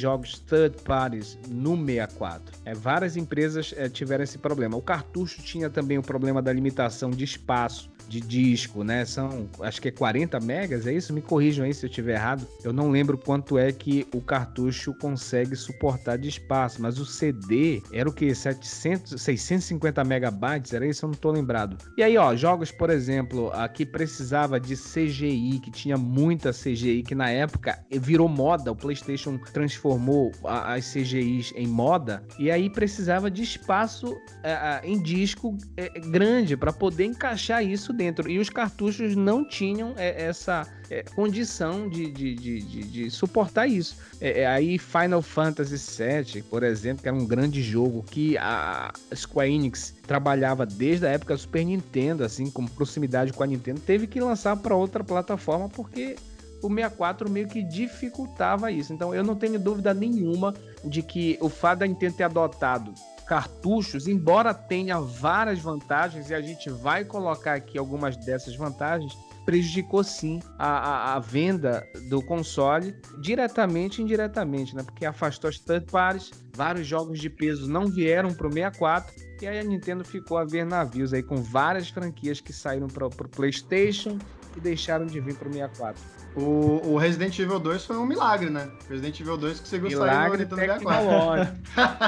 jogos 0.01 0.39
third 0.47 0.81
parties 0.85 1.37
no 1.49 1.77
64. 1.77 2.57
É, 2.65 2.73
várias 2.73 3.17
empresas 3.17 3.75
é, 3.77 3.89
tiveram 3.89 4.23
esse 4.23 4.39
problema. 4.39 4.77
O 4.77 4.81
cartucho 4.81 5.43
tinha 5.43 5.69
também 5.69 5.99
o 5.99 6.03
problema 6.03 6.41
da 6.41 6.53
limitação 6.53 7.11
de 7.11 7.25
espaço 7.25 7.91
de 8.09 8.21
disco, 8.21 8.83
né? 8.83 9.05
São, 9.05 9.49
acho 9.61 9.81
que 9.81 9.89
é 9.89 9.91
40 9.91 10.41
megas, 10.41 10.87
é 10.87 10.93
isso? 10.93 11.13
Me 11.13 11.21
corrijam 11.21 11.65
aí 11.65 11.75
se 11.75 11.85
eu 11.85 11.89
estiver 11.89 12.15
errado. 12.15 12.47
Eu 12.65 12.73
não 12.73 12.91
lembro 12.91 13.19
quanto 13.19 13.59
é 13.59 13.71
que 13.71 14.07
o 14.15 14.21
cartucho 14.21 14.95
consegue 14.95 15.55
suportar 15.55 16.17
de 16.17 16.29
espaço, 16.29 16.81
mas 16.81 16.99
o 16.99 17.07
CD 17.07 17.83
era 17.93 18.09
o 18.09 18.13
que? 18.13 18.35
700, 18.35 19.21
650 19.21 20.03
megabytes, 20.05 20.73
era 20.73 20.87
isso? 20.87 21.05
Eu 21.05 21.11
não 21.11 21.17
tô 21.17 21.31
lembrado. 21.31 21.77
E 21.97 22.03
aí, 22.03 22.17
ó, 22.17 22.35
jogos, 22.35 22.71
por 22.71 22.91
exemplo, 22.91 23.51
aqui 23.53 23.85
precisava 23.85 24.59
de 24.59 24.75
CGI, 24.75 25.61
que 25.61 25.71
tinha 25.71 25.97
muita 25.97 26.53
CGI, 26.53 27.03
que 27.03 27.15
na 27.15 27.31
época 27.31 27.79
virou 28.01 28.29
moda, 28.29 28.73
o 28.73 28.77
PlayStation 28.77 29.39
transformou 29.53 30.33
as 30.45 30.93
CGIs 30.93 31.53
em 31.57 31.67
moda, 31.67 32.23
e 32.39 32.51
aí 32.51 32.71
precisava 32.71 33.31
de 33.31 33.43
espaço 33.43 34.17
é, 34.43 34.81
em 34.85 35.03
disco 35.03 35.57
é, 35.77 35.89
grande 36.01 36.57
para 36.57 36.73
poder 36.73 37.05
encaixar 37.05 37.65
isso 37.65 37.93
dentro. 37.99 38.31
E 38.31 38.39
os 38.39 38.49
cartuchos 38.49 39.17
não 39.17 39.45
tinham 39.45 39.93
é, 39.97 40.25
essa 40.25 40.67
é, 40.89 41.03
condição 41.03 41.89
de, 41.89 42.11
de, 42.11 42.35
de, 42.35 42.61
de, 42.61 43.11
suportar 43.11 43.67
isso. 43.67 43.97
É, 44.21 44.43
é 44.43 44.47
aí 44.47 44.79
Final 44.79 45.21
Fantasy 45.21 45.77
VII, 45.77 46.43
por 46.43 46.63
exemplo, 46.63 47.03
que 47.03 47.09
era 47.09 47.17
um 47.17 47.27
grande 47.27 47.61
jogo 47.61 48.05
que 48.09 48.39
a 48.39 48.93
Square 49.15 49.53
Enix 49.53 49.95
trabalhava 50.07 50.65
desde 50.65 51.07
a 51.07 51.11
época 51.11 51.35
do 51.35 51.41
Super 51.41 51.65
Nintendo, 51.65 52.25
assim, 52.25 52.51
com 52.51 52.65
proximidade 52.67 53.33
com 53.33 53.43
a 53.43 53.47
Nintendo, 53.47 53.81
teve 53.81 54.07
que 54.07 54.21
lançar 54.21 54.57
para 54.57 54.75
outra 54.75 55.03
plataforma 55.03 55.69
porque 55.69 56.17
o 56.63 56.69
64 56.69 57.31
meio 57.31 57.49
que 57.49 57.63
dificultava 57.63 58.71
isso. 58.71 58.93
Então 58.93 59.15
eu 59.15 59.23
não 59.23 59.35
tenho 59.35 59.59
dúvida 59.59 59.93
nenhuma 59.93 60.55
de 60.85 61.03
que 61.03 61.37
o 61.41 61.49
fato 61.49 61.81
da 61.81 61.87
Nintendo 61.87 62.17
ter 62.17 62.25
adotado 62.25 62.95
cartuchos, 63.29 64.09
embora 64.09 64.55
tenha 64.55 64.99
várias 64.99 65.61
vantagens, 65.61 66.31
e 66.31 66.35
a 66.35 66.41
gente 66.41 66.71
vai 66.71 67.05
colocar 67.05 67.55
aqui 67.55 67.77
algumas 67.77 68.17
dessas 68.17 68.57
vantagens, 68.57 69.13
prejudicou 69.45 70.03
sim 70.03 70.41
a, 70.59 70.67
a, 70.69 71.15
a, 71.15 71.19
venda 71.19 71.87
do 72.09 72.23
console 72.23 72.95
diretamente 73.21 74.01
e 74.01 74.05
indiretamente, 74.05 74.75
né? 74.75 74.83
Porque 74.83 75.07
afastou 75.07 75.49
as 75.49 75.59
third 75.59 75.87
parties, 75.91 76.31
vários 76.55 76.87
jogos 76.87 77.19
de 77.19 77.31
peso 77.31 77.67
não 77.67 77.87
vieram 77.87 78.33
para 78.35 78.47
o 78.47 78.53
64 78.53 79.15
e 79.41 79.47
aí 79.47 79.59
a 79.59 79.63
Nintendo 79.63 80.05
ficou 80.05 80.37
a 80.37 80.45
ver 80.45 80.67
navios 80.67 81.15
aí 81.15 81.23
com 81.23 81.37
várias 81.37 81.89
franquias 81.89 82.41
que 82.41 82.53
saíram 82.53 82.89
para 82.89 83.07
o 83.07 83.11
PlayStation 83.11 84.19
e 84.59 84.61
deixaram 84.61 85.07
de 85.07 85.19
vir 85.21 85.35
para 85.35 85.49
o 85.49 85.53
64. 85.53 86.03
O, 86.37 86.93
o, 86.93 86.97
Resident 86.99 87.39
Evil 87.39 87.59
2 87.59 87.85
foi 87.85 87.97
um 87.97 88.05
milagre, 88.05 88.51
né? 88.51 88.69
Resident 88.89 89.19
Evil 89.21 89.37
2 89.37 89.61
conseguiu 89.61 89.99
sair 89.99 90.29
no 90.29 90.37
Nintendo 90.37 90.57
64. 90.57 91.57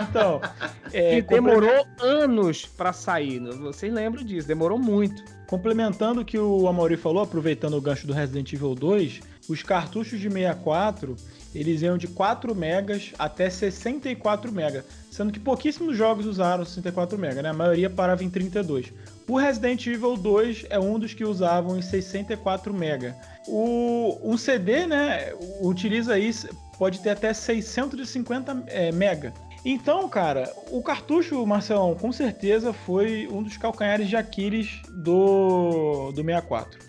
então, 0.08 0.40
é, 0.92 1.20
demorou 1.22 1.86
anos 2.00 2.66
para 2.66 2.92
sair. 2.92 3.40
Vocês 3.40 3.92
lembram 3.92 4.22
disso? 4.22 4.46
Demorou 4.46 4.78
muito. 4.78 5.24
Complementando 5.46 6.20
o 6.20 6.24
que 6.24 6.38
o 6.38 6.68
Amaury 6.68 6.96
falou, 6.96 7.22
aproveitando 7.22 7.74
o 7.74 7.80
gancho 7.80 8.06
do 8.06 8.12
Resident 8.12 8.52
Evil 8.52 8.74
2, 8.74 9.20
os 9.48 9.62
cartuchos 9.62 10.20
de 10.20 10.30
64 10.30 11.16
eles 11.54 11.82
iam 11.82 11.98
de 11.98 12.06
4 12.06 12.54
megas 12.54 13.12
até 13.18 13.50
64 13.50 14.52
megas, 14.52 14.84
sendo 15.10 15.32
que 15.32 15.40
pouquíssimos 15.40 15.96
jogos 15.96 16.26
usaram 16.26 16.64
64 16.64 17.18
megas, 17.18 17.42
né? 17.42 17.48
A 17.48 17.54
maioria 17.54 17.90
parava 17.90 18.22
em 18.22 18.30
32. 18.30 18.92
O 19.30 19.36
Resident 19.36 19.86
Evil 19.86 20.16
2 20.16 20.66
é 20.70 20.78
um 20.80 20.98
dos 20.98 21.14
que 21.14 21.24
usavam 21.24 21.78
em 21.78 21.82
64 21.82 22.74
MB. 22.74 23.14
O 23.46 24.18
um 24.24 24.36
CD, 24.36 24.88
né, 24.88 25.32
utiliza 25.60 26.18
isso, 26.18 26.48
pode 26.76 26.98
ter 26.98 27.10
até 27.10 27.32
650 27.32 28.64
é, 28.66 28.90
MB. 28.90 29.32
Então, 29.64 30.08
cara, 30.08 30.52
o 30.72 30.82
cartucho, 30.82 31.46
Marcelão, 31.46 31.94
com 31.94 32.10
certeza 32.10 32.72
foi 32.72 33.28
um 33.30 33.40
dos 33.40 33.56
calcanhares 33.56 34.08
de 34.08 34.16
Aquiles 34.16 34.82
do, 34.88 36.10
do 36.10 36.24
64. 36.24 36.80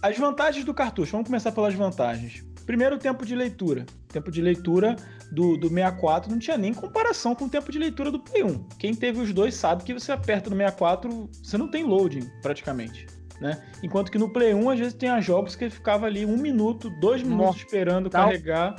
As 0.00 0.16
vantagens 0.16 0.64
do 0.64 0.72
cartucho, 0.72 1.12
vamos 1.12 1.26
começar 1.26 1.52
pelas 1.52 1.74
vantagens. 1.74 2.42
Primeiro, 2.64 2.96
tempo 2.96 3.26
de 3.26 3.36
leitura. 3.36 3.84
O 4.08 4.12
tempo 4.14 4.30
de 4.30 4.40
leitura 4.40 4.96
do, 5.30 5.56
do 5.56 5.68
64 5.68 6.30
não 6.30 6.38
tinha 6.38 6.58
nem 6.58 6.74
comparação 6.74 7.34
com 7.34 7.44
o 7.44 7.48
tempo 7.48 7.70
de 7.70 7.78
leitura 7.78 8.10
do 8.10 8.18
Play 8.18 8.42
1. 8.42 8.64
Quem 8.78 8.94
teve 8.94 9.20
os 9.20 9.32
dois 9.32 9.54
sabe 9.54 9.84
que 9.84 9.94
você 9.94 10.12
aperta 10.12 10.50
no 10.50 10.56
64, 10.56 11.30
você 11.42 11.56
não 11.56 11.68
tem 11.68 11.84
loading 11.84 12.28
praticamente. 12.42 13.06
Né? 13.40 13.58
Enquanto 13.82 14.10
que 14.12 14.18
no 14.18 14.28
Play 14.28 14.52
1, 14.52 14.70
às 14.70 14.78
vezes 14.78 14.94
tem 14.94 15.20
jogos 15.22 15.56
que 15.56 15.70
ficava 15.70 16.06
ali 16.06 16.26
um 16.26 16.36
minuto, 16.36 16.90
dois 17.00 17.22
minutos 17.22 17.46
Mortal 17.46 17.62
esperando 17.64 18.10
carregar. 18.10 18.76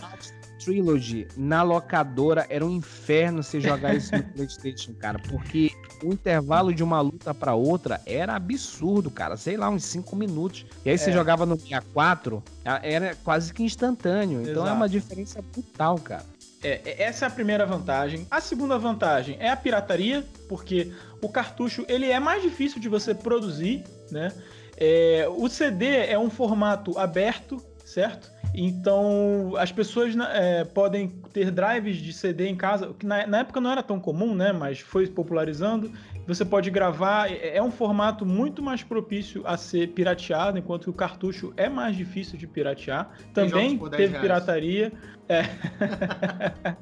Trilogy 0.63 1.27
na 1.35 1.63
locadora 1.63 2.45
era 2.47 2.63
um 2.63 2.69
inferno 2.69 3.41
você 3.41 3.59
jogar 3.59 3.95
isso 3.95 4.15
no 4.15 4.23
PlayStation, 4.31 4.93
cara, 4.93 5.17
porque 5.27 5.71
o 6.03 6.13
intervalo 6.13 6.73
de 6.73 6.83
uma 6.83 7.01
luta 7.01 7.33
para 7.33 7.55
outra 7.55 7.99
era 8.05 8.35
absurdo, 8.35 9.09
cara, 9.09 9.35
sei 9.37 9.57
lá, 9.57 9.69
uns 9.69 9.83
5 9.85 10.15
minutos. 10.15 10.65
E 10.85 10.89
aí 10.89 10.95
é. 10.95 10.97
você 10.97 11.11
jogava 11.11 11.45
no 11.45 11.59
64, 11.59 12.43
era 12.83 13.15
quase 13.23 13.51
que 13.51 13.63
instantâneo. 13.63 14.41
Então 14.41 14.53
Exato. 14.53 14.69
é 14.69 14.73
uma 14.73 14.87
diferença 14.87 15.41
brutal, 15.41 15.97
cara. 15.97 16.25
É, 16.63 16.81
é, 16.85 17.03
essa 17.03 17.25
é 17.25 17.27
a 17.27 17.31
primeira 17.31 17.65
vantagem. 17.65 18.27
A 18.29 18.39
segunda 18.39 18.77
vantagem 18.77 19.37
é 19.39 19.49
a 19.49 19.55
pirataria, 19.55 20.23
porque 20.47 20.91
o 21.21 21.29
cartucho 21.29 21.85
ele 21.87 22.09
é 22.09 22.19
mais 22.19 22.41
difícil 22.41 22.79
de 22.79 22.87
você 22.87 23.13
produzir, 23.15 23.83
né? 24.11 24.31
É, 24.77 25.27
o 25.29 25.47
CD 25.47 25.85
é 26.07 26.17
um 26.17 26.29
formato 26.29 26.97
aberto, 26.97 27.57
certo? 27.85 28.31
Então 28.53 29.53
as 29.57 29.71
pessoas 29.71 30.13
é, 30.33 30.63
podem 30.65 31.07
ter 31.31 31.51
drives 31.51 31.97
de 31.97 32.11
CD 32.11 32.47
em 32.47 32.55
casa, 32.55 32.93
que 32.97 33.05
na, 33.05 33.25
na, 33.25 33.39
época 33.39 33.61
não 33.61 33.71
era 33.71 33.81
tão 33.81 33.99
comum, 33.99 34.35
né? 34.35 34.51
Mas 34.51 34.79
foi 34.79 35.07
popularizando. 35.07 35.91
Você 36.27 36.45
pode 36.45 36.69
gravar, 36.69 37.31
é, 37.31 37.57
é 37.57 37.63
um 37.63 37.71
formato 37.71 38.25
muito 38.25 38.61
mais 38.61 38.83
propício 38.83 39.41
a 39.45 39.57
ser 39.57 39.89
pirateado, 39.89 40.57
enquanto 40.57 40.83
que 40.83 40.89
o 40.89 40.93
cartucho 40.93 41.53
é 41.57 41.67
mais 41.67 41.95
difícil 41.95 42.37
de 42.37 42.47
piratear. 42.47 43.11
Também 43.33 43.77
teve 43.77 44.07
reais. 44.07 44.21
pirataria. 44.21 44.93
É. 45.27 45.43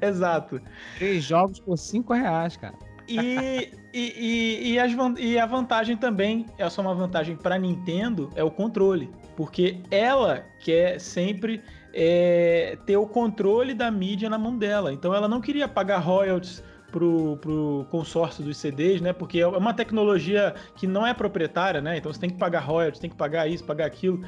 Exato. 0.06 0.60
Três 0.98 1.24
jogos 1.24 1.58
por 1.60 1.76
cinco 1.76 2.12
reais, 2.12 2.56
cara. 2.56 2.74
E, 3.08 3.72
e, 3.92 4.14
e, 4.16 4.72
e, 4.72 4.78
as, 4.78 4.92
e, 5.18 5.36
a 5.36 5.44
vantagem 5.44 5.96
também, 5.96 6.46
essa 6.56 6.80
é 6.80 6.82
uma 6.82 6.94
vantagem 6.94 7.34
para 7.34 7.58
Nintendo, 7.58 8.30
é 8.36 8.44
o 8.44 8.50
controle. 8.50 9.10
Porque 9.36 9.80
ela 9.90 10.44
quer 10.60 11.00
sempre 11.00 11.60
é, 11.92 12.78
ter 12.86 12.96
o 12.96 13.06
controle 13.06 13.74
da 13.74 13.90
mídia 13.90 14.30
na 14.30 14.38
mão 14.38 14.56
dela. 14.56 14.92
Então 14.92 15.12
ela 15.12 15.26
não 15.26 15.40
queria 15.40 15.66
pagar 15.66 15.98
royalties 15.98 16.62
pro, 16.90 17.36
pro 17.38 17.86
consórcio 17.90 18.44
dos 18.44 18.56
CDs, 18.56 19.00
né? 19.00 19.12
Porque 19.12 19.40
é 19.40 19.46
uma 19.46 19.72
tecnologia 19.72 20.54
que 20.76 20.86
não 20.86 21.06
é 21.06 21.14
proprietária, 21.14 21.80
né? 21.80 21.96
Então 21.96 22.12
você 22.12 22.20
tem 22.20 22.30
que 22.30 22.36
pagar 22.36 22.60
royalties, 22.60 23.00
tem 23.00 23.10
que 23.10 23.16
pagar 23.16 23.48
isso, 23.48 23.64
pagar 23.64 23.86
aquilo. 23.86 24.22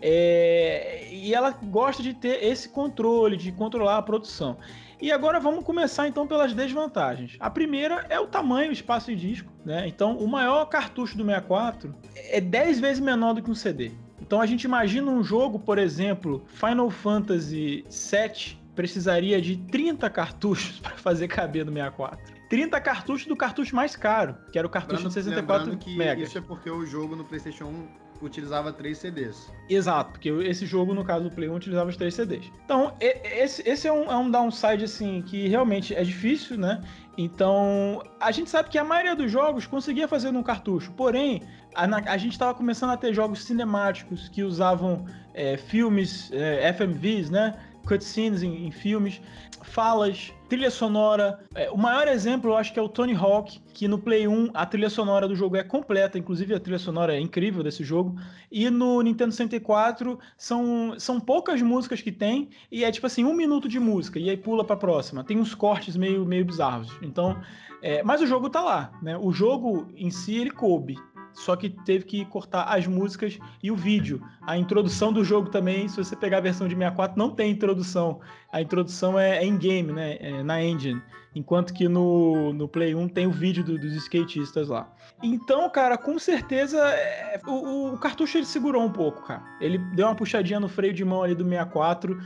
É... 0.00 1.08
E 1.12 1.34
ela 1.34 1.50
gosta 1.50 2.02
de 2.02 2.14
ter 2.14 2.44
esse 2.44 2.68
controle, 2.68 3.36
de 3.36 3.52
controlar 3.52 3.98
a 3.98 4.02
produção. 4.02 4.56
E 5.00 5.12
agora 5.12 5.38
vamos 5.38 5.62
começar 5.62 6.08
então 6.08 6.26
pelas 6.26 6.54
desvantagens. 6.54 7.36
A 7.38 7.50
primeira 7.50 8.06
é 8.08 8.18
o 8.18 8.26
tamanho, 8.26 8.70
o 8.70 8.72
espaço 8.72 9.14
de 9.14 9.28
disco, 9.28 9.52
né? 9.64 9.86
Então 9.86 10.16
o 10.16 10.26
maior 10.26 10.64
cartucho 10.66 11.16
do 11.16 11.24
64 11.24 11.94
é 12.14 12.40
10 12.40 12.80
vezes 12.80 13.00
menor 13.00 13.34
do 13.34 13.42
que 13.42 13.50
um 13.50 13.54
CD. 13.54 13.92
Então 14.20 14.40
a 14.40 14.46
gente 14.46 14.64
imagina 14.64 15.10
um 15.10 15.22
jogo, 15.22 15.58
por 15.58 15.78
exemplo, 15.78 16.42
Final 16.48 16.90
Fantasy 16.90 17.84
VII 17.90 18.65
precisaria 18.76 19.40
de 19.40 19.56
30 19.56 20.08
cartuchos 20.10 20.78
para 20.80 20.96
fazer 20.96 21.26
caber 21.26 21.64
no 21.64 21.72
64. 21.72 22.36
30 22.48 22.80
cartuchos 22.80 23.26
do 23.26 23.34
cartucho 23.34 23.74
mais 23.74 23.96
caro, 23.96 24.36
que 24.52 24.58
era 24.58 24.66
o 24.66 24.70
cartucho 24.70 25.08
lembrando, 25.08 25.14
de 25.14 25.24
64 25.24 25.76
que 25.78 25.96
MB. 25.96 26.22
Isso 26.22 26.38
é 26.38 26.40
porque 26.40 26.70
o 26.70 26.86
jogo 26.86 27.16
no 27.16 27.24
PlayStation 27.24 27.64
1 27.64 28.06
utilizava 28.22 28.72
3 28.72 28.96
CDs. 28.96 29.52
Exato, 29.68 30.12
porque 30.12 30.28
esse 30.28 30.64
jogo, 30.64 30.94
no 30.94 31.04
caso 31.04 31.24
do 31.24 31.30
Play 31.30 31.48
1, 31.48 31.54
utilizava 31.54 31.90
os 31.90 31.96
3 31.96 32.14
CDs. 32.14 32.50
Então, 32.64 32.94
esse, 33.00 33.68
esse 33.68 33.88
é, 33.88 33.92
um, 33.92 34.10
é 34.10 34.16
um 34.16 34.30
downside, 34.30 34.84
assim, 34.84 35.22
que 35.22 35.48
realmente 35.48 35.94
é 35.94 36.02
difícil, 36.02 36.56
né? 36.56 36.82
Então, 37.18 38.02
a 38.20 38.30
gente 38.30 38.50
sabe 38.50 38.68
que 38.68 38.78
a 38.78 38.84
maioria 38.84 39.16
dos 39.16 39.30
jogos 39.30 39.66
conseguia 39.66 40.06
fazer 40.06 40.30
no 40.30 40.42
cartucho, 40.44 40.92
porém, 40.92 41.42
a, 41.74 41.84
a 42.12 42.16
gente 42.16 42.32
estava 42.32 42.54
começando 42.54 42.90
a 42.90 42.96
ter 42.96 43.12
jogos 43.12 43.44
cinemáticos 43.44 44.28
que 44.28 44.42
usavam 44.42 45.04
é, 45.34 45.56
filmes, 45.56 46.30
é, 46.32 46.72
FMVs, 46.72 47.30
né? 47.30 47.58
Cutscenes 47.86 48.42
em, 48.42 48.66
em 48.66 48.70
filmes, 48.70 49.20
falas, 49.62 50.32
trilha 50.48 50.70
sonora. 50.70 51.40
É, 51.54 51.70
o 51.70 51.76
maior 51.76 52.08
exemplo, 52.08 52.50
eu 52.50 52.56
acho 52.56 52.72
que 52.72 52.78
é 52.78 52.82
o 52.82 52.88
Tony 52.88 53.14
Hawk, 53.14 53.60
que 53.72 53.88
no 53.88 53.98
Play 53.98 54.26
1 54.26 54.50
a 54.52 54.66
trilha 54.66 54.90
sonora 54.90 55.28
do 55.28 55.34
jogo 55.34 55.56
é 55.56 55.62
completa, 55.62 56.18
inclusive 56.18 56.54
a 56.54 56.60
trilha 56.60 56.78
sonora 56.78 57.16
é 57.16 57.20
incrível 57.20 57.62
desse 57.62 57.84
jogo. 57.84 58.16
E 58.50 58.68
no 58.70 59.00
Nintendo 59.02 59.32
64 59.32 60.18
são, 60.36 60.94
são 60.98 61.20
poucas 61.20 61.62
músicas 61.62 62.02
que 62.02 62.12
tem, 62.12 62.50
e 62.70 62.84
é 62.84 62.90
tipo 62.90 63.06
assim, 63.06 63.24
um 63.24 63.34
minuto 63.34 63.68
de 63.68 63.78
música, 63.78 64.18
e 64.18 64.28
aí 64.30 64.36
pula 64.36 64.64
pra 64.64 64.76
próxima. 64.76 65.24
Tem 65.24 65.38
uns 65.38 65.54
cortes 65.54 65.96
meio, 65.96 66.24
meio 66.24 66.44
bizarros. 66.44 66.92
Então, 67.02 67.40
é, 67.82 68.02
mas 68.02 68.20
o 68.20 68.26
jogo 68.26 68.50
tá 68.50 68.62
lá, 68.62 68.92
né? 69.02 69.16
O 69.16 69.32
jogo 69.32 69.88
em 69.96 70.10
si 70.10 70.36
ele 70.36 70.50
coube 70.50 70.96
só 71.36 71.54
que 71.54 71.68
teve 71.68 72.04
que 72.04 72.24
cortar 72.24 72.64
as 72.64 72.86
músicas 72.86 73.38
e 73.62 73.70
o 73.70 73.76
vídeo. 73.76 74.22
A 74.46 74.56
introdução 74.56 75.12
do 75.12 75.22
jogo 75.22 75.50
também, 75.50 75.86
se 75.86 75.96
você 75.96 76.16
pegar 76.16 76.38
a 76.38 76.40
versão 76.40 76.66
de 76.66 76.74
64, 76.74 77.16
não 77.16 77.30
tem 77.30 77.50
introdução. 77.50 78.20
A 78.50 78.62
introdução 78.62 79.18
é, 79.18 79.38
é 79.38 79.44
in-game, 79.44 79.92
né? 79.92 80.16
É 80.18 80.42
na 80.42 80.62
engine. 80.62 81.00
Enquanto 81.34 81.74
que 81.74 81.86
no, 81.86 82.54
no 82.54 82.66
Play 82.66 82.94
1 82.94 83.08
tem 83.08 83.26
o 83.26 83.30
vídeo 83.30 83.62
do, 83.62 83.78
dos 83.78 83.94
skatistas 83.94 84.68
lá. 84.68 84.90
Então, 85.22 85.68
cara, 85.68 85.98
com 85.98 86.18
certeza 86.18 86.78
é, 86.78 87.38
o, 87.46 87.92
o, 87.92 87.98
cartucho 87.98 88.38
ele 88.38 88.46
segurou 88.46 88.82
um 88.82 88.90
pouco, 88.90 89.22
cara. 89.26 89.42
Ele 89.60 89.76
deu 89.94 90.06
uma 90.06 90.14
puxadinha 90.14 90.58
no 90.58 90.68
freio 90.68 90.94
de 90.94 91.04
mão 91.04 91.22
ali 91.22 91.34
do 91.34 91.44
64 91.44 92.18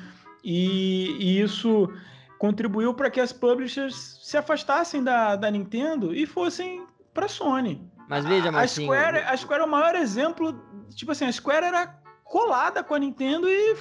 e, 0.45 1.17
e 1.19 1.41
isso 1.41 1.93
contribuiu 2.39 2.95
para 2.95 3.11
que 3.11 3.21
as 3.21 3.33
publishers 3.33 4.21
se 4.23 4.37
afastassem 4.37 5.03
da, 5.03 5.35
da 5.35 5.51
Nintendo 5.51 6.15
e 6.15 6.25
fossem 6.25 6.87
para 7.13 7.27
Sony. 7.27 7.90
Mas 8.11 8.25
veja, 8.25 8.51
Marcinho... 8.51 8.93
A 8.93 8.97
Square, 8.97 9.19
a 9.19 9.37
Square 9.37 9.63
é 9.63 9.65
o 9.65 9.69
maior 9.69 9.95
exemplo. 9.95 10.61
Tipo 10.97 11.13
assim, 11.13 11.27
a 11.27 11.33
Square 11.33 11.65
era 11.65 11.87
colada 12.25 12.83
com 12.83 12.95
a 12.95 12.99
Nintendo 12.99 13.49
e 13.49 13.77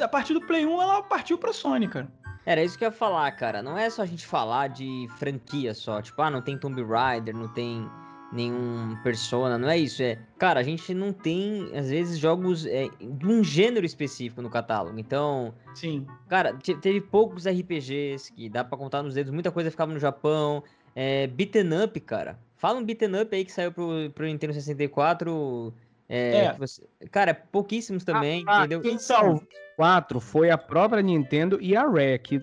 a 0.00 0.06
partir 0.06 0.34
do 0.34 0.40
Play 0.40 0.64
1 0.64 0.80
ela 0.80 1.02
partiu 1.02 1.36
pra 1.36 1.52
Sony, 1.52 1.88
cara. 1.88 2.08
Era 2.46 2.62
isso 2.62 2.78
que 2.78 2.84
eu 2.84 2.88
ia 2.88 2.92
falar, 2.92 3.30
cara. 3.32 3.60
Não 3.60 3.76
é 3.76 3.90
só 3.90 4.02
a 4.02 4.06
gente 4.06 4.24
falar 4.24 4.68
de 4.68 5.08
franquia 5.18 5.74
só. 5.74 6.00
Tipo, 6.00 6.22
ah, 6.22 6.30
não 6.30 6.40
tem 6.40 6.56
Tomb 6.56 6.80
Raider, 6.84 7.36
não 7.36 7.48
tem 7.48 7.88
nenhum 8.32 8.96
Persona, 9.02 9.58
não 9.58 9.68
é 9.68 9.78
isso. 9.78 10.00
É, 10.00 10.16
cara, 10.38 10.60
a 10.60 10.62
gente 10.62 10.94
não 10.94 11.12
tem, 11.12 11.76
às 11.76 11.90
vezes, 11.90 12.18
jogos 12.18 12.64
é, 12.66 12.88
de 13.00 13.26
um 13.26 13.42
gênero 13.42 13.84
específico 13.84 14.40
no 14.40 14.48
catálogo. 14.48 14.98
Então, 14.98 15.52
sim. 15.74 16.06
Cara, 16.28 16.54
teve 16.80 17.00
poucos 17.00 17.46
RPGs 17.46 18.32
que 18.32 18.48
dá 18.48 18.62
para 18.62 18.78
contar 18.78 19.02
nos 19.02 19.14
dedos. 19.14 19.32
Muita 19.32 19.50
coisa 19.50 19.72
ficava 19.72 19.92
no 19.92 19.98
Japão. 19.98 20.62
É, 20.94 21.26
beaten 21.26 21.84
up, 21.84 21.98
cara. 22.00 22.38
Fala 22.62 22.78
um 22.78 22.84
beaten 22.84 23.20
up 23.20 23.34
aí 23.34 23.44
que 23.44 23.50
saiu 23.50 23.72
pro, 23.72 24.08
pro 24.14 24.24
Nintendo 24.24 24.52
64. 24.52 25.74
É, 26.12 26.44
é. 26.44 26.52
Você... 26.58 26.82
Cara, 27.10 27.32
pouquíssimos 27.32 28.04
também, 28.04 28.44
ah, 28.46 28.58
entendeu? 28.58 28.82
Quem 28.82 28.98
salvou 28.98 29.42
4 29.76 30.20
foi 30.20 30.50
a 30.50 30.58
própria 30.58 31.02
Nintendo 31.02 31.58
e 31.58 31.74
a 31.74 31.84
Rare, 31.84 32.18
que 32.18 32.38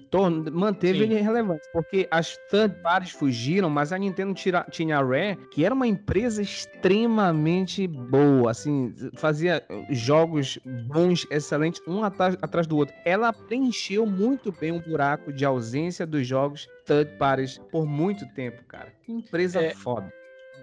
manteve 0.51 0.97
Sim. 0.97 1.03
ele 1.05 1.21
relevante. 1.21 1.61
Porque 1.71 2.07
as 2.09 2.35
third 2.49 2.81
parties 2.81 3.11
fugiram, 3.11 3.69
mas 3.69 3.93
a 3.93 3.97
Nintendo 3.99 4.33
tira, 4.33 4.65
tinha 4.71 4.97
a 4.97 5.03
Rare, 5.03 5.37
que 5.51 5.63
era 5.63 5.75
uma 5.75 5.85
empresa 5.85 6.41
extremamente 6.41 7.87
boa, 7.87 8.49
assim, 8.49 8.91
fazia 9.13 9.63
jogos 9.91 10.57
bons, 10.87 11.27
excelentes, 11.29 11.79
um 11.87 12.03
atrás, 12.03 12.35
atrás 12.41 12.65
do 12.65 12.75
outro. 12.75 12.95
Ela 13.05 13.31
preencheu 13.31 14.07
muito 14.07 14.51
bem 14.51 14.71
um 14.71 14.79
buraco 14.79 15.31
de 15.31 15.45
ausência 15.45 16.07
dos 16.07 16.25
jogos 16.25 16.67
third 16.85 17.17
parties 17.19 17.59
por 17.71 17.85
muito 17.85 18.27
tempo, 18.33 18.63
cara. 18.63 18.91
Que 19.03 19.11
empresa 19.11 19.61
é... 19.61 19.75
foda. 19.75 20.11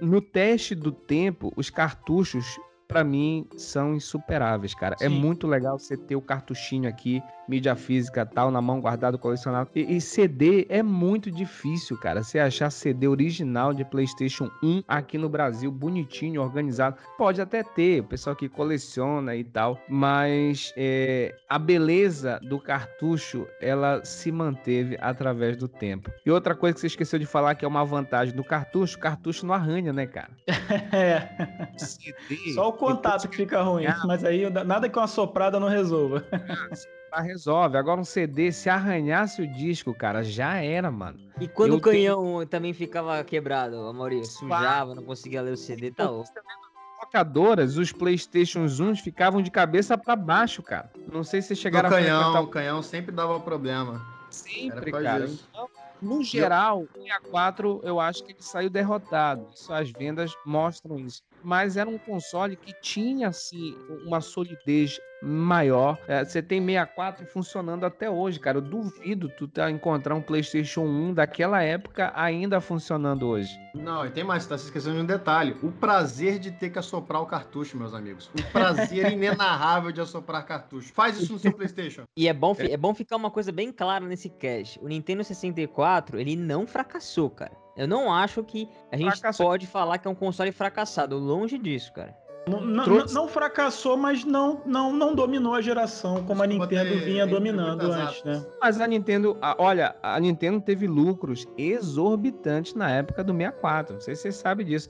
No 0.00 0.20
teste 0.20 0.74
do 0.74 0.92
tempo, 0.92 1.52
os 1.56 1.70
cartuchos 1.70 2.58
para 2.86 3.04
mim 3.04 3.46
são 3.56 3.94
insuperáveis, 3.94 4.74
cara. 4.74 4.96
É 5.00 5.08
Sim. 5.08 5.16
É 5.16 5.18
muito 5.20 5.46
legal 5.46 5.78
você 5.78 5.96
ter 5.96 6.16
o 6.16 6.20
cartuchinho 6.20 6.88
aqui 6.88 7.22
mídia 7.48 7.76
física 7.76 8.26
tal, 8.26 8.50
na 8.50 8.60
mão 8.60 8.80
guardado, 8.80 9.18
colecionável. 9.18 9.70
E, 9.74 9.96
e, 9.96 10.00
CD 10.00 10.66
é 10.68 10.82
muito 10.82 11.30
difícil, 11.30 11.96
cara. 11.96 12.22
Você 12.22 12.38
achar 12.38 12.70
CD 12.70 13.06
original 13.08 13.72
de 13.72 13.84
PlayStation 13.84 14.50
1 14.62 14.82
aqui 14.86 15.16
no 15.16 15.28
Brasil, 15.28 15.70
bonitinho, 15.70 16.42
organizado. 16.42 16.96
Pode 17.16 17.40
até 17.40 17.62
ter, 17.62 18.00
o 18.00 18.04
pessoal 18.04 18.34
que 18.34 18.48
coleciona 18.48 19.36
e 19.36 19.44
tal, 19.44 19.78
mas 19.88 20.72
é, 20.76 21.34
a 21.48 21.58
beleza 21.58 22.40
do 22.42 22.58
cartucho, 22.58 23.46
ela 23.60 24.04
se 24.04 24.30
manteve 24.32 24.96
através 25.00 25.56
do 25.56 25.68
tempo. 25.68 26.10
E 26.24 26.30
outra 26.30 26.54
coisa 26.54 26.74
que 26.74 26.80
você 26.80 26.86
esqueceu 26.88 27.18
de 27.18 27.26
falar, 27.26 27.54
que 27.54 27.64
é 27.64 27.68
uma 27.68 27.84
vantagem 27.84 28.34
do 28.34 28.44
cartucho, 28.44 28.96
o 28.96 29.00
cartucho 29.00 29.46
não 29.46 29.54
arranha, 29.54 29.92
né, 29.92 30.06
cara? 30.06 30.30
é. 30.92 31.68
CD, 31.76 32.52
Só 32.54 32.68
o 32.68 32.72
contato 32.76 33.28
que 33.28 33.36
fica 33.36 33.62
ruim, 33.62 33.86
mas 34.06 34.24
aí 34.24 34.48
nada 34.50 34.88
que 34.88 34.98
uma 34.98 35.06
soprada 35.06 35.58
não 35.58 35.68
resolva. 35.68 36.24
resolve. 37.22 37.76
Agora 37.76 38.00
um 38.00 38.04
CD, 38.04 38.52
se 38.52 38.68
arranhasse 38.68 39.42
o 39.42 39.46
disco, 39.46 39.94
cara, 39.94 40.22
já 40.22 40.56
era, 40.56 40.90
mano. 40.90 41.18
E 41.40 41.48
quando 41.48 41.72
eu 41.72 41.76
o 41.78 41.80
canhão 41.80 42.22
tenho... 42.22 42.46
também 42.46 42.72
ficava 42.72 43.22
quebrado, 43.24 43.76
a 43.76 43.92
maioria 43.92 44.24
sujava, 44.24 44.94
não 44.94 45.02
conseguia 45.02 45.42
ler 45.42 45.52
o 45.52 45.56
CD, 45.56 45.90
tá 45.90 46.08
louco. 46.08 46.30
locadoras, 47.00 47.76
os 47.76 47.92
PlayStations 47.92 48.80
1 48.80 48.96
ficavam 48.96 49.42
de 49.42 49.50
cabeça 49.50 49.96
para 49.96 50.16
baixo, 50.16 50.62
cara. 50.62 50.90
Não 51.12 51.24
sei 51.24 51.42
se 51.42 51.54
chegaram 51.54 51.88
o 51.88 51.92
canhão, 51.92 52.36
a 52.36 52.40
O 52.40 52.46
canhão 52.48 52.82
sempre 52.82 53.12
dava 53.12 53.38
problema. 53.40 54.04
Sempre, 54.30 54.90
cara. 54.92 55.26
Então, 55.26 55.68
no 56.00 56.22
geral, 56.22 56.82
o 56.82 57.02
64 57.02 57.80
eu 57.82 57.98
acho 57.98 58.24
que 58.24 58.32
ele 58.32 58.42
saiu 58.42 58.68
derrotado. 58.68 59.46
Isso 59.54 59.72
as 59.72 59.90
vendas 59.90 60.32
mostram 60.44 60.98
isso. 60.98 61.22
Mas 61.42 61.76
era 61.76 61.88
um 61.88 61.98
console 61.98 62.56
que 62.56 62.72
tinha 62.80 63.28
assim 63.28 63.76
uma 64.04 64.20
solidez 64.20 64.98
maior. 65.22 65.98
É, 66.06 66.24
você 66.24 66.42
tem 66.42 66.60
64 66.60 67.26
funcionando 67.26 67.84
até 67.84 68.08
hoje, 68.10 68.38
cara. 68.38 68.58
Eu 68.58 68.62
duvido 68.62 69.28
tu 69.28 69.48
tá 69.48 69.70
encontrar 69.70 70.14
um 70.14 70.22
PlayStation 70.22 70.82
1 70.82 71.14
daquela 71.14 71.62
época 71.62 72.12
ainda 72.14 72.60
funcionando 72.60 73.26
hoje. 73.26 73.50
Não, 73.74 74.06
e 74.06 74.10
tem 74.10 74.24
mais, 74.24 74.42
você 74.42 74.48
tá 74.48 74.58
se 74.58 74.64
esquecendo 74.66 74.96
de 74.96 75.02
um 75.02 75.06
detalhe. 75.06 75.56
O 75.62 75.70
prazer 75.70 76.38
de 76.38 76.50
ter 76.50 76.70
que 76.70 76.78
assoprar 76.78 77.22
o 77.22 77.26
cartucho, 77.26 77.76
meus 77.76 77.94
amigos. 77.94 78.30
O 78.38 78.52
prazer 78.52 79.10
inenarrável 79.12 79.92
de 79.92 80.00
assoprar 80.00 80.44
cartucho. 80.46 80.92
Faz 80.92 81.18
isso 81.20 81.32
no 81.32 81.38
seu 81.38 81.52
PlayStation. 81.52 82.04
E 82.16 82.28
é 82.28 82.32
bom, 82.32 82.54
é 82.58 82.76
bom 82.76 82.94
ficar 82.94 83.16
uma 83.16 83.30
coisa 83.30 83.50
bem 83.50 83.72
clara 83.72 84.06
nesse 84.06 84.28
cast. 84.28 84.78
O 84.80 84.88
Nintendo 84.88 85.24
64, 85.24 86.18
ele 86.18 86.36
não 86.36 86.66
fracassou, 86.66 87.30
cara. 87.30 87.65
Eu 87.76 87.86
não 87.86 88.12
acho 88.12 88.42
que 88.42 88.68
a 88.90 88.96
gente 88.96 89.10
Fracassou. 89.10 89.46
pode 89.46 89.66
falar 89.66 89.98
que 89.98 90.08
é 90.08 90.10
um 90.10 90.14
console 90.14 90.50
fracassado. 90.52 91.18
Longe 91.18 91.58
disso, 91.58 91.92
cara. 91.92 92.16
Não, 92.48 92.60
não, 92.60 92.86
não, 93.06 93.26
fracassou, 93.26 93.96
mas 93.96 94.24
não, 94.24 94.62
não, 94.64 94.92
não 94.92 95.16
dominou 95.16 95.52
a 95.52 95.60
geração 95.60 96.22
como 96.22 96.44
a 96.44 96.46
Nintendo 96.46 96.96
vinha 97.04 97.26
dominando 97.26 97.90
antes, 97.90 98.22
né? 98.22 98.40
Mas 98.60 98.80
a 98.80 98.86
Nintendo, 98.86 99.36
a, 99.42 99.56
olha, 99.58 99.96
a 100.00 100.18
Nintendo 100.20 100.60
teve 100.60 100.86
lucros 100.86 101.44
exorbitantes 101.58 102.72
na 102.74 102.88
época 102.88 103.24
do 103.24 103.32
64. 103.32 103.94
Não 103.94 104.00
sei 104.00 104.14
se 104.14 104.22
você 104.22 104.32
sabe 104.32 104.62
disso. 104.62 104.88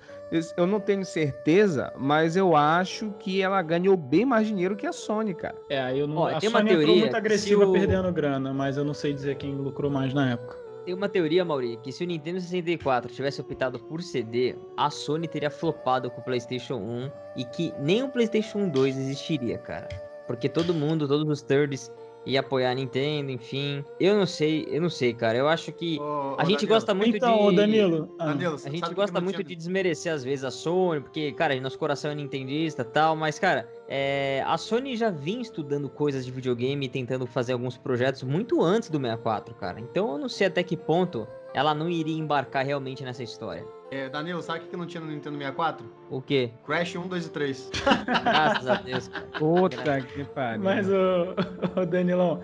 Eu 0.55 0.67
não 0.67 0.79
tenho 0.79 1.03
certeza, 1.03 1.91
mas 1.97 2.37
eu 2.37 2.55
acho 2.55 3.11
que 3.19 3.41
ela 3.41 3.63
ganhou 3.63 3.97
bem 3.97 4.27
mais 4.27 4.47
dinheiro 4.47 4.77
que 4.77 4.87
a 4.87 4.93
Sony, 4.93 5.33
cara. 5.33 5.57
É, 5.71 5.99
eu 5.99 6.07
não. 6.07 6.19
Ó, 6.19 6.27
a 6.27 6.39
Sony 6.39 6.75
entrou 6.75 6.97
muito 6.97 7.17
agressiva 7.17 7.67
o... 7.67 7.73
perdendo 7.73 8.13
grana, 8.13 8.53
mas 8.53 8.77
eu 8.77 8.85
não 8.85 8.93
sei 8.93 9.15
dizer 9.15 9.35
quem 9.37 9.55
lucrou 9.55 9.91
mais 9.91 10.13
na 10.13 10.33
época. 10.33 10.66
Tem 10.87 10.95
uma 10.95 11.09
teoria, 11.09 11.45
Mauri, 11.45 11.77
que 11.83 11.91
se 11.91 12.05
o 12.05 12.07
Nintendo 12.07 12.41
64 12.41 13.13
tivesse 13.13 13.41
optado 13.41 13.77
por 13.77 14.01
CD, 14.01 14.55
a 14.77 14.89
Sony 14.89 15.27
teria 15.27 15.51
flopado 15.51 16.09
com 16.09 16.21
o 16.21 16.25
PlayStation 16.25 16.77
1 16.77 17.11
e 17.39 17.45
que 17.45 17.75
nem 17.81 18.05
o 18.05 18.09
PlayStation 18.09 18.69
2 18.69 18.97
existiria, 18.97 19.59
cara. 19.59 19.89
Porque 20.29 20.49
todo 20.49 20.73
mundo, 20.73 21.09
todos 21.09 21.29
os 21.29 21.43
thirds 21.43 21.91
e 22.27 22.37
apoiar 22.37 22.73
a 22.73 22.75
Nintendo, 22.75 23.31
enfim. 23.31 23.85
Eu 24.01 24.17
não 24.17 24.27
sei, 24.27 24.67
eu 24.69 24.83
não 24.83 24.91
sei, 24.91 25.15
cara. 25.15 25.39
Eu 25.39 25.49
acho 25.49 25.73
que 25.73 25.99
ô, 26.01 26.35
a 26.37 26.43
ô, 26.43 26.45
gente 26.45 26.67
Danilo. 26.67 26.69
gosta 26.69 26.93
muito 26.95 27.17
então, 27.17 27.51
de. 27.51 27.57
Danilo, 27.57 28.15
ah. 28.19 28.27
Danilo 28.27 28.57
a 28.57 28.69
gente 28.69 28.95
gosta 28.95 29.21
muito 29.21 29.37
tinha... 29.37 29.45
de 29.45 29.55
desmerecer 29.55 30.13
às 30.13 30.25
vezes 30.25 30.45
a 30.45 30.51
Sony, 30.51 31.01
porque, 31.01 31.31
cara, 31.33 31.59
nosso 31.61 31.79
coração 31.79 32.11
é 32.11 32.15
nintendista 32.17 32.83
e 32.83 32.85
tal, 32.85 33.15
mas, 33.15 33.39
cara, 33.39 33.69
é... 33.89 34.43
a 34.45 34.59
Sony 34.59 34.97
já 34.97 35.09
vinha 35.09 35.41
estudando 35.41 35.89
coisas 35.89 36.25
de 36.25 36.33
videogame 36.33 36.87
e 36.87 36.89
tentando 36.89 37.27
fazer 37.27 37.53
alguns 37.53 37.79
projetos 37.79 38.25
muito 38.25 38.61
antes 38.61 38.91
do 38.91 38.99
64, 38.99 39.55
cara. 39.55 39.79
Então 39.79 40.11
eu 40.11 40.19
não 40.19 40.29
sei 40.29 40.49
até 40.49 40.65
que 40.65 40.77
ponto 40.77 41.29
ela 41.55 41.73
não 41.73 41.89
iria 41.89 42.19
embarcar 42.19 42.67
realmente 42.67 43.05
nessa 43.05 43.23
história. 43.23 43.65
É, 43.91 44.09
Danilo, 44.09 44.43
sabe 44.43 44.65
o 44.65 44.69
que 44.69 44.77
não 44.77 44.87
tinha 44.87 45.01
no 45.01 45.09
Nintendo 45.09 45.37
64? 45.39 45.87
O 46.11 46.21
quê? 46.21 46.51
Crash 46.65 46.97
1, 46.97 47.07
2 47.07 47.27
e 47.27 47.31
3. 47.31 47.71
Graças 48.25 48.67
a 48.67 48.75
Deus. 48.77 49.11
Puta 49.39 50.01
que 50.01 50.25
pariu. 50.25 50.65
Mas, 50.65 50.89
o, 50.89 51.81
o 51.81 51.87
Danilão, 51.87 52.41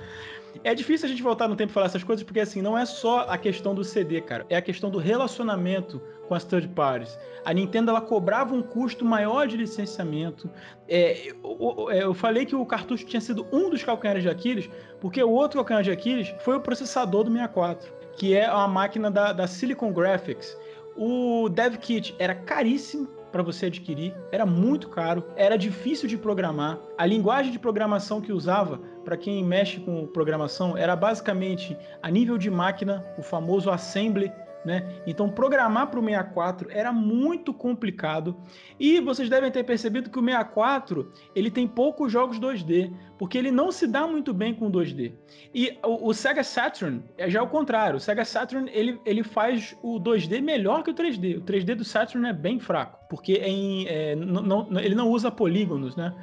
é 0.63 0.75
difícil 0.75 1.07
a 1.07 1.09
gente 1.09 1.23
voltar 1.23 1.49
no 1.49 1.57
tempo 1.57 1.71
e 1.71 1.75
falar 1.75 1.87
essas 1.87 2.05
coisas, 2.05 2.23
porque 2.23 2.41
assim, 2.41 2.63
não 2.63 2.77
é 2.77 2.85
só 2.85 3.21
a 3.29 3.37
questão 3.37 3.75
do 3.75 3.83
CD, 3.83 4.21
cara. 4.21 4.47
É 4.49 4.57
a 4.57 4.63
questão 4.63 4.91
do 4.91 4.99
relacionamento 4.99 6.01
com 6.29 6.35
as 6.35 6.45
third 6.45 6.69
parties. 6.69 7.19
A 7.45 7.53
Nintendo 7.53 7.91
ela 7.91 8.01
cobrava 8.01 8.55
um 8.55 8.63
custo 8.63 9.05
maior 9.05 9.49
de 9.49 9.57
licenciamento. 9.57 10.49
É, 10.89 11.29
eu, 11.29 11.91
é, 11.91 12.05
eu, 12.05 12.15
falei 12.15 12.47
que 12.47 12.55
o 12.55 12.65
cartucho 12.65 13.05
tinha 13.05 13.21
sido 13.21 13.47
um 13.53 13.69
dos 13.71 13.83
calcanhares 13.83 14.23
de 14.23 14.29
Aquiles, 14.29 14.71
porque 15.01 15.23
o 15.23 15.31
outro 15.31 15.59
calcanhar 15.59 15.83
de 15.83 15.91
Aquiles 15.91 16.33
foi 16.41 16.57
o 16.57 16.61
processador 16.61 17.25
do 17.25 17.33
64, 17.33 17.93
que 18.17 18.35
é 18.35 18.51
uma 18.51 18.69
máquina 18.69 19.11
da, 19.11 19.33
da 19.33 19.47
Silicon 19.47 19.93
Graphics. 19.93 20.57
O 20.97 21.49
Dev 21.49 21.77
Kit 21.77 22.15
era 22.19 22.35
caríssimo 22.35 23.09
para 23.33 23.43
você 23.43 23.67
adquirir, 23.67 24.15
era 24.31 24.45
muito 24.45 24.91
caro, 24.91 25.25
era 25.35 25.57
difícil 25.57 26.07
de 26.07 26.19
programar. 26.19 26.79
A 26.99 27.07
linguagem 27.07 27.51
de 27.51 27.59
programação 27.59 28.21
que 28.21 28.31
usava, 28.31 28.79
para 29.03 29.17
quem 29.17 29.43
mexe 29.43 29.81
com 29.81 30.07
programação, 30.07 30.77
era 30.77 30.95
basicamente 30.95 31.77
a 32.03 32.11
nível 32.11 32.37
de 32.37 32.51
máquina, 32.51 33.03
o 33.17 33.23
famoso 33.23 33.71
assembly 33.71 34.31
né? 34.65 35.01
Então 35.07 35.29
programar 35.29 35.89
para 35.89 35.99
o 35.99 36.05
64 36.05 36.69
era 36.71 36.93
muito 36.93 37.53
complicado. 37.53 38.37
E 38.79 39.01
vocês 39.01 39.29
devem 39.29 39.51
ter 39.51 39.65
percebido 39.65 40.11
que 40.11 40.19
o 40.19 40.25
64 40.25 41.13
ele 41.35 41.51
tem 41.51 41.67
poucos 41.67 42.13
jogos 42.13 42.39
2D 42.39 42.93
porque 43.19 43.39
ele 43.39 43.51
não 43.51 43.71
se 43.71 43.87
dá 43.87 44.07
muito 44.07 44.33
bem 44.33 44.55
com 44.55 44.71
2D 44.71 45.13
e 45.55 45.79
o, 45.85 46.09
o 46.09 46.15
Sega 46.15 46.43
Saturn 46.43 47.03
é 47.17 47.29
já 47.29 47.43
o 47.43 47.49
contrário. 47.49 47.97
O 47.97 48.01
Sega 48.01 48.25
Saturn 48.25 48.71
ele, 48.73 49.01
ele 49.05 49.23
faz 49.23 49.77
o 49.83 50.01
2D 50.01 50.41
melhor 50.41 50.83
que 50.83 50.91
o 50.91 50.95
3D 50.95 51.39
o 51.39 51.43
3D 51.43 51.75
do 51.75 51.85
Saturn 51.85 52.29
é 52.29 52.33
bem 52.33 52.59
fraco 52.59 52.99
porque 53.09 53.35
é 53.35 53.49
em, 53.49 53.87
é, 53.87 54.15
não, 54.15 54.67
não, 54.67 54.81
ele 54.81 54.95
não 54.95 55.09
usa 55.09 55.31
polígonos 55.31 55.97
né? 55.97 56.15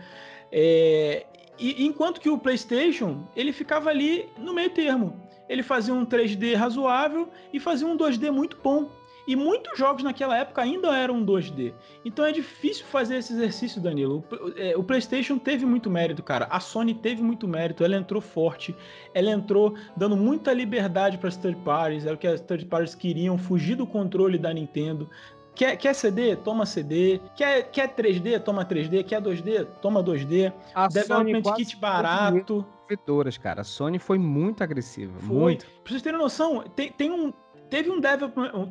É, 0.52 1.26
e, 1.60 1.86
enquanto 1.86 2.20
que 2.22 2.30
o 2.30 2.38
PlayStation 2.38 3.28
ele 3.36 3.52
ficava 3.52 3.90
ali 3.90 4.28
no 4.38 4.54
meio 4.54 4.70
termo 4.70 5.29
ele 5.50 5.64
fazia 5.64 5.94
um 5.94 6.06
3D 6.06 6.56
razoável 6.56 7.28
e 7.52 7.60
fazia 7.60 7.88
um 7.88 7.98
2D 7.98 8.32
muito 8.32 8.58
bom. 8.64 8.90
E 9.28 9.36
muitos 9.36 9.78
jogos 9.78 10.02
naquela 10.02 10.36
época 10.36 10.62
ainda 10.62 10.88
eram 10.98 11.24
2D. 11.24 11.72
Então 12.04 12.26
é 12.26 12.32
difícil 12.32 12.84
fazer 12.86 13.18
esse 13.18 13.32
exercício, 13.32 13.80
Danilo. 13.80 14.24
O, 14.32 14.60
é, 14.60 14.76
o, 14.76 14.84
PlayStation 14.84 15.38
teve 15.38 15.68
muito 15.68 15.88
mérito, 15.88 16.24
cara. 16.24 16.48
A 16.50 16.60
Sony 16.60 16.96
teve 16.96 17.22
muito 17.22 17.48
mérito. 17.48 17.84
Ela 17.84 17.96
entrou 17.96 18.22
forte. 18.22 18.76
Ela 19.14 19.30
entrou 19.30 19.76
dando 19.96 20.18
muita 20.18 20.52
liberdade 20.52 21.20
para 21.20 21.28
as 21.28 21.38
third 21.38 21.62
parties. 21.64 22.08
Era 22.08 22.16
o 22.16 22.18
que 22.18 22.26
as 22.26 22.42
third 22.42 22.66
parties 22.66 22.96
queriam, 22.96 23.38
fugir 23.38 23.76
do 23.76 23.86
controle 23.86 24.40
da 24.40 24.52
Nintendo. 24.52 25.08
Quer, 25.56 25.76
quer 25.78 25.94
CD? 25.94 26.36
Toma 26.36 26.66
CD. 26.66 27.20
Quer, 27.36 27.64
quer 27.72 27.96
3D? 27.96 28.40
Toma 28.42 28.66
3D. 28.66 29.04
Quer 29.04 29.22
2D? 29.22 29.66
Toma 29.82 30.04
2D. 30.04 30.54
A 30.74 30.88
Development 30.88 31.42
Kit 31.56 31.76
barato. 31.78 32.66
Desenvolvedoras, 32.88 33.38
cara. 33.38 33.62
A 33.62 33.64
Sony 33.64 34.00
foi 34.00 34.18
muito 34.18 34.64
agressiva. 34.64 35.14
Foi. 35.20 35.36
Muito. 35.36 35.66
Pra 35.66 35.92
vocês 35.92 36.02
terem 36.02 36.20
noção, 36.20 36.64
tem, 36.76 36.92
tem 36.92 37.12
um. 37.12 37.34
Teve 37.70 37.92
um, 37.92 38.00
dev, 38.00 38.22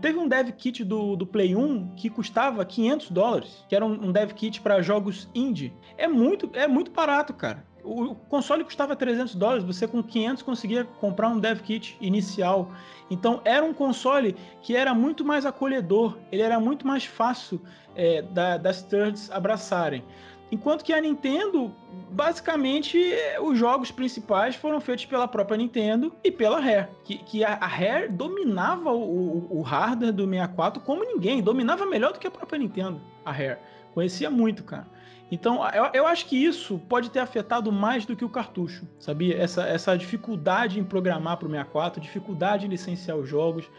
teve 0.02 0.18
um 0.18 0.26
dev 0.26 0.50
kit 0.50 0.82
do, 0.82 1.14
do 1.14 1.24
Play 1.24 1.54
1 1.54 1.94
que 1.94 2.10
custava 2.10 2.64
500 2.64 3.12
dólares, 3.12 3.64
que 3.68 3.76
era 3.76 3.86
um, 3.86 3.92
um 4.08 4.10
dev 4.10 4.32
kit 4.32 4.60
para 4.60 4.82
jogos 4.82 5.28
indie. 5.32 5.72
É 5.96 6.08
muito, 6.08 6.50
é 6.52 6.66
muito 6.66 6.90
barato, 6.90 7.32
cara. 7.32 7.64
O, 7.88 8.14
console 8.14 8.62
custava 8.64 8.94
300 8.94 9.34
dólares, 9.34 9.64
você 9.64 9.88
com 9.88 10.02
500 10.02 10.42
conseguia 10.42 10.84
comprar 10.84 11.28
um 11.28 11.38
dev 11.38 11.60
kit 11.60 11.96
inicial. 12.00 12.70
Então 13.10 13.40
era 13.44 13.64
um 13.64 13.72
console 13.72 14.36
que 14.60 14.76
era 14.76 14.92
muito 14.92 15.24
mais 15.24 15.46
acolhedor, 15.46 16.18
ele 16.30 16.42
era 16.42 16.60
muito 16.60 16.86
mais 16.86 17.06
fácil 17.06 17.60
é, 17.96 18.20
da, 18.20 18.58
das 18.58 18.82
thirds 18.82 19.30
abraçarem. 19.30 20.04
Enquanto 20.50 20.82
que 20.82 20.94
a 20.94 21.00
Nintendo, 21.00 21.70
basicamente, 22.10 22.98
os 23.42 23.58
jogos 23.58 23.90
principais 23.90 24.54
foram 24.54 24.80
feitos 24.80 25.04
pela 25.04 25.28
própria 25.28 25.58
Nintendo 25.58 26.12
e 26.24 26.30
pela 26.30 26.58
Rare. 26.58 26.88
Que, 27.04 27.18
que 27.18 27.44
a, 27.44 27.52
a 27.54 27.66
Rare 27.66 28.08
dominava 28.08 28.90
o, 28.90 29.02
o, 29.02 29.58
o, 29.58 29.62
hardware 29.62 30.12
do 30.12 30.24
64 30.24 30.82
como 30.82 31.04
ninguém. 31.04 31.42
Dominava 31.42 31.84
melhor 31.84 32.14
do 32.14 32.18
que 32.18 32.26
a 32.26 32.30
própria 32.30 32.58
Nintendo, 32.58 32.98
a 33.24 33.30
Rare. 33.30 33.58
Conhecia 33.92 34.30
muito, 34.30 34.64
cara. 34.64 34.86
Então, 35.30 35.62
eu, 35.70 35.90
eu 35.92 36.06
acho 36.06 36.26
que 36.26 36.42
isso 36.42 36.78
pode 36.88 37.10
ter 37.10 37.18
afetado 37.18 37.70
mais 37.70 38.06
do 38.06 38.16
que 38.16 38.24
o 38.24 38.30
cartucho, 38.30 38.86
sabia? 38.98 39.36
Essa, 39.36 39.66
essa 39.66 39.96
dificuldade 39.96 40.80
em 40.80 40.84
programar 40.84 41.36
para 41.36 41.46
o 41.46 41.50
64, 41.50 42.00
dificuldade 42.00 42.64
em 42.64 42.68
licenciar 42.68 43.16
os 43.16 43.28
jogos, 43.28 43.70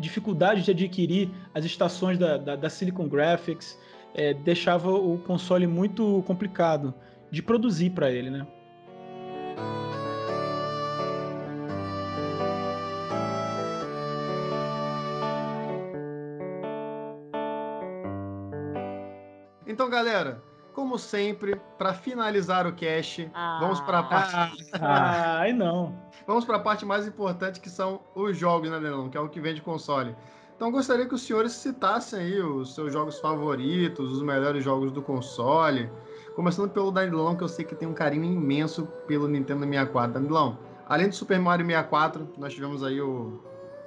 dificuldade 0.00 0.62
de 0.62 0.72
adquirir 0.72 1.30
as 1.54 1.64
estações 1.64 2.18
da, 2.18 2.36
da, 2.36 2.56
da 2.56 2.68
Silicon 2.68 3.08
Graphics, 3.08 3.78
é, 4.12 4.34
deixava 4.34 4.90
o 4.90 5.18
console 5.18 5.68
muito 5.68 6.22
complicado 6.26 6.92
de 7.30 7.42
produzir 7.42 7.90
para 7.90 8.10
ele, 8.10 8.30
né? 8.30 8.46
Então, 19.64 19.88
galera, 19.88 20.42
como 20.78 20.96
sempre, 20.96 21.60
para 21.76 21.92
finalizar 21.92 22.64
o 22.64 22.72
cast, 22.72 23.28
ah, 23.34 23.58
vamos 23.60 23.80
para 23.80 23.98
a 23.98 24.02
parte. 24.04 24.70
Ah, 24.80 25.40
aí 25.40 25.52
não. 25.52 25.92
Vamos 26.24 26.44
para 26.44 26.56
a 26.56 26.60
parte 26.60 26.86
mais 26.86 27.04
importante 27.04 27.58
que 27.58 27.68
são 27.68 28.00
os 28.14 28.38
jogos, 28.38 28.70
né, 28.70 28.78
Leilão? 28.78 29.10
Que 29.10 29.18
é 29.18 29.20
o 29.20 29.28
que 29.28 29.40
vem 29.40 29.56
de 29.56 29.60
console. 29.60 30.14
Então 30.54 30.70
gostaria 30.70 31.04
que 31.04 31.16
os 31.16 31.22
senhores 31.22 31.50
citassem 31.50 32.20
aí 32.20 32.40
os 32.40 32.76
seus 32.76 32.92
jogos 32.92 33.18
favoritos, 33.18 34.12
os 34.12 34.22
melhores 34.22 34.62
jogos 34.62 34.92
do 34.92 35.02
console. 35.02 35.90
Começando 36.36 36.70
pelo 36.70 36.92
Danilão, 36.92 37.34
que 37.34 37.42
eu 37.42 37.48
sei 37.48 37.64
que 37.64 37.74
tem 37.74 37.88
um 37.88 37.92
carinho 37.92 38.26
imenso 38.26 38.86
pelo 39.08 39.26
Nintendo 39.26 39.64
64. 39.64 40.12
Danilão, 40.12 40.60
além 40.86 41.08
do 41.08 41.14
Super 41.16 41.40
Mario 41.40 41.66
64, 41.66 42.34
nós 42.38 42.54
tivemos 42.54 42.84
aí 42.84 43.00
o, 43.00 43.42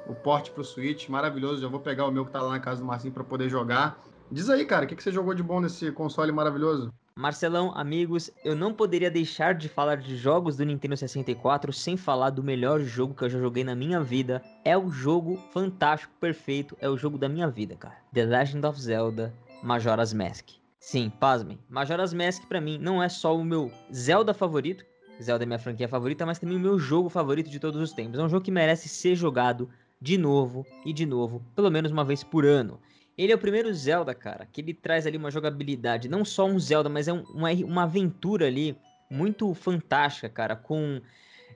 o 0.07 0.13
porte 0.13 0.51
pro 0.51 0.61
Switch, 0.61 1.07
maravilhoso. 1.07 1.61
Já 1.61 1.69
vou 1.69 1.79
pegar 1.79 2.05
o 2.05 2.11
meu 2.11 2.25
que 2.25 2.31
tá 2.31 2.41
lá 2.41 2.49
na 2.49 2.59
casa 2.59 2.81
do 2.81 2.85
Marcinho 2.85 3.13
para 3.13 3.23
poder 3.23 3.47
jogar. 3.47 3.97
Diz 4.31 4.49
aí, 4.49 4.63
cara, 4.65 4.85
o 4.85 4.87
que, 4.87 4.95
que 4.95 5.03
você 5.03 5.11
jogou 5.11 5.33
de 5.33 5.43
bom 5.43 5.59
nesse 5.59 5.91
console 5.91 6.31
maravilhoso? 6.31 6.93
Marcelão, 7.13 7.73
amigos, 7.75 8.31
eu 8.45 8.55
não 8.55 8.73
poderia 8.73 9.11
deixar 9.11 9.53
de 9.53 9.67
falar 9.67 9.97
de 9.97 10.15
jogos 10.15 10.55
do 10.55 10.63
Nintendo 10.63 10.95
64 10.95 11.73
sem 11.73 11.97
falar 11.97 12.29
do 12.29 12.41
melhor 12.41 12.79
jogo 12.79 13.13
que 13.13 13.25
eu 13.25 13.29
já 13.29 13.37
joguei 13.37 13.65
na 13.65 13.75
minha 13.75 13.99
vida. 14.01 14.41
É 14.63 14.77
o 14.77 14.89
jogo 14.89 15.37
fantástico, 15.51 16.13
perfeito, 16.17 16.77
é 16.79 16.87
o 16.87 16.95
jogo 16.95 17.17
da 17.17 17.27
minha 17.27 17.49
vida, 17.49 17.75
cara. 17.75 17.97
The 18.13 18.23
Legend 18.23 18.65
of 18.65 18.81
Zelda 18.81 19.33
Majora's 19.61 20.13
Mask. 20.13 20.51
Sim, 20.79 21.11
pasmem. 21.19 21.59
Majora's 21.69 22.13
Mask 22.13 22.45
para 22.47 22.61
mim 22.61 22.77
não 22.77 23.03
é 23.03 23.09
só 23.09 23.35
o 23.35 23.43
meu 23.43 23.69
Zelda 23.93 24.33
favorito, 24.33 24.85
Zelda 25.21 25.43
é 25.43 25.45
minha 25.45 25.59
franquia 25.59 25.89
favorita, 25.89 26.25
mas 26.25 26.39
também 26.39 26.55
o 26.55 26.59
meu 26.59 26.79
jogo 26.79 27.09
favorito 27.09 27.49
de 27.49 27.59
todos 27.59 27.81
os 27.81 27.91
tempos. 27.91 28.17
É 28.17 28.23
um 28.23 28.29
jogo 28.29 28.45
que 28.45 28.49
merece 28.49 28.87
ser 28.87 29.13
jogado 29.13 29.69
de 29.99 30.17
novo 30.17 30.65
e 30.85 30.93
de 30.93 31.05
novo, 31.05 31.43
pelo 31.53 31.69
menos 31.69 31.91
uma 31.91 32.05
vez 32.05 32.23
por 32.23 32.45
ano. 32.45 32.79
Ele 33.17 33.31
é 33.31 33.35
o 33.35 33.39
primeiro 33.39 33.73
Zelda, 33.73 34.15
cara, 34.15 34.47
que 34.51 34.61
ele 34.61 34.73
traz 34.73 35.05
ali 35.05 35.17
uma 35.17 35.29
jogabilidade, 35.29 36.09
não 36.09 36.23
só 36.23 36.45
um 36.45 36.57
Zelda, 36.59 36.89
mas 36.89 37.07
é 37.07 37.13
um, 37.13 37.23
uma, 37.23 37.51
uma 37.51 37.83
aventura 37.83 38.47
ali 38.47 38.77
muito 39.09 39.53
fantástica, 39.53 40.29
cara, 40.29 40.55
com 40.55 41.01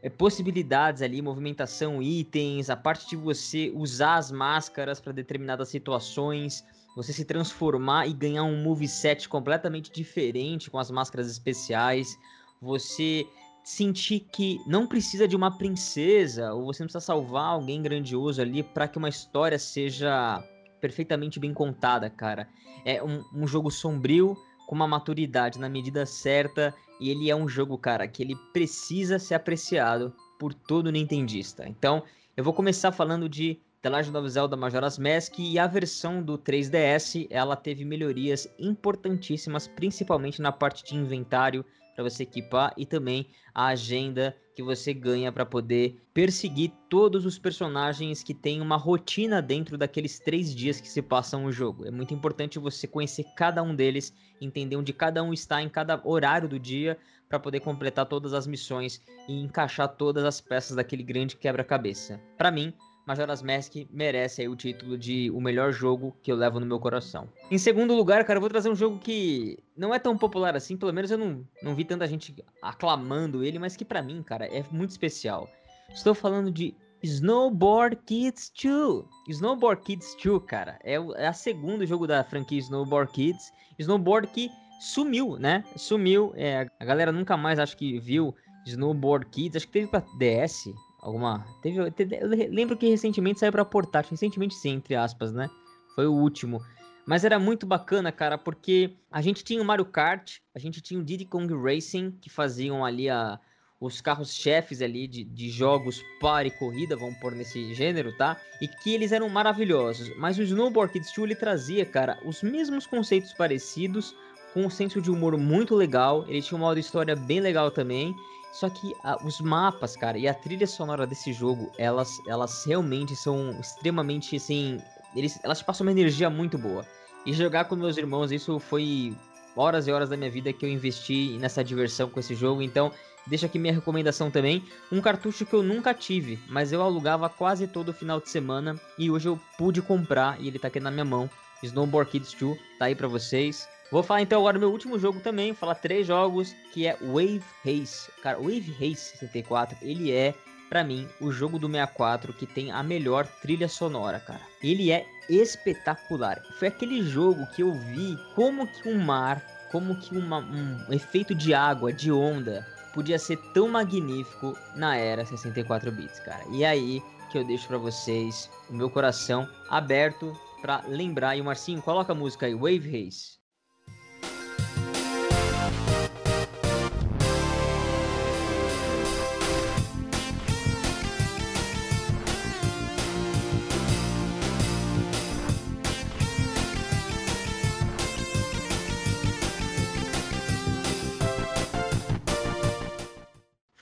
é, 0.03 0.09
possibilidades 0.09 1.01
ali, 1.01 1.21
movimentação, 1.21 2.01
itens, 2.01 2.69
a 2.69 2.75
parte 2.75 3.09
de 3.09 3.15
você 3.15 3.71
usar 3.73 4.15
as 4.15 4.31
máscaras 4.31 4.99
para 4.99 5.13
determinadas 5.13 5.69
situações, 5.69 6.63
você 6.95 7.13
se 7.13 7.25
transformar 7.25 8.07
e 8.07 8.13
ganhar 8.13 8.43
um 8.43 8.61
moveset 8.61 9.27
completamente 9.27 9.91
diferente 9.91 10.69
com 10.69 10.77
as 10.77 10.91
máscaras 10.91 11.29
especiais, 11.29 12.17
você 12.61 13.25
sentir 13.63 14.19
que 14.31 14.59
não 14.67 14.85
precisa 14.85 15.27
de 15.27 15.35
uma 15.35 15.57
princesa 15.57 16.53
ou 16.53 16.65
você 16.65 16.83
não 16.83 16.87
precisa 16.87 17.03
salvar 17.03 17.53
alguém 17.53 17.81
grandioso 17.81 18.41
ali 18.41 18.61
para 18.61 18.87
que 18.87 18.97
uma 18.97 19.09
história 19.09 19.57
seja 19.57 20.43
perfeitamente 20.85 21.39
bem 21.39 21.51
contada, 21.51 22.11
cara. 22.11 22.47
É 22.85 23.01
um, 23.01 23.23
um, 23.33 23.47
jogo 23.47 23.71
sombrio 23.71 24.37
com 24.67 24.75
uma 24.75 24.87
maturidade 24.87 25.57
na 25.57 25.67
medida 25.67 26.05
certa 26.05 26.75
e 26.99 27.09
ele 27.09 27.27
é 27.27 27.35
um 27.35 27.47
jogo, 27.47 27.75
cara, 27.75 28.07
que 28.07 28.21
ele 28.21 28.35
precisa 28.53 29.17
ser 29.17 29.33
apreciado 29.33 30.13
por 30.39 30.53
todo 30.53 30.91
nintendista. 30.91 31.67
Então, 31.67 32.03
eu 32.37 32.43
vou 32.43 32.53
começar 32.53 32.91
falando 32.91 33.27
de 33.27 33.59
The 33.81 33.89
Legend 33.89 34.17
of 34.17 34.29
Zelda 34.29 34.55
Majora's 34.55 34.99
Mask 34.99 35.39
e 35.39 35.57
a 35.57 35.65
versão 35.65 36.21
do 36.21 36.37
3DS, 36.37 37.25
ela 37.31 37.55
teve 37.55 37.83
melhorias 37.83 38.47
importantíssimas, 38.59 39.67
principalmente 39.67 40.39
na 40.39 40.51
parte 40.51 40.83
de 40.83 40.95
inventário, 40.95 41.65
para 41.95 42.03
você 42.03 42.23
equipar 42.23 42.73
e 42.77 42.85
também 42.85 43.27
a 43.53 43.67
agenda 43.67 44.35
que 44.53 44.61
você 44.61 44.93
ganha 44.93 45.31
para 45.31 45.45
poder 45.45 46.01
perseguir 46.13 46.71
todos 46.89 47.25
os 47.25 47.37
personagens 47.37 48.23
que 48.23 48.33
têm 48.33 48.61
uma 48.61 48.77
rotina 48.77 49.41
dentro 49.41 49.77
daqueles 49.77 50.19
três 50.19 50.53
dias 50.53 50.79
que 50.79 50.87
se 50.87 51.01
passam 51.01 51.45
o 51.45 51.51
jogo. 51.51 51.85
É 51.85 51.91
muito 51.91 52.13
importante 52.13 52.59
você 52.59 52.87
conhecer 52.87 53.25
cada 53.35 53.61
um 53.63 53.75
deles, 53.75 54.13
entender 54.39 54.77
onde 54.77 54.93
cada 54.93 55.23
um 55.23 55.33
está 55.33 55.61
em 55.61 55.69
cada 55.69 56.01
horário 56.05 56.47
do 56.47 56.59
dia 56.59 56.97
para 57.27 57.39
poder 57.39 57.59
completar 57.59 58.05
todas 58.05 58.33
as 58.33 58.47
missões 58.47 59.01
e 59.27 59.41
encaixar 59.41 59.89
todas 59.89 60.23
as 60.23 60.39
peças 60.39 60.75
daquele 60.75 61.03
grande 61.03 61.35
quebra-cabeça. 61.35 62.21
Para 62.37 62.51
mim, 62.51 62.73
Majora's 63.05 63.41
Mask 63.41 63.73
merece 63.91 64.41
aí 64.41 64.47
o 64.47 64.55
título 64.55 64.97
de 64.97 65.29
o 65.31 65.39
melhor 65.39 65.71
jogo 65.71 66.15
que 66.23 66.31
eu 66.31 66.35
levo 66.35 66.59
no 66.59 66.65
meu 66.65 66.79
coração. 66.79 67.29
Em 67.51 67.57
segundo 67.57 67.93
lugar, 67.93 68.25
cara, 68.25 68.37
eu 68.37 68.41
vou 68.41 68.49
trazer 68.49 68.69
um 68.69 68.75
jogo 68.75 68.97
que 68.97 69.59
não 69.77 69.93
é 69.93 69.99
tão 69.99 70.17
popular 70.17 70.55
assim, 70.55 70.75
pelo 70.75 70.91
menos 70.91 71.11
eu 71.11 71.17
não, 71.17 71.47
não 71.61 71.75
vi 71.75 71.85
tanta 71.85 72.07
gente 72.07 72.35
aclamando 72.61 73.43
ele, 73.43 73.59
mas 73.59 73.75
que 73.75 73.85
para 73.85 74.01
mim, 74.01 74.23
cara, 74.23 74.45
é 74.45 74.63
muito 74.71 74.89
especial. 74.89 75.49
Estou 75.93 76.15
falando 76.15 76.51
de 76.51 76.75
Snowboard 77.03 77.97
Kids 78.05 78.51
2. 78.63 79.05
Snowboard 79.29 79.83
Kids 79.83 80.17
2, 80.23 80.43
cara, 80.47 80.79
é, 80.83 80.99
o, 80.99 81.13
é 81.15 81.27
a 81.27 81.33
segundo 81.33 81.85
jogo 81.85 82.07
da 82.07 82.23
franquia 82.23 82.59
Snowboard 82.59 83.11
Kids. 83.11 83.53
Snowboard 83.77 84.27
que 84.29 84.49
sumiu, 84.79 85.37
né? 85.37 85.63
Sumiu. 85.75 86.33
É, 86.35 86.67
a 86.79 86.85
galera 86.85 87.11
nunca 87.11 87.37
mais 87.37 87.59
acho 87.59 87.77
que 87.77 87.99
viu 87.99 88.33
Snowboard 88.65 89.27
Kids. 89.27 89.57
Acho 89.57 89.67
que 89.67 89.73
teve 89.73 89.87
pra 89.87 90.03
DS, 90.17 90.73
Alguma. 91.05 91.45
Teve, 91.61 91.91
teve, 91.91 92.15
eu 92.15 92.27
lembro 92.27 92.75
que 92.75 92.89
recentemente 92.89 93.39
saiu 93.39 93.51
pra 93.51 93.63
portátil. 93.63 94.09
Recentemente 94.09 94.55
sim, 94.55 94.71
entre 94.71 94.95
aspas, 94.95 95.31
né? 95.31 95.47
Foi 95.93 96.07
o 96.07 96.11
último. 96.11 96.59
Mas 97.05 97.23
era 97.23 97.37
muito 97.37 97.67
bacana, 97.67 98.11
cara, 98.11 98.39
porque 98.39 98.95
a 99.11 99.21
gente 99.21 99.43
tinha 99.43 99.61
o 99.61 99.65
Mario 99.65 99.85
Kart, 99.85 100.39
a 100.55 100.57
gente 100.57 100.81
tinha 100.81 100.99
o 100.99 101.03
Diddy 101.03 101.25
Kong 101.25 101.53
Racing, 101.53 102.17
que 102.19 102.27
faziam 102.27 102.83
ali 102.83 103.07
a, 103.07 103.39
os 103.79 104.01
carros-chefes 104.01 104.81
ali 104.81 105.07
de, 105.07 105.23
de 105.23 105.51
jogos 105.51 106.03
para 106.19 106.47
e 106.47 106.51
corrida, 106.51 106.95
vamos 106.95 107.19
pôr 107.19 107.33
nesse 107.33 107.75
gênero, 107.75 108.11
tá? 108.17 108.35
E 108.59 108.67
que 108.67 108.91
eles 108.91 109.11
eram 109.11 109.29
maravilhosos. 109.29 110.09
Mas 110.17 110.39
o 110.39 110.41
Snowboard 110.41 110.91
Kids 110.91 111.13
2 111.15 111.29
ele 111.29 111.39
trazia, 111.39 111.85
cara, 111.85 112.17
os 112.25 112.41
mesmos 112.41 112.87
conceitos 112.87 113.31
parecidos, 113.31 114.15
com 114.55 114.65
um 114.65 114.69
senso 114.71 114.99
de 114.99 115.11
humor 115.11 115.37
muito 115.37 115.75
legal. 115.75 116.25
Ele 116.27 116.41
tinha 116.41 116.57
um 116.57 116.61
modo 116.61 116.79
história 116.79 117.15
bem 117.15 117.39
legal 117.39 117.69
também. 117.69 118.15
Só 118.55 118.69
que 118.69 118.95
a, 119.03 119.17
os 119.21 119.41
mapas, 119.41 119.97
cara, 119.97 120.17
e 120.17 120.29
a 120.29 120.33
trilha 120.33 120.65
sonora 120.65 121.05
desse 121.05 121.33
jogo, 121.33 121.69
elas, 121.77 122.09
elas 122.25 122.63
realmente 122.63 123.13
são 123.13 123.51
extremamente, 123.59 124.37
assim... 124.37 124.79
Eles, 125.13 125.37
elas 125.43 125.61
passam 125.61 125.85
uma 125.85 125.91
energia 125.91 126.29
muito 126.29 126.57
boa. 126.57 126.85
E 127.25 127.33
jogar 127.33 127.65
com 127.65 127.75
meus 127.75 127.97
irmãos, 127.97 128.31
isso 128.31 128.57
foi 128.57 129.13
horas 129.57 129.87
e 129.87 129.91
horas 129.91 130.07
da 130.07 130.15
minha 130.15 130.31
vida 130.31 130.53
que 130.53 130.65
eu 130.65 130.69
investi 130.69 131.37
nessa 131.37 131.61
diversão 131.65 132.09
com 132.09 132.17
esse 132.17 132.33
jogo. 132.33 132.61
Então, 132.61 132.93
deixa 133.27 133.45
aqui 133.45 133.59
minha 133.59 133.73
recomendação 133.73 134.31
também. 134.31 134.63
Um 134.89 135.01
cartucho 135.01 135.45
que 135.45 135.53
eu 135.53 135.61
nunca 135.61 135.93
tive, 135.93 136.39
mas 136.47 136.71
eu 136.71 136.81
alugava 136.81 137.27
quase 137.27 137.67
todo 137.67 137.93
final 137.93 138.21
de 138.21 138.29
semana. 138.29 138.79
E 138.97 139.11
hoje 139.11 139.27
eu 139.27 139.37
pude 139.57 139.81
comprar 139.81 140.39
e 140.39 140.47
ele 140.47 140.59
tá 140.59 140.69
aqui 140.69 140.79
na 140.79 140.91
minha 140.91 141.05
mão. 141.05 141.29
Snowboard 141.61 142.09
Kids 142.09 142.33
2, 142.33 142.57
tá 142.79 142.85
aí 142.85 142.95
pra 142.95 143.07
vocês. 143.07 143.67
Vou 143.91 144.01
falar 144.01 144.21
então 144.21 144.39
agora 144.39 144.57
do 144.57 144.59
meu 144.59 144.71
último 144.71 144.97
jogo 144.97 145.19
também, 145.19 145.53
falar 145.53 145.75
três 145.75 146.07
jogos, 146.07 146.55
que 146.73 146.87
é 146.87 146.97
Wave 147.01 147.43
Race. 147.63 148.09
Cara, 148.21 148.37
Wave 148.37 148.71
Race 148.79 149.17
64, 149.17 149.77
ele 149.81 150.11
é, 150.11 150.33
para 150.69 150.83
mim, 150.83 151.07
o 151.21 151.31
jogo 151.31 151.59
do 151.59 151.67
64 151.67 152.33
que 152.33 152.47
tem 152.47 152.71
a 152.71 152.81
melhor 152.81 153.27
trilha 153.41 153.67
sonora, 153.67 154.19
cara. 154.19 154.41
Ele 154.63 154.91
é 154.91 155.05
espetacular. 155.29 156.41
Foi 156.57 156.67
aquele 156.67 157.03
jogo 157.03 157.45
que 157.55 157.61
eu 157.61 157.73
vi 157.73 158.17
como 158.33 158.67
que 158.67 158.89
um 158.89 158.97
mar, 158.97 159.41
como 159.71 159.95
que 159.99 160.17
uma, 160.17 160.39
um 160.39 160.93
efeito 160.93 161.35
de 161.35 161.53
água, 161.53 161.93
de 161.93 162.11
onda, 162.11 162.65
podia 162.93 163.19
ser 163.19 163.37
tão 163.53 163.67
magnífico 163.67 164.57
na 164.75 164.95
era 164.95 165.25
64 165.25 165.91
bits, 165.91 166.19
cara. 166.21 166.43
E 166.51 166.65
aí 166.65 167.01
que 167.29 167.37
eu 167.37 167.43
deixo 167.43 167.67
para 167.67 167.77
vocês 167.77 168.49
o 168.69 168.73
meu 168.73 168.89
coração 168.89 169.47
aberto 169.69 170.33
para 170.61 170.81
lembrar. 170.87 171.35
E 171.35 171.41
o 171.41 171.45
Marcinho, 171.45 171.81
coloca 171.81 172.13
a 172.13 172.15
música 172.15 172.45
aí, 172.45 172.55
Wave 172.55 172.89
Race. 172.89 173.44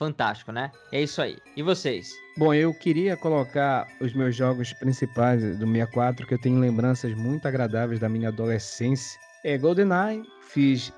Fantástico, 0.04 0.52
né? 0.52 0.70
É 0.92 1.02
isso 1.02 1.22
aí. 1.22 1.38
E 1.56 1.62
vocês? 1.62 2.12
Bom, 2.36 2.52
eu 2.52 2.74
queria 2.74 3.16
colocar 3.16 3.86
os 4.00 4.12
meus 4.12 4.36
jogos 4.36 4.72
principais 4.72 5.40
do 5.58 5.66
64, 5.66 6.26
que 6.26 6.34
eu 6.34 6.38
tenho 6.38 6.58
lembranças 6.58 7.14
muito 7.14 7.46
agradáveis 7.48 8.00
da 8.00 8.08
minha 8.08 8.28
adolescência. 8.28 9.18
É 9.44 9.56
GoldenEye, 9.56 10.22
fiz 10.52 10.92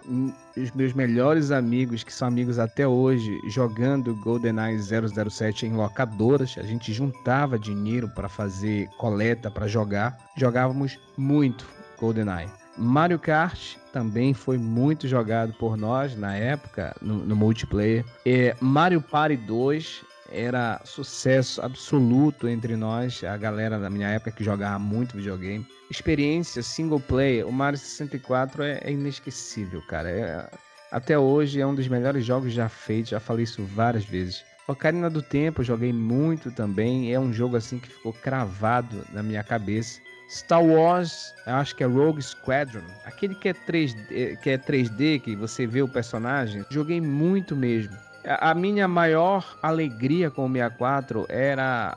os 0.56 0.70
meus 0.72 0.92
melhores 0.92 1.50
amigos, 1.50 2.02
que 2.02 2.12
são 2.12 2.28
amigos 2.28 2.58
até 2.58 2.86
hoje, 2.86 3.30
jogando 3.48 4.14
GoldenEye 4.16 4.78
007 4.78 5.66
em 5.66 5.74
locadoras. 5.74 6.56
A 6.58 6.62
gente 6.62 6.92
juntava 6.92 7.58
dinheiro 7.58 8.08
para 8.08 8.28
fazer 8.28 8.88
coleta 8.98 9.50
para 9.50 9.68
jogar. 9.68 10.16
Jogávamos 10.36 10.98
muito 11.16 11.66
GoldenEye. 11.98 12.48
Mario 12.76 13.18
Kart 13.18 13.76
também 13.92 14.34
foi 14.34 14.58
muito 14.58 15.08
jogado 15.08 15.52
por 15.54 15.76
nós 15.76 16.16
na 16.16 16.36
época, 16.36 16.94
no, 17.00 17.24
no 17.24 17.34
multiplayer. 17.34 18.04
É, 18.24 18.54
Mario 18.60 19.00
Party 19.00 19.36
2 19.36 20.04
era 20.30 20.80
sucesso 20.84 21.62
absoluto 21.62 22.48
entre 22.48 22.76
nós, 22.76 23.22
a 23.24 23.36
galera 23.36 23.78
da 23.78 23.88
minha 23.88 24.08
época 24.08 24.32
que 24.32 24.44
jogava 24.44 24.78
muito 24.78 25.16
videogame. 25.16 25.66
Experiência 25.90 26.62
single 26.62 27.00
player, 27.00 27.46
o 27.46 27.52
Mario 27.52 27.78
64 27.78 28.62
é, 28.62 28.80
é 28.82 28.92
inesquecível, 28.92 29.80
cara. 29.88 30.10
É, 30.10 30.50
até 30.90 31.18
hoje 31.18 31.60
é 31.60 31.66
um 31.66 31.74
dos 31.74 31.88
melhores 31.88 32.24
jogos 32.24 32.52
já 32.52 32.68
feitos, 32.68 33.10
já 33.10 33.20
falei 33.20 33.44
isso 33.44 33.62
várias 33.64 34.04
vezes. 34.04 34.44
Ocarina 34.68 35.08
do 35.08 35.22
Tempo, 35.22 35.62
joguei 35.62 35.92
muito 35.92 36.50
também. 36.50 37.14
É 37.14 37.20
um 37.20 37.32
jogo 37.32 37.56
assim 37.56 37.78
que 37.78 37.88
ficou 37.88 38.12
cravado 38.12 39.04
na 39.12 39.22
minha 39.22 39.44
cabeça. 39.44 40.00
Star 40.28 40.64
Wars, 40.64 41.34
acho 41.46 41.76
que 41.76 41.84
é 41.84 41.86
Rogue 41.86 42.20
Squadron, 42.20 42.82
aquele 43.04 43.34
que 43.34 43.48
é 43.48 43.54
3D, 43.54 44.36
que 44.38 44.50
é 44.50 44.58
3D, 44.58 45.20
que 45.20 45.36
você 45.36 45.66
vê 45.66 45.82
o 45.82 45.88
personagem, 45.88 46.64
joguei 46.70 47.00
muito 47.00 47.54
mesmo. 47.54 47.96
A 48.24 48.52
minha 48.54 48.88
maior 48.88 49.56
alegria 49.62 50.30
com 50.30 50.46
o 50.46 50.52
64 50.52 51.26
era 51.28 51.96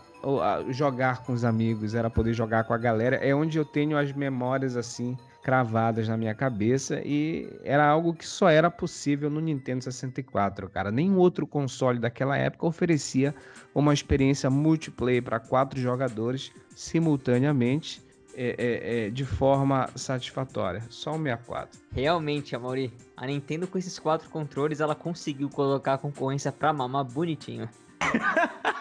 jogar 0.69 1.23
com 1.23 1.33
os 1.33 1.43
amigos, 1.43 1.95
era 1.95 2.09
poder 2.09 2.33
jogar 2.33 2.65
com 2.65 2.73
a 2.73 2.77
galera. 2.77 3.15
É 3.15 3.33
onde 3.33 3.57
eu 3.57 3.65
tenho 3.65 3.97
as 3.97 4.11
memórias 4.13 4.77
assim 4.77 5.17
cravadas 5.41 6.07
na 6.07 6.17
minha 6.17 6.35
cabeça 6.35 7.01
e 7.03 7.49
era 7.63 7.87
algo 7.87 8.13
que 8.13 8.27
só 8.27 8.49
era 8.49 8.69
possível 8.69 9.29
no 9.29 9.39
Nintendo 9.39 9.83
64, 9.83 10.69
cara. 10.69 10.91
Nenhum 10.91 11.17
outro 11.17 11.47
console 11.47 11.97
daquela 11.97 12.37
época 12.37 12.67
oferecia 12.67 13.33
uma 13.73 13.93
experiência 13.93 14.49
multiplayer 14.49 15.23
para 15.23 15.39
quatro 15.39 15.79
jogadores 15.79 16.51
simultaneamente 16.75 18.07
é, 18.41 18.55
é, 18.57 19.07
é, 19.07 19.09
de 19.09 19.25
forma 19.25 19.89
satisfatória. 19.95 20.81
Só 20.89 21.11
o 21.11 21.17
64. 21.21 21.77
Realmente, 21.91 22.55
Amaury, 22.55 22.93
a 23.17 23.27
Nintendo 23.27 23.67
com 23.67 23.77
esses 23.77 23.99
quatro 23.99 24.29
controles, 24.29 24.79
ela 24.79 24.95
conseguiu 24.95 25.49
colocar 25.49 25.95
a 25.95 25.97
concorrência 25.97 26.49
pra 26.49 26.71
mamar 26.71 27.03
bonitinho. 27.03 27.67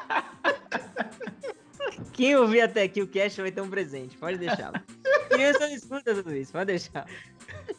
Quem 2.12 2.36
ouvir 2.36 2.60
até 2.60 2.84
aqui 2.84 3.02
o 3.02 3.08
cast 3.08 3.40
vai 3.40 3.50
ter 3.50 3.60
um 3.60 3.68
presente, 3.68 4.16
pode 4.16 4.38
deixar. 4.38 4.84
Criança 5.28 5.66
não 5.66 5.74
escuta 5.74 6.14
tudo 6.14 6.36
isso, 6.36 6.52
pode 6.52 6.66
deixar. 6.66 7.06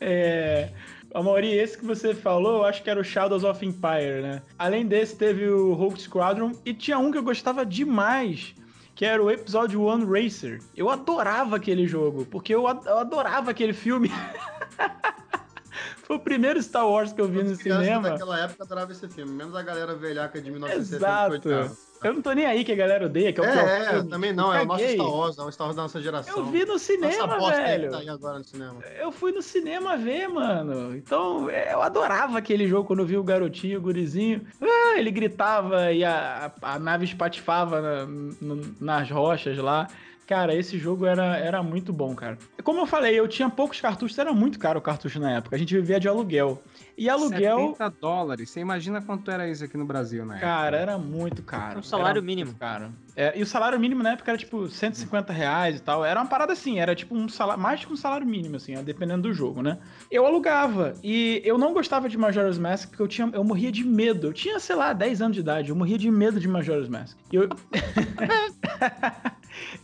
É. 0.02 0.74
Amaury, 1.14 1.54
esse 1.54 1.78
que 1.78 1.86
você 1.86 2.14
falou, 2.14 2.58
eu 2.58 2.66
acho 2.66 2.84
que 2.84 2.90
era 2.90 3.00
o 3.00 3.04
Shadows 3.04 3.46
of 3.46 3.66
Empire, 3.66 4.22
né? 4.22 4.42
Além 4.58 4.86
desse, 4.86 5.16
teve 5.16 5.48
o 5.48 5.74
Rogue 5.74 6.02
Squadron 6.02 6.52
e 6.66 6.74
tinha 6.74 7.00
um 7.00 7.10
que 7.10 7.18
eu 7.18 7.24
gostava 7.24 7.66
demais, 7.66 8.54
que 9.00 9.06
era 9.06 9.24
o 9.24 9.32
Episódio 9.32 9.82
One 9.82 10.04
Racer. 10.04 10.60
Eu 10.76 10.90
adorava 10.90 11.56
aquele 11.56 11.88
jogo, 11.88 12.26
porque 12.26 12.54
eu 12.54 12.68
adorava 12.68 13.50
aquele 13.50 13.72
filme. 13.72 14.12
Foi 16.04 16.18
o 16.18 16.20
primeiro 16.20 16.62
Star 16.62 16.86
Wars 16.86 17.14
que 17.14 17.22
eu 17.22 17.30
vi 17.30 17.42
no 17.42 17.56
cinema. 17.56 18.10
Naquela 18.10 18.38
época 18.42 18.66
adorava 18.66 18.92
esse 18.92 19.08
filme, 19.08 19.32
menos 19.32 19.56
a 19.56 19.62
galera 19.62 19.96
velhaca 19.96 20.42
de 20.42 20.52
1970. 20.52 21.50
Exato. 21.50 21.78
Eu 22.04 22.14
não 22.14 22.22
tô 22.22 22.32
nem 22.32 22.46
aí 22.46 22.64
que 22.64 22.72
a 22.72 22.76
galera 22.76 23.06
odeia, 23.06 23.34
que 23.34 23.40
é 23.40 23.44
o 23.44 23.46
É, 23.46 23.98
é 23.98 24.04
também 24.04 24.32
não, 24.34 24.54
é 24.54 24.62
o 24.62 24.66
nosso 24.66 24.88
Star 24.88 25.10
Wars, 25.10 25.38
é 25.38 25.44
o 25.44 25.52
Star 25.52 25.68
Wars 25.68 25.76
da 25.76 25.82
nossa 25.84 26.02
geração. 26.02 26.38
Eu 26.38 26.46
vi 26.46 26.66
no 26.66 26.80
cinema, 26.80 27.52
velho. 27.52 27.92
Tá 27.92 28.12
agora 28.12 28.40
no 28.40 28.46
cinema. 28.46 28.76
Eu 29.00 29.12
fui 29.12 29.32
no 29.32 29.42
cinema 29.42 29.98
ver, 29.98 30.28
mano. 30.30 30.96
Então, 30.96 31.50
é, 31.50 31.74
eu 31.74 31.82
adorava 31.82 32.38
aquele 32.38 32.68
jogo 32.68 32.88
quando 32.88 33.00
eu 33.00 33.06
vi 33.06 33.18
o 33.18 33.24
garotinho, 33.24 33.80
o 33.80 33.82
gurizinho. 33.82 34.46
Ah, 34.62 34.98
ele 34.98 35.12
gritava 35.12 35.92
e 35.92 36.04
a, 36.04 36.52
a, 36.62 36.76
a 36.76 36.80
nave 36.80 37.06
espatifava 37.06 37.82
na, 37.82 38.06
no, 38.06 38.76
nas 38.80 39.10
rochas 39.10 39.58
lá. 39.58 39.88
Cara, 40.30 40.54
esse 40.54 40.78
jogo 40.78 41.08
era, 41.08 41.38
era 41.38 41.64
muito 41.64 41.92
bom, 41.92 42.14
cara. 42.14 42.38
Como 42.64 42.82
eu 42.82 42.86
falei, 42.86 43.20
eu 43.20 43.28
tinha 43.28 43.50
poucos 43.50 43.82
cartuchos, 43.82 44.16
era 44.16 44.32
muito 44.32 44.60
caro 44.60 44.78
o 44.78 44.82
cartucho 44.82 45.20
na 45.20 45.32
época. 45.32 45.56
A 45.56 45.60
gente 45.60 45.74
vivia 45.74 46.00
de 46.00 46.08
aluguel. 46.08 46.62
E 46.96 47.10
aluguel. 47.10 47.70
70 47.72 47.90
dólares. 48.00 48.52
Você 48.52 48.60
imagina 48.60 49.02
quanto 49.02 49.32
era 49.32 49.50
isso 49.50 49.66
aqui 49.66 49.76
no 49.76 49.86
Brasil, 49.86 50.24
né? 50.24 50.38
Cara, 50.40 50.78
era 50.78 51.00
muito 51.00 51.42
caro. 51.42 51.80
Um 51.80 51.82
salário 51.82 52.22
mínimo. 52.22 52.54
Cara. 52.60 52.92
É, 53.20 53.38
e 53.38 53.44
o 53.44 53.46
salário 53.46 53.78
mínimo 53.78 54.02
na 54.02 54.12
época 54.14 54.32
era 54.32 54.38
tipo 54.38 54.70
150 54.70 55.34
reais 55.34 55.76
e 55.76 55.82
tal. 55.82 56.06
Era 56.06 56.22
uma 56.22 56.30
parada 56.30 56.54
assim, 56.54 56.80
era 56.80 56.96
tipo 56.96 57.14
um 57.14 57.28
salário, 57.28 57.62
mais 57.62 57.84
que 57.84 57.92
um 57.92 57.98
salário 57.98 58.26
mínimo, 58.26 58.56
assim, 58.56 58.82
dependendo 58.82 59.24
do 59.24 59.34
jogo, 59.34 59.62
né? 59.62 59.78
Eu 60.10 60.26
alugava. 60.26 60.94
E 61.04 61.42
eu 61.44 61.58
não 61.58 61.74
gostava 61.74 62.08
de 62.08 62.18
Majora's 62.18 62.58
Mask 62.58 62.92
porque 62.92 63.04
eu, 63.04 63.10
tinha, 63.10 63.30
eu 63.34 63.44
morria 63.44 63.74
de 63.74 63.84
medo. 63.84 64.28
Eu 64.28 64.34
tinha, 64.34 64.58
sei 64.58 64.74
lá, 64.74 64.94
10 64.94 65.22
anos 65.22 65.36
de 65.36 65.42
idade. 65.42 65.70
Eu 65.70 65.76
morria 65.76 65.98
de 65.98 66.10
medo 66.10 66.40
de 66.40 66.48
Majora's 66.48 66.88
Mask. 66.88 67.18
E 67.30 67.36
eu. 67.36 67.50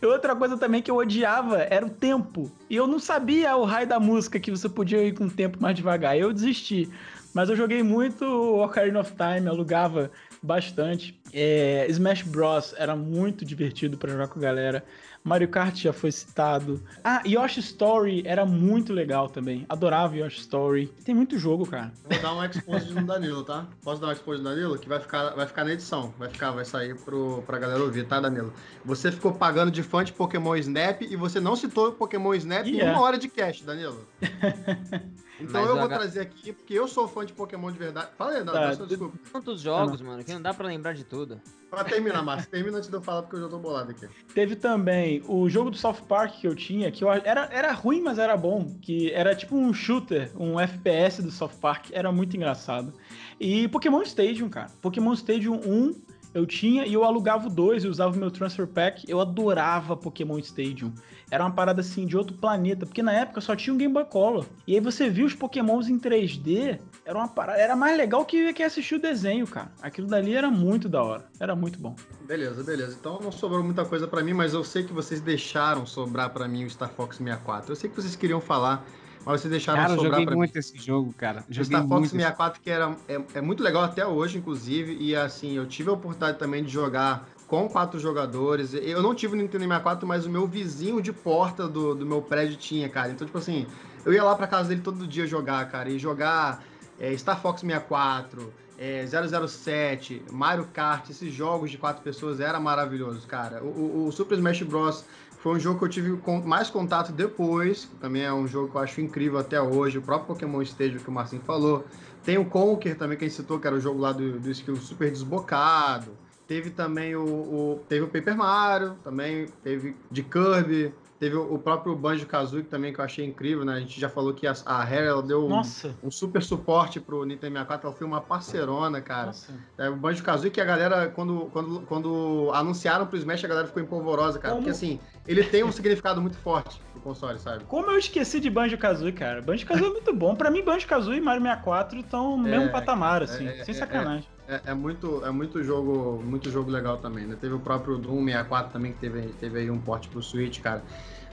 Outra 0.02 0.34
coisa 0.34 0.56
também 0.56 0.80
que 0.80 0.90
eu 0.90 0.96
odiava 0.96 1.58
era 1.58 1.84
o 1.84 1.90
tempo. 1.90 2.50
E 2.70 2.76
eu 2.76 2.86
não 2.86 2.98
sabia 2.98 3.54
o 3.54 3.64
raio 3.66 3.86
da 3.86 4.00
música 4.00 4.40
que 4.40 4.50
você 4.50 4.66
podia 4.66 5.02
ir 5.02 5.12
com 5.12 5.26
o 5.26 5.30
tempo 5.30 5.60
mais 5.60 5.76
devagar. 5.76 6.16
Eu 6.16 6.32
desisti. 6.32 6.88
Mas 7.34 7.50
eu 7.50 7.54
joguei 7.54 7.82
muito 7.82 8.24
Ocarina 8.24 9.00
of 9.00 9.12
Time, 9.12 9.46
alugava 9.46 10.10
bastante. 10.46 11.18
É, 11.32 11.86
Smash 11.90 12.22
Bros. 12.22 12.74
era 12.78 12.94
muito 12.94 13.44
divertido 13.44 13.98
para 13.98 14.12
jogar 14.12 14.28
com 14.28 14.38
a 14.38 14.42
galera. 14.42 14.84
Mario 15.26 15.48
Kart 15.48 15.76
já 15.76 15.92
foi 15.92 16.12
citado. 16.12 16.80
Ah, 17.02 17.20
Yoshi 17.26 17.58
Story 17.58 18.22
era 18.24 18.46
muito 18.46 18.92
legal 18.92 19.28
também. 19.28 19.66
Adorava 19.68 20.16
Yoshi 20.16 20.38
Story. 20.38 20.86
Tem 21.04 21.12
muito 21.12 21.36
jogo, 21.36 21.66
cara. 21.66 21.92
vou 22.08 22.22
dar 22.22 22.32
um 22.32 22.44
expose 22.44 22.94
no 22.94 23.04
Danilo, 23.04 23.42
tá? 23.42 23.66
Posso 23.82 24.00
dar 24.00 24.06
um 24.06 24.12
expose 24.12 24.40
no 24.40 24.48
Danilo? 24.48 24.78
Que 24.78 24.88
vai 24.88 25.00
ficar, 25.00 25.30
vai 25.30 25.44
ficar 25.44 25.64
na 25.64 25.72
edição. 25.72 26.14
Vai 26.16 26.28
ficar, 26.28 26.52
vai 26.52 26.64
sair 26.64 26.94
pro, 26.94 27.42
pra 27.44 27.58
galera 27.58 27.82
ouvir, 27.82 28.06
tá, 28.06 28.20
Danilo? 28.20 28.52
Você 28.84 29.10
ficou 29.10 29.32
pagando 29.32 29.72
de 29.72 29.82
fã 29.82 30.04
de 30.04 30.12
Pokémon 30.12 30.54
Snap 30.54 31.02
e 31.02 31.16
você 31.16 31.40
não 31.40 31.56
citou 31.56 31.90
Pokémon 31.90 32.32
Snap 32.34 32.64
yeah. 32.64 32.86
em 32.86 32.94
uma 32.94 33.02
hora 33.02 33.18
de 33.18 33.28
cast, 33.28 33.64
Danilo. 33.64 34.06
Então 35.40 35.60
Mas 35.60 35.70
eu 35.70 35.76
vou 35.76 35.84
H... 35.84 35.98
trazer 35.98 36.20
aqui, 36.20 36.52
porque 36.52 36.74
eu 36.74 36.88
sou 36.88 37.06
fã 37.06 37.24
de 37.24 37.32
Pokémon 37.32 37.70
de 37.70 37.78
verdade. 37.78 38.08
Fala 38.16 38.32
aí, 38.32 38.44
Danilo, 38.44 38.76
tá, 38.76 38.84
desculpa. 38.84 39.18
Tantos 39.32 39.60
jogos, 39.60 40.00
mano, 40.00 40.24
que 40.24 40.32
não 40.32 40.40
dá 40.40 40.54
pra 40.54 40.66
lembrar 40.66 40.94
de 40.94 41.04
tudo. 41.04 41.40
Pra 41.68 41.84
terminar, 41.84 42.22
Márcio, 42.22 42.50
termina 42.50 42.78
antes 42.78 42.88
de 42.88 42.94
eu 42.94 43.02
falar, 43.02 43.22
porque 43.22 43.36
eu 43.36 43.40
já 43.40 43.48
tô 43.48 43.58
bolado 43.58 43.90
aqui. 43.90 44.08
Teve 44.32 44.56
também 44.56 45.22
o 45.26 45.48
jogo 45.48 45.70
do 45.70 45.76
South 45.76 46.02
Park 46.08 46.40
que 46.40 46.46
eu 46.46 46.54
tinha, 46.54 46.90
que 46.90 47.04
eu, 47.04 47.12
era, 47.12 47.48
era 47.52 47.72
ruim, 47.72 48.00
mas 48.00 48.18
era 48.18 48.36
bom. 48.36 48.76
Que 48.80 49.12
era 49.12 49.34
tipo 49.34 49.56
um 49.56 49.74
shooter, 49.74 50.30
um 50.40 50.58
FPS 50.58 51.22
do 51.22 51.30
South 51.30 51.50
Park. 51.60 51.90
Era 51.90 52.10
muito 52.10 52.36
engraçado. 52.36 52.94
E 53.38 53.68
Pokémon 53.68 54.02
Stadium, 54.02 54.48
cara. 54.48 54.70
Pokémon 54.80 55.12
Stadium 55.12 55.56
1 55.56 56.15
eu 56.36 56.46
tinha 56.46 56.86
e 56.86 56.92
eu 56.92 57.04
alugava 57.04 57.48
2 57.48 57.84
e 57.84 57.88
usava 57.88 58.14
o 58.14 58.18
meu 58.18 58.30
Transfer 58.30 58.66
Pack. 58.66 59.04
Eu 59.08 59.20
adorava 59.20 59.96
Pokémon 59.96 60.38
Stadium 60.38 60.92
era 61.30 61.44
uma 61.44 61.50
parada 61.50 61.80
assim 61.80 62.06
de 62.06 62.16
outro 62.16 62.36
planeta, 62.36 62.86
porque 62.86 63.02
na 63.02 63.12
época 63.12 63.40
só 63.40 63.56
tinha 63.56 63.74
um 63.74 63.76
Game 63.76 63.92
Boy 63.92 64.04
Color. 64.04 64.46
E 64.66 64.74
aí 64.74 64.80
você 64.80 65.10
viu 65.10 65.26
os 65.26 65.34
Pokémons 65.34 65.88
em 65.88 65.98
3D, 65.98 66.78
era 67.04 67.18
uma 67.18 67.28
parada, 67.28 67.58
era 67.58 67.74
mais 67.74 67.96
legal 67.96 68.24
que, 68.24 68.52
que 68.52 68.62
assistir 68.62 68.94
o 68.94 69.00
desenho, 69.00 69.46
cara. 69.46 69.70
Aquilo 69.82 70.06
dali 70.06 70.34
era 70.34 70.50
muito 70.50 70.88
da 70.88 71.02
hora, 71.02 71.24
era 71.40 71.56
muito 71.56 71.78
bom. 71.78 71.96
Beleza, 72.26 72.62
beleza. 72.62 72.96
Então 72.98 73.18
não 73.20 73.32
sobrou 73.32 73.62
muita 73.62 73.84
coisa 73.84 74.06
para 74.06 74.22
mim, 74.22 74.34
mas 74.34 74.54
eu 74.54 74.62
sei 74.62 74.84
que 74.84 74.92
vocês 74.92 75.20
deixaram 75.20 75.84
sobrar 75.84 76.30
para 76.30 76.46
mim 76.46 76.64
o 76.64 76.70
Star 76.70 76.90
Fox 76.90 77.16
64. 77.16 77.72
Eu 77.72 77.76
sei 77.76 77.90
que 77.90 77.96
vocês 77.96 78.14
queriam 78.14 78.40
falar 78.40 78.86
mas 79.26 79.40
vocês 79.40 79.50
deixaram 79.50 79.82
cara, 79.82 79.94
sobrar 79.96 80.20
joguei 80.20 80.36
muito 80.36 80.54
mim. 80.54 80.58
esse 80.60 80.78
jogo, 80.78 81.12
cara. 81.12 81.44
Joguei 81.50 81.64
Star 81.64 81.88
Fox 81.88 82.10
64, 82.10 82.60
que 82.60 82.70
era, 82.70 82.96
é, 83.08 83.20
é, 83.34 83.40
muito 83.40 83.60
legal 83.60 83.82
até 83.82 84.06
hoje, 84.06 84.38
inclusive. 84.38 84.96
E 85.00 85.16
assim, 85.16 85.56
eu 85.56 85.66
tive 85.66 85.90
a 85.90 85.94
oportunidade 85.94 86.38
também 86.38 86.62
de 86.62 86.70
jogar 86.70 87.28
com 87.48 87.68
quatro 87.68 87.98
jogadores. 87.98 88.72
Eu 88.72 89.02
não 89.02 89.16
tive 89.16 89.34
o 89.34 89.36
Nintendo 89.36 89.64
64, 89.64 90.06
mas 90.06 90.26
o 90.26 90.30
meu 90.30 90.46
vizinho 90.46 91.02
de 91.02 91.12
porta 91.12 91.66
do, 91.66 91.92
do 91.92 92.06
meu 92.06 92.22
prédio 92.22 92.56
tinha, 92.56 92.88
cara. 92.88 93.10
Então, 93.10 93.26
tipo 93.26 93.38
assim, 93.38 93.66
eu 94.04 94.12
ia 94.12 94.22
lá 94.22 94.36
pra 94.36 94.46
casa 94.46 94.68
dele 94.68 94.80
todo 94.80 95.04
dia 95.08 95.26
jogar, 95.26 95.68
cara. 95.72 95.90
E 95.90 95.98
jogar 95.98 96.62
é, 97.00 97.16
Star 97.16 97.42
Fox 97.42 97.62
64, 97.62 98.54
é, 98.78 99.04
007, 99.06 100.22
Mario 100.30 100.68
Kart, 100.72 101.10
esses 101.10 101.34
jogos 101.34 101.72
de 101.72 101.78
quatro 101.78 102.00
pessoas 102.00 102.38
era 102.38 102.60
maravilhoso, 102.60 103.26
cara. 103.26 103.60
O, 103.60 103.66
o, 103.66 104.06
o 104.06 104.12
Super 104.12 104.36
Smash 104.36 104.62
Bros. 104.62 105.04
Foi 105.46 105.54
um 105.54 105.60
jogo 105.60 105.78
que 105.78 105.84
eu 105.84 105.88
tive 105.88 106.20
mais 106.44 106.68
contato 106.68 107.12
depois, 107.12 107.88
também 108.00 108.22
é 108.22 108.32
um 108.32 108.48
jogo 108.48 108.68
que 108.68 108.76
eu 108.76 108.80
acho 108.80 109.00
incrível 109.00 109.38
até 109.38 109.62
hoje. 109.62 109.96
O 109.96 110.02
próprio 110.02 110.34
Pokémon 110.34 110.60
Stadium 110.62 110.98
que 110.98 111.08
o 111.08 111.12
Marcinho 111.12 111.40
falou. 111.42 111.84
Tem 112.24 112.36
o 112.36 112.44
Conker 112.44 112.98
também, 112.98 113.16
que 113.16 113.24
a 113.24 113.28
gente 113.28 113.36
citou, 113.36 113.60
que 113.60 113.64
era 113.64 113.76
o 113.76 113.78
jogo 113.78 114.00
lá 114.00 114.10
do, 114.10 114.40
do 114.40 114.50
skill 114.50 114.74
super 114.74 115.08
desbocado. 115.08 116.10
Teve 116.48 116.70
também 116.70 117.14
o, 117.14 117.22
o, 117.24 117.80
teve 117.88 118.04
o 118.04 118.08
Paper 118.08 118.36
Mario, 118.36 118.96
também 119.04 119.46
teve 119.62 119.96
de 120.10 120.24
Kirby, 120.24 120.92
teve 121.18 121.36
o, 121.36 121.58
próprio 121.58 121.94
Banjo-Kazooie 121.96 122.64
também 122.64 122.92
que 122.92 123.00
eu 123.00 123.04
achei 123.04 123.24
incrível, 123.24 123.64
né? 123.64 123.74
A 123.74 123.80
gente 123.80 124.00
já 124.00 124.08
falou 124.08 124.34
que 124.34 124.46
a, 124.46 124.54
a 124.64 124.84
Rare 124.84 125.06
ela 125.06 125.22
deu 125.22 125.46
um, 125.46 125.60
um, 126.02 126.10
super 126.10 126.42
suporte 126.42 127.00
pro 127.00 127.24
Nintendo 127.24 127.54
64, 127.54 127.86
ela 127.86 127.96
foi 127.96 128.06
uma 128.06 128.20
parcerona, 128.20 129.00
cara. 129.00 129.32
É, 129.78 129.88
o 129.88 129.96
Banjo-Kazooie 129.96 130.50
que 130.50 130.60
a 130.60 130.64
galera 130.64 131.08
quando, 131.08 131.48
quando, 131.52 131.80
quando 131.82 132.50
anunciaram 132.52 133.06
pro 133.06 133.16
Smash 133.16 133.44
a 133.44 133.48
galera 133.48 133.66
ficou 133.66 133.82
empolvorosa, 133.82 134.38
cara, 134.38 134.54
Como? 134.54 134.64
porque 134.64 134.76
assim, 134.76 135.00
ele 135.26 135.42
tem 135.44 135.64
um 135.64 135.72
significado 135.72 136.20
muito 136.20 136.36
forte 136.38 136.80
pro 136.92 137.00
console, 137.00 137.38
sabe? 137.38 137.64
Como 137.64 137.90
eu 137.90 137.98
esqueci 137.98 138.38
de 138.38 138.48
Banjo-Kazooie, 138.48 139.12
cara. 139.12 139.42
Banjo-Kazooie 139.42 139.88
é 139.88 139.92
muito 139.92 140.14
bom. 140.14 140.34
Para 140.34 140.50
mim 140.50 140.62
Banjo-Kazooie 140.62 141.18
e 141.18 141.20
Mario 141.20 141.42
64 141.42 142.00
estão 142.00 142.36
no 142.36 142.46
é, 142.46 142.50
mesmo 142.50 142.70
patamar 142.70 143.22
assim, 143.22 143.46
é, 143.46 143.64
sem 143.64 143.74
é, 143.74 143.78
sacanagem. 143.78 144.28
É, 144.48 144.60
é, 144.66 144.74
muito, 144.74 145.24
é 145.24 145.30
muito 145.30 145.62
jogo, 145.62 146.22
muito 146.24 146.50
jogo 146.50 146.70
legal 146.70 146.98
também, 146.98 147.26
né? 147.26 147.36
Teve 147.40 147.54
o 147.54 147.60
próprio 147.60 147.98
Doom 147.98 148.24
64 148.24 148.72
também 148.72 148.92
que 148.92 148.98
teve, 149.00 149.22
teve 149.40 149.58
aí 149.58 149.70
um 149.70 149.80
porte 149.80 150.08
pro 150.08 150.22
Switch, 150.22 150.60
cara. 150.60 150.82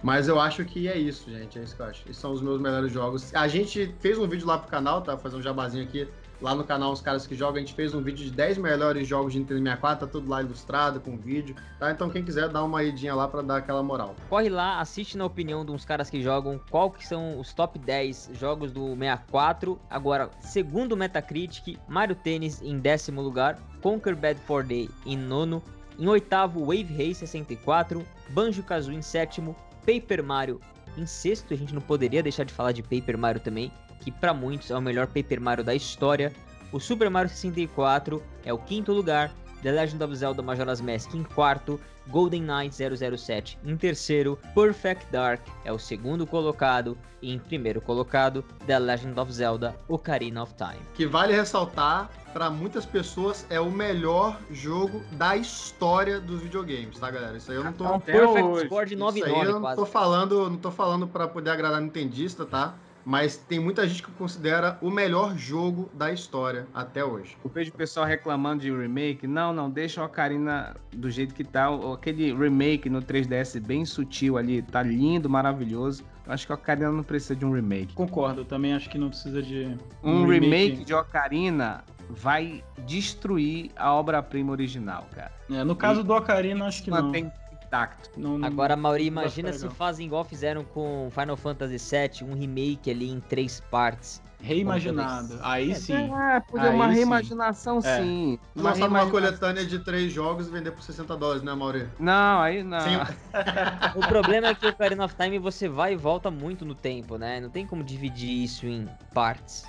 Mas 0.02 0.28
eu 0.28 0.40
acho 0.40 0.66
que 0.66 0.88
é 0.88 0.98
isso, 0.98 1.32
gente. 1.32 1.58
É 1.58 1.64
isso 1.64 1.76
que 1.76 1.82
eu 1.82 1.86
acho. 1.86 2.02
Esses 2.04 2.18
são 2.18 2.34
os 2.34 2.42
meus 2.42 2.60
melhores 2.60 2.92
jogos. 2.92 3.34
A 3.34 3.48
gente 3.48 3.96
fez 4.00 4.18
um 4.18 4.28
vídeo 4.28 4.46
lá 4.46 4.58
pro 4.58 4.70
canal, 4.70 5.02
tá? 5.02 5.14
Vou 5.14 5.22
fazer 5.22 5.38
um 5.38 5.42
jabazinho 5.42 5.84
aqui 5.84 6.08
lá 6.44 6.54
no 6.54 6.66
canal 6.66 6.92
Os 6.92 7.00
Caras 7.00 7.26
Que 7.26 7.36
Jogam, 7.36 7.56
a 7.56 7.60
gente 7.60 7.74
fez 7.74 7.96
um 7.96 8.02
vídeo 8.02 8.26
de 8.26 8.32
10 8.32 8.58
melhores 8.58 9.08
jogos 9.08 9.32
de 9.32 9.40
Nintendo 9.40 9.62
64, 9.62 10.06
tá 10.06 10.12
tudo 10.12 10.30
lá 10.30 10.42
ilustrado, 10.42 11.00
com 11.00 11.18
vídeo, 11.18 11.56
tá? 11.80 11.90
Então 11.90 12.10
quem 12.10 12.22
quiser 12.22 12.50
dá 12.50 12.62
uma 12.62 12.84
idinha 12.84 13.16
lá 13.16 13.30
para 13.30 13.42
dar 13.42 13.58
aquela 13.58 13.82
moral. 13.82 14.14
Corre 14.30 14.50
lá, 14.50 14.82
assiste 14.82 15.18
na 15.18 15.26
opinião 15.26 15.62
uns 15.62 15.86
caras 15.86 16.10
que 16.10 16.22
jogam, 16.22 16.60
qual 16.70 16.92
que 16.92 17.08
são 17.08 17.40
os 17.40 17.54
top 17.54 17.80
10 17.80 18.32
jogos 18.34 18.74
do 18.74 18.90
64. 18.90 19.80
Agora, 19.90 20.30
segundo 20.42 20.98
Metacritic, 20.98 21.80
Mario 21.88 22.16
Tennis 22.16 22.62
em 22.62 22.78
décimo 22.78 23.22
lugar, 23.22 23.58
Conquer 23.82 24.16
Bad 24.16 24.40
for 24.42 24.64
Day 24.64 24.90
em 25.06 25.18
nono, 25.18 25.64
em 25.98 26.08
oitavo, 26.08 26.60
Wave 26.60 26.92
Race 26.92 27.16
64, 27.16 28.06
Banjo-Kazooie 28.32 28.98
em 28.98 29.02
sétimo, 29.02 29.56
Paper 29.86 30.22
Mario 30.22 30.60
em 30.98 31.06
sexto, 31.06 31.54
a 31.54 31.58
gente 31.58 31.74
não 31.74 31.82
poderia 31.82 32.22
deixar 32.22 32.44
de 32.44 32.54
falar 32.54 32.72
de 32.72 32.84
Paper 32.84 33.18
Mario 33.18 33.42
também, 33.42 33.72
que 34.04 34.12
para 34.12 34.34
muitos 34.34 34.70
é 34.70 34.76
o 34.78 34.82
melhor 34.82 35.08
Paper 35.08 35.40
Mario 35.40 35.64
da 35.64 35.74
história. 35.74 36.34
O 36.72 36.80
Super 36.80 37.10
Mario 37.10 37.30
64 37.30 38.22
é 38.44 38.52
o 38.54 38.58
quinto 38.58 38.92
lugar, 38.92 39.32
The 39.62 39.72
Legend 39.72 40.04
of 40.04 40.16
Zelda 40.16 40.42
Majora's 40.42 40.82
Mask 40.82 41.14
em 41.14 41.24
quarto, 41.24 41.80
Golden 42.08 42.42
Knight 42.44 42.76
007 42.76 43.58
em 43.64 43.78
terceiro, 43.78 44.38
Perfect 44.54 45.06
Dark 45.10 45.40
é 45.64 45.72
o 45.72 45.80
segundo 45.80 46.28
colocado 46.28 46.98
e 47.22 47.32
em 47.32 47.40
primeiro 47.40 47.80
colocado, 47.80 48.44
The 48.68 48.78
Legend 48.78 49.18
of 49.18 49.32
Zelda 49.32 49.74
Ocarina 49.88 50.44
of 50.44 50.54
Time. 50.56 50.82
Que 50.96 51.06
vale 51.06 51.34
ressaltar, 51.34 52.10
para 52.34 52.50
muitas 52.50 52.86
pessoas 52.86 53.46
é 53.50 53.60
o 53.60 53.72
melhor 53.72 54.38
jogo 54.52 55.02
da 55.14 55.38
história 55.38 56.20
dos 56.20 56.42
videogames, 56.42 57.00
tá, 57.00 57.10
galera? 57.10 57.38
Isso 57.38 57.50
aí 57.52 57.56
eu 57.58 57.64
não 57.64 57.72
tô 57.72 57.86
É 57.86 57.90
um 57.90 57.96
Até 57.96 58.12
perfect 58.12 58.44
hoje. 58.44 58.66
score 58.66 58.86
de 58.90 58.96
Isso 58.96 59.04
aí 59.06 59.22
9,9 59.22 59.46
eu 59.46 59.52
não 59.54 59.62
quase. 59.62 59.76
tô 59.78 59.86
falando, 59.86 60.50
não 60.50 60.58
tô 60.58 60.72
falando 60.72 61.08
para 61.08 61.28
poder 61.28 61.52
agradar 61.52 61.80
nintendista, 61.80 62.46
tá? 62.46 62.74
Mas 63.06 63.38
tem 63.38 63.60
muita 63.60 63.88
gente 63.88 64.02
que 64.02 64.12
considera 64.12 64.78
o 64.82 64.90
melhor 64.90 65.38
jogo 65.38 65.90
da 65.94 66.12
história 66.12 66.68
até 66.74 67.04
hoje. 67.04 67.38
Eu 67.44 67.50
vejo 67.50 67.72
o 67.72 67.74
pessoal 67.74 68.06
reclamando 68.06 68.62
de 68.62 68.72
remake. 68.72 69.28
Não, 69.28 69.52
não, 69.52 69.70
deixa 69.70 70.02
a 70.02 70.06
Ocarina 70.06 70.76
do 70.92 71.10
jeito 71.10 71.34
que 71.34 71.44
tá. 71.44 71.70
Aquele 71.94 72.34
remake 72.34 72.90
no 72.90 73.02
3DS 73.02 73.60
bem 73.60 73.86
sutil 73.86 74.38
ali, 74.38 74.62
tá 74.62 74.82
lindo, 74.82 75.30
maravilhoso. 75.30 76.04
Eu 76.26 76.32
acho 76.32 76.46
que 76.46 76.54
a 76.54 76.56
Ocarina 76.56 76.92
não 76.92 77.04
precisa 77.04 77.36
de 77.36 77.46
um 77.46 77.54
remake. 77.54 77.94
Concordo, 77.94 78.42
eu 78.42 78.46
também 78.46 78.74
acho 78.74 78.90
que 78.90 78.98
não 78.98 79.10
precisa 79.10 79.42
de 79.42 79.78
Um 80.02 80.26
remake 80.26 80.86
de 80.86 80.94
Ocarina 80.94 81.84
vai 82.10 82.64
destruir 82.86 83.72
a 83.76 83.94
obra-prima 83.94 84.52
original, 84.52 85.08
cara. 85.14 85.32
É, 85.50 85.64
no 85.64 85.76
caso 85.76 86.04
do 86.04 86.14
Ocarina, 86.14 86.66
acho 86.66 86.84
que 86.84 86.92
não. 86.92 87.04
Mantém 87.04 87.32
intacto. 87.74 88.20
Não- 88.20 88.38
não- 88.38 88.48
Agora, 88.48 88.76
Mauri, 88.76 89.06
imagina 89.06 89.52
se 89.52 89.68
fazem 89.70 90.06
igual 90.06 90.24
fizeram 90.24 90.64
com 90.64 91.10
Final 91.12 91.36
Fantasy 91.36 91.78
VII, 91.78 92.30
um 92.30 92.36
remake 92.36 92.90
ali 92.92 93.10
em 93.10 93.20
três 93.20 93.60
partes. 93.60 94.22
Reimaginado. 94.40 95.40
Aí 95.42 95.72
É, 95.72 95.76
sim. 95.76 95.94
É, 96.14 96.40
podia 96.42 96.70
Aí 96.70 96.76
uma 96.76 96.90
sim. 96.90 96.96
reimaginação, 96.96 97.78
É. 97.78 97.98
sim. 98.02 98.38
Uma 98.54 98.72
Lançar 98.72 98.90
uma 98.90 99.10
coletânea 99.10 99.66
de 99.66 99.80
três 99.80 100.12
jogos 100.12 100.48
e 100.48 100.52
vender 100.52 100.72
por 100.72 100.84
60 100.84 101.16
dólares, 101.16 101.42
né, 101.44 101.54
Mauri? 101.54 101.88
Não, 101.98 102.42
aí 102.42 102.62
não. 102.62 102.82
Sim. 102.82 102.98
O 103.96 104.06
problema 104.06 104.48
é 104.48 104.54
que 104.56 104.66
o 104.66 104.70
Ocarina 104.70 105.06
of 105.06 105.16
Time 105.16 105.40
você 105.40 105.70
vai 105.70 105.94
e 105.94 105.96
volta 105.96 106.30
muito 106.30 106.66
no 106.66 106.76
tempo, 106.76 107.18
né? 107.18 107.40
Não 107.40 107.50
tem 107.50 107.66
como 107.66 107.84
dividir 107.86 108.44
isso 108.44 108.66
em 108.68 108.86
partes. 109.14 109.64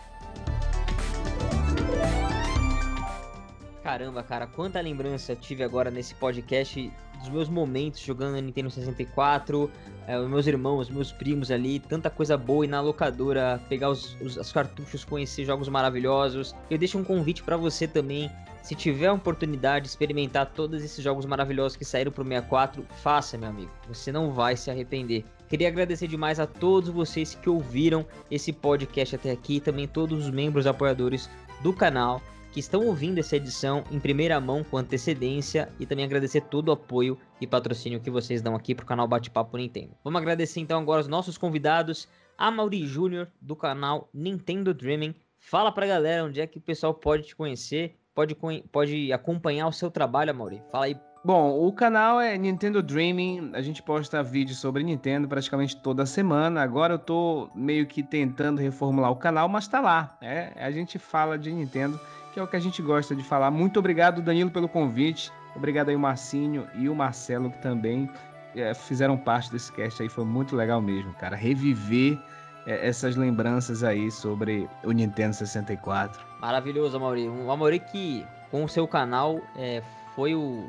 Caramba, 3.84 4.22
cara, 4.22 4.46
quanta 4.46 4.80
lembrança 4.80 5.36
tive 5.36 5.62
agora 5.62 5.90
nesse 5.90 6.14
podcast 6.14 6.90
dos 7.18 7.28
meus 7.28 7.50
momentos 7.50 8.00
jogando 8.00 8.40
Nintendo 8.40 8.70
64, 8.70 9.70
é, 10.06 10.18
os 10.18 10.26
meus 10.26 10.46
irmãos, 10.46 10.88
meus 10.88 11.12
primos 11.12 11.50
ali, 11.50 11.78
tanta 11.80 12.08
coisa 12.08 12.34
boa 12.34 12.64
ir 12.64 12.68
na 12.68 12.80
locadora, 12.80 13.60
pegar 13.68 13.90
os, 13.90 14.16
os, 14.22 14.38
os 14.38 14.50
cartuchos, 14.50 15.04
conhecer 15.04 15.44
jogos 15.44 15.68
maravilhosos. 15.68 16.54
Eu 16.70 16.78
deixo 16.78 16.96
um 16.96 17.04
convite 17.04 17.42
pra 17.42 17.58
você 17.58 17.86
também, 17.86 18.30
se 18.62 18.74
tiver 18.74 19.08
a 19.08 19.12
oportunidade 19.12 19.82
de 19.82 19.90
experimentar 19.90 20.46
todos 20.46 20.82
esses 20.82 21.04
jogos 21.04 21.26
maravilhosos 21.26 21.76
que 21.76 21.84
saíram 21.84 22.10
pro 22.10 22.24
64, 22.24 22.82
faça, 23.02 23.36
meu 23.36 23.50
amigo. 23.50 23.70
Você 23.86 24.10
não 24.10 24.32
vai 24.32 24.56
se 24.56 24.70
arrepender. 24.70 25.26
Queria 25.46 25.68
agradecer 25.68 26.08
demais 26.08 26.40
a 26.40 26.46
todos 26.46 26.88
vocês 26.88 27.34
que 27.34 27.50
ouviram 27.50 28.06
esse 28.30 28.50
podcast 28.50 29.14
até 29.14 29.30
aqui, 29.30 29.60
também 29.60 29.86
todos 29.86 30.24
os 30.24 30.30
membros 30.30 30.66
apoiadores 30.66 31.28
do 31.62 31.70
canal 31.70 32.22
que 32.54 32.60
estão 32.60 32.86
ouvindo 32.86 33.18
essa 33.18 33.34
edição 33.34 33.82
em 33.90 33.98
primeira 33.98 34.40
mão 34.40 34.62
com 34.62 34.76
antecedência 34.76 35.68
e 35.80 35.84
também 35.84 36.04
agradecer 36.04 36.40
todo 36.42 36.68
o 36.68 36.72
apoio 36.72 37.18
e 37.40 37.48
patrocínio 37.48 37.98
que 37.98 38.12
vocês 38.12 38.40
dão 38.40 38.54
aqui 38.54 38.76
pro 38.76 38.86
canal 38.86 39.08
Bate-Papo 39.08 39.56
Nintendo. 39.56 39.96
Vamos 40.04 40.20
agradecer 40.20 40.60
então 40.60 40.80
agora 40.80 41.00
os 41.00 41.08
nossos 41.08 41.36
convidados, 41.36 42.08
a 42.38 42.52
Mauri 42.52 42.86
Júnior 42.86 43.28
do 43.40 43.56
canal 43.56 44.08
Nintendo 44.14 44.72
Dreaming. 44.72 45.16
Fala 45.36 45.72
pra 45.72 45.84
galera 45.84 46.24
onde 46.24 46.40
é 46.40 46.46
que 46.46 46.58
o 46.58 46.60
pessoal 46.60 46.94
pode 46.94 47.24
te 47.24 47.34
conhecer, 47.34 47.96
pode, 48.14 48.36
pode 48.70 49.12
acompanhar 49.12 49.66
o 49.66 49.72
seu 49.72 49.90
trabalho, 49.90 50.32
Mauri. 50.32 50.62
Fala 50.70 50.84
aí. 50.84 50.96
Bom, 51.24 51.66
o 51.66 51.72
canal 51.72 52.20
é 52.20 52.38
Nintendo 52.38 52.80
Dreaming. 52.80 53.50
A 53.54 53.62
gente 53.62 53.82
posta 53.82 54.22
vídeos 54.22 54.58
sobre 54.58 54.84
Nintendo 54.84 55.26
praticamente 55.26 55.76
toda 55.76 56.06
semana. 56.06 56.62
Agora 56.62 56.94
eu 56.94 56.98
tô 57.00 57.50
meio 57.52 57.84
que 57.84 58.00
tentando 58.00 58.60
reformular 58.60 59.10
o 59.10 59.16
canal, 59.16 59.48
mas 59.48 59.66
tá 59.66 59.80
lá. 59.80 60.16
É, 60.22 60.52
a 60.54 60.70
gente 60.70 61.00
fala 61.00 61.36
de 61.36 61.50
Nintendo, 61.50 61.98
que 62.34 62.40
é 62.40 62.42
o 62.42 62.48
que 62.48 62.56
a 62.56 62.60
gente 62.60 62.82
gosta 62.82 63.14
de 63.14 63.22
falar. 63.22 63.50
Muito 63.50 63.78
obrigado, 63.78 64.20
Danilo, 64.20 64.50
pelo 64.50 64.68
convite. 64.68 65.32
Obrigado 65.54 65.88
aí 65.90 65.94
o 65.96 66.00
Marcinho 66.00 66.66
e 66.74 66.88
o 66.88 66.94
Marcelo, 66.94 67.48
que 67.48 67.58
também 67.58 68.10
é, 68.56 68.74
fizeram 68.74 69.16
parte 69.16 69.52
desse 69.52 69.70
cast 69.72 70.02
aí. 70.02 70.08
Foi 70.08 70.24
muito 70.24 70.56
legal 70.56 70.82
mesmo, 70.82 71.14
cara. 71.14 71.36
Reviver 71.36 72.18
é, 72.66 72.88
essas 72.88 73.14
lembranças 73.14 73.84
aí 73.84 74.10
sobre 74.10 74.68
o 74.82 74.90
Nintendo 74.90 75.32
64. 75.34 76.20
Maravilhoso, 76.40 76.96
Amaury. 76.96 77.28
Um 77.28 77.50
Amaury 77.52 77.78
que, 77.78 78.26
com 78.50 78.64
o 78.64 78.68
seu 78.68 78.86
canal, 78.88 79.40
é, 79.56 79.80
foi 80.16 80.34
o. 80.34 80.68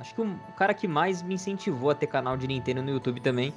Acho 0.00 0.12
que 0.12 0.20
o 0.20 0.36
cara 0.58 0.74
que 0.74 0.88
mais 0.88 1.22
me 1.22 1.34
incentivou 1.34 1.90
a 1.90 1.94
ter 1.94 2.08
canal 2.08 2.36
de 2.36 2.46
Nintendo 2.48 2.82
no 2.82 2.90
YouTube 2.90 3.20
também. 3.20 3.54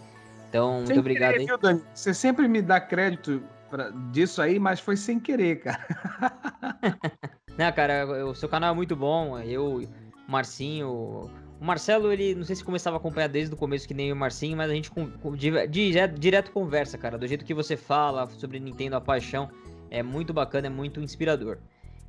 Então, 0.50 0.76
muito 0.76 0.88
Sem 0.88 1.00
obrigado 1.00 1.32
querer, 1.32 1.42
aí. 1.42 1.46
viu, 1.48 1.58
Dani? 1.58 1.82
Você 1.94 2.14
sempre 2.14 2.48
me 2.48 2.62
dá 2.62 2.80
crédito 2.80 3.42
pra- 3.70 3.90
disso 4.12 4.42
aí, 4.42 4.58
mas 4.60 4.80
foi 4.80 4.96
sem 4.96 5.20
querer, 5.20 5.62
cara. 5.62 5.80
Né, 7.60 7.70
cara, 7.74 8.26
o 8.26 8.34
seu 8.34 8.48
canal 8.48 8.72
é 8.72 8.74
muito 8.74 8.96
bom. 8.96 9.38
Eu, 9.38 9.82
o 9.82 10.32
Marcinho. 10.32 11.30
O 11.60 11.66
Marcelo, 11.66 12.10
ele 12.10 12.34
não 12.34 12.46
sei 12.46 12.56
se 12.56 12.64
começava 12.64 12.96
a 12.96 13.00
acompanhar 13.00 13.28
desde 13.28 13.54
o 13.54 13.58
começo, 13.58 13.86
que 13.86 13.94
nem 13.94 14.14
o 14.14 14.16
Marcinho, 14.16 14.56
mas 14.56 14.72
a 14.72 14.74
gente 14.74 14.90
com, 14.90 15.12
com- 15.12 15.36
di- 15.36 15.68
di- 15.68 16.08
direto 16.18 16.52
conversa, 16.54 16.98
cara. 16.98 17.18
Do 17.18 17.28
jeito 17.28 17.44
que 17.44 17.54
você 17.54 17.76
fala 17.76 18.30
sobre 18.30 18.62
Nintendo, 18.62 18.96
a 18.96 19.02
paixão, 19.02 19.50
é 19.92 20.02
muito 20.02 20.32
bacana, 20.34 20.68
é 20.68 20.70
muito 20.70 21.02
inspirador. 21.02 21.58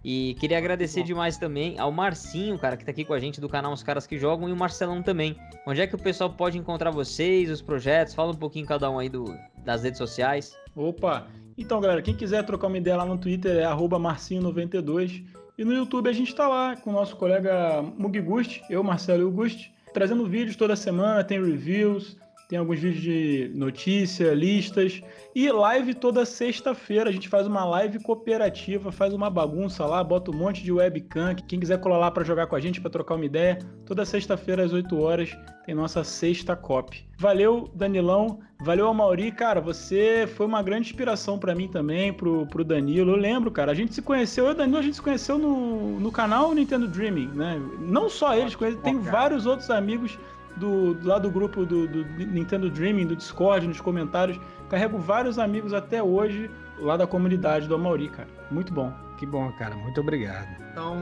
E 0.05 0.37
queria 0.39 0.57
agradecer 0.57 1.03
demais 1.03 1.37
também 1.37 1.77
ao 1.81 1.91
Marcinho, 1.91 2.57
cara, 2.57 2.77
que 2.77 2.85
tá 2.85 2.93
aqui 2.93 3.05
com 3.05 3.13
a 3.13 3.19
gente 3.19 3.41
do 3.41 3.49
canal 3.49 3.73
Os 3.73 3.83
Caras 3.83 4.07
que 4.07 4.17
Jogam, 4.17 4.49
e 4.49 4.53
o 4.53 4.57
Marcelão 4.57 5.03
também. 5.03 5.35
Onde 5.67 5.81
é 5.81 5.87
que 5.89 5.97
o 5.97 5.99
pessoal 5.99 6.31
pode 6.31 6.57
encontrar 6.57 6.93
vocês, 6.93 7.51
os 7.51 7.61
projetos? 7.61 8.15
Fala 8.15 8.31
um 8.31 8.37
pouquinho 8.37 8.67
cada 8.67 8.89
um 8.89 9.01
aí 9.01 9.09
do, 9.09 9.35
das 9.65 9.83
redes 9.83 9.99
sociais. 9.99 10.57
Opa! 10.77 11.27
Então, 11.59 11.81
galera, 11.81 12.01
quem 12.01 12.15
quiser 12.15 12.47
trocar 12.47 12.69
uma 12.69 12.79
ideia 12.79 12.97
lá 12.97 13.05
no 13.05 13.19
Twitter 13.19 13.57
é 13.57 13.65
arroba 13.65 13.99
marcinho92. 13.99 15.25
E 15.61 15.65
no 15.65 15.75
YouTube 15.75 16.09
a 16.09 16.13
gente 16.15 16.35
tá 16.35 16.49
lá 16.49 16.75
com 16.75 16.89
o 16.89 16.93
nosso 16.95 17.15
colega 17.17 17.83
Mugigusti, 17.83 18.63
eu, 18.71 18.83
Marcelo 18.83 19.21
e 19.21 19.25
o 19.27 19.31
Gusti, 19.31 19.71
trazendo 19.93 20.27
vídeos 20.27 20.57
toda 20.57 20.75
semana, 20.75 21.23
tem 21.23 21.39
reviews, 21.39 22.17
tem 22.51 22.59
alguns 22.59 22.81
vídeos 22.81 23.01
de 23.01 23.53
notícia, 23.55 24.35
listas 24.35 25.01
e 25.37 25.49
live 25.53 25.95
toda 25.95 26.27
sexta-feira. 26.27 27.09
A 27.09 27.13
gente 27.13 27.29
faz 27.29 27.47
uma 27.47 27.65
live 27.65 28.03
cooperativa, 28.03 28.91
faz 28.91 29.15
uma 29.15 29.31
bagunça 29.31 29.87
lá, 29.87 30.03
bota 30.03 30.33
um 30.33 30.35
monte 30.35 30.61
de 30.61 30.73
webcam. 30.73 31.37
Quem 31.47 31.61
quiser 31.61 31.79
colar 31.79 31.99
lá 31.99 32.11
para 32.11 32.25
jogar 32.25 32.49
com 32.49 32.57
a 32.57 32.61
gente, 32.61 32.81
para 32.81 32.91
trocar 32.91 33.15
uma 33.15 33.25
ideia, 33.25 33.57
toda 33.87 34.05
sexta-feira 34.05 34.65
às 34.65 34.73
8 34.73 35.01
horas 35.01 35.31
tem 35.65 35.77
nossa 35.77 36.03
sexta 36.03 36.57
cop. 36.57 37.01
Valeu, 37.17 37.71
Danilão. 37.73 38.41
Valeu, 38.61 38.89
Amauri. 38.89 39.31
Cara, 39.31 39.61
você 39.61 40.29
foi 40.35 40.45
uma 40.45 40.61
grande 40.61 40.89
inspiração 40.89 41.39
para 41.39 41.55
mim 41.55 41.69
também, 41.69 42.13
pro, 42.13 42.47
pro 42.47 42.65
Danilo. 42.65 43.13
Eu 43.13 43.17
lembro, 43.17 43.53
cara, 43.53 43.71
a 43.71 43.75
gente 43.77 43.95
se 43.95 44.03
conheceu, 44.03 44.47
eu 44.47 44.51
e 44.51 44.55
o 44.55 44.57
Danilo, 44.57 44.79
a 44.79 44.83
gente 44.83 44.97
se 44.97 45.03
conheceu 45.03 45.39
no, 45.39 46.01
no 46.01 46.11
canal 46.11 46.53
Nintendo 46.53 46.89
Dreaming, 46.89 47.29
né? 47.29 47.63
Não 47.79 48.11
só 48.11 48.35
eles, 48.35 48.57
tem 48.83 48.99
vários 48.99 49.47
outros 49.47 49.71
amigos 49.71 50.19
do, 50.61 50.97
lá 51.03 51.19
do 51.19 51.31
grupo 51.31 51.65
do, 51.65 51.89
do 51.89 52.05
Nintendo 52.25 52.71
Dreaming, 52.71 53.07
do 53.07 53.17
Discord, 53.17 53.67
nos 53.67 53.81
comentários. 53.81 54.39
Carrego 54.69 54.99
vários 54.99 55.39
amigos 55.39 55.73
até 55.73 56.03
hoje 56.03 56.51
lá 56.79 56.97
da 56.97 57.07
comunidade 57.07 57.67
do 57.67 57.75
Amauri, 57.75 58.09
cara. 58.09 58.29
Muito 58.51 58.73
bom. 58.73 58.93
Que 59.19 59.27
bom, 59.27 59.53
cara. 59.59 59.75
Muito 59.77 60.01
obrigado. 60.01 60.49
Então, 60.73 60.97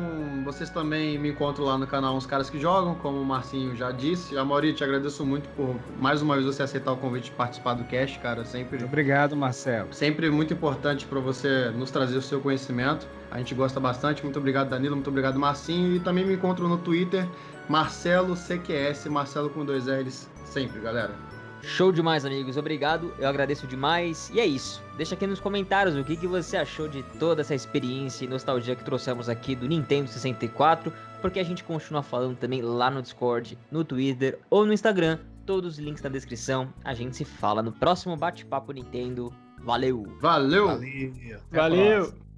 vocês 0.44 0.68
também 0.70 1.16
me 1.18 1.28
encontram 1.30 1.64
lá 1.66 1.78
no 1.78 1.86
canal 1.86 2.16
Uns 2.16 2.26
Caras 2.26 2.50
Que 2.50 2.58
Jogam, 2.58 2.96
como 2.96 3.20
o 3.20 3.24
Marcinho 3.24 3.76
já 3.76 3.92
disse. 3.92 4.36
Amaury, 4.36 4.72
te 4.72 4.82
agradeço 4.82 5.24
muito 5.24 5.48
por 5.50 5.76
mais 6.00 6.20
uma 6.20 6.34
vez 6.34 6.46
você 6.46 6.62
aceitar 6.64 6.90
o 6.92 6.96
convite 6.96 7.26
de 7.26 7.30
participar 7.32 7.74
do 7.74 7.84
cast, 7.84 8.18
cara. 8.18 8.44
Sempre, 8.44 8.82
Obrigado, 8.82 9.36
Marcelo. 9.36 9.92
sempre 9.92 10.30
muito 10.30 10.52
importante 10.52 11.06
para 11.06 11.20
você 11.20 11.70
nos 11.70 11.90
trazer 11.92 12.16
o 12.16 12.22
seu 12.22 12.40
conhecimento. 12.40 13.06
A 13.30 13.38
gente 13.38 13.54
gosta 13.54 13.78
bastante. 13.78 14.24
Muito 14.24 14.38
obrigado, 14.38 14.70
Danilo. 14.70 14.96
Muito 14.96 15.10
obrigado, 15.10 15.38
Marcinho. 15.38 15.94
E 15.94 16.00
também 16.00 16.24
me 16.24 16.34
encontro 16.34 16.66
no 16.66 16.78
Twitter, 16.78 17.28
Marcelo 17.68 18.34
CQS, 18.34 19.06
Marcelo 19.06 19.50
com 19.50 19.64
dois 19.64 19.86
L's, 19.86 20.28
sempre, 20.46 20.80
galera. 20.80 21.14
Show 21.62 21.92
demais, 21.92 22.24
amigos. 22.24 22.56
Obrigado. 22.56 23.12
Eu 23.18 23.28
agradeço 23.28 23.66
demais. 23.66 24.30
E 24.32 24.40
é 24.40 24.46
isso. 24.46 24.82
Deixa 24.96 25.14
aqui 25.14 25.26
nos 25.26 25.40
comentários 25.40 25.96
o 25.96 26.04
que, 26.04 26.16
que 26.16 26.26
você 26.26 26.56
achou 26.56 26.88
de 26.88 27.02
toda 27.18 27.40
essa 27.40 27.54
experiência 27.54 28.24
e 28.24 28.28
nostalgia 28.28 28.74
que 28.74 28.84
trouxemos 28.84 29.28
aqui 29.28 29.54
do 29.54 29.66
Nintendo 29.66 30.08
64, 30.08 30.92
porque 31.20 31.38
a 31.38 31.44
gente 31.44 31.64
continua 31.64 32.02
falando 32.02 32.36
também 32.36 32.62
lá 32.62 32.90
no 32.90 33.02
Discord, 33.02 33.58
no 33.70 33.84
Twitter 33.84 34.38
ou 34.48 34.64
no 34.64 34.72
Instagram. 34.72 35.18
Todos 35.44 35.74
os 35.74 35.78
links 35.78 36.02
na 36.02 36.10
descrição. 36.10 36.72
A 36.84 36.94
gente 36.94 37.16
se 37.16 37.24
fala 37.24 37.62
no 37.62 37.72
próximo 37.72 38.16
bate-papo 38.16 38.72
Nintendo. 38.72 39.32
Valeu! 39.60 40.06
Valeu! 40.20 40.68
Valeu. 40.68 41.40
Valeu! 41.50 42.28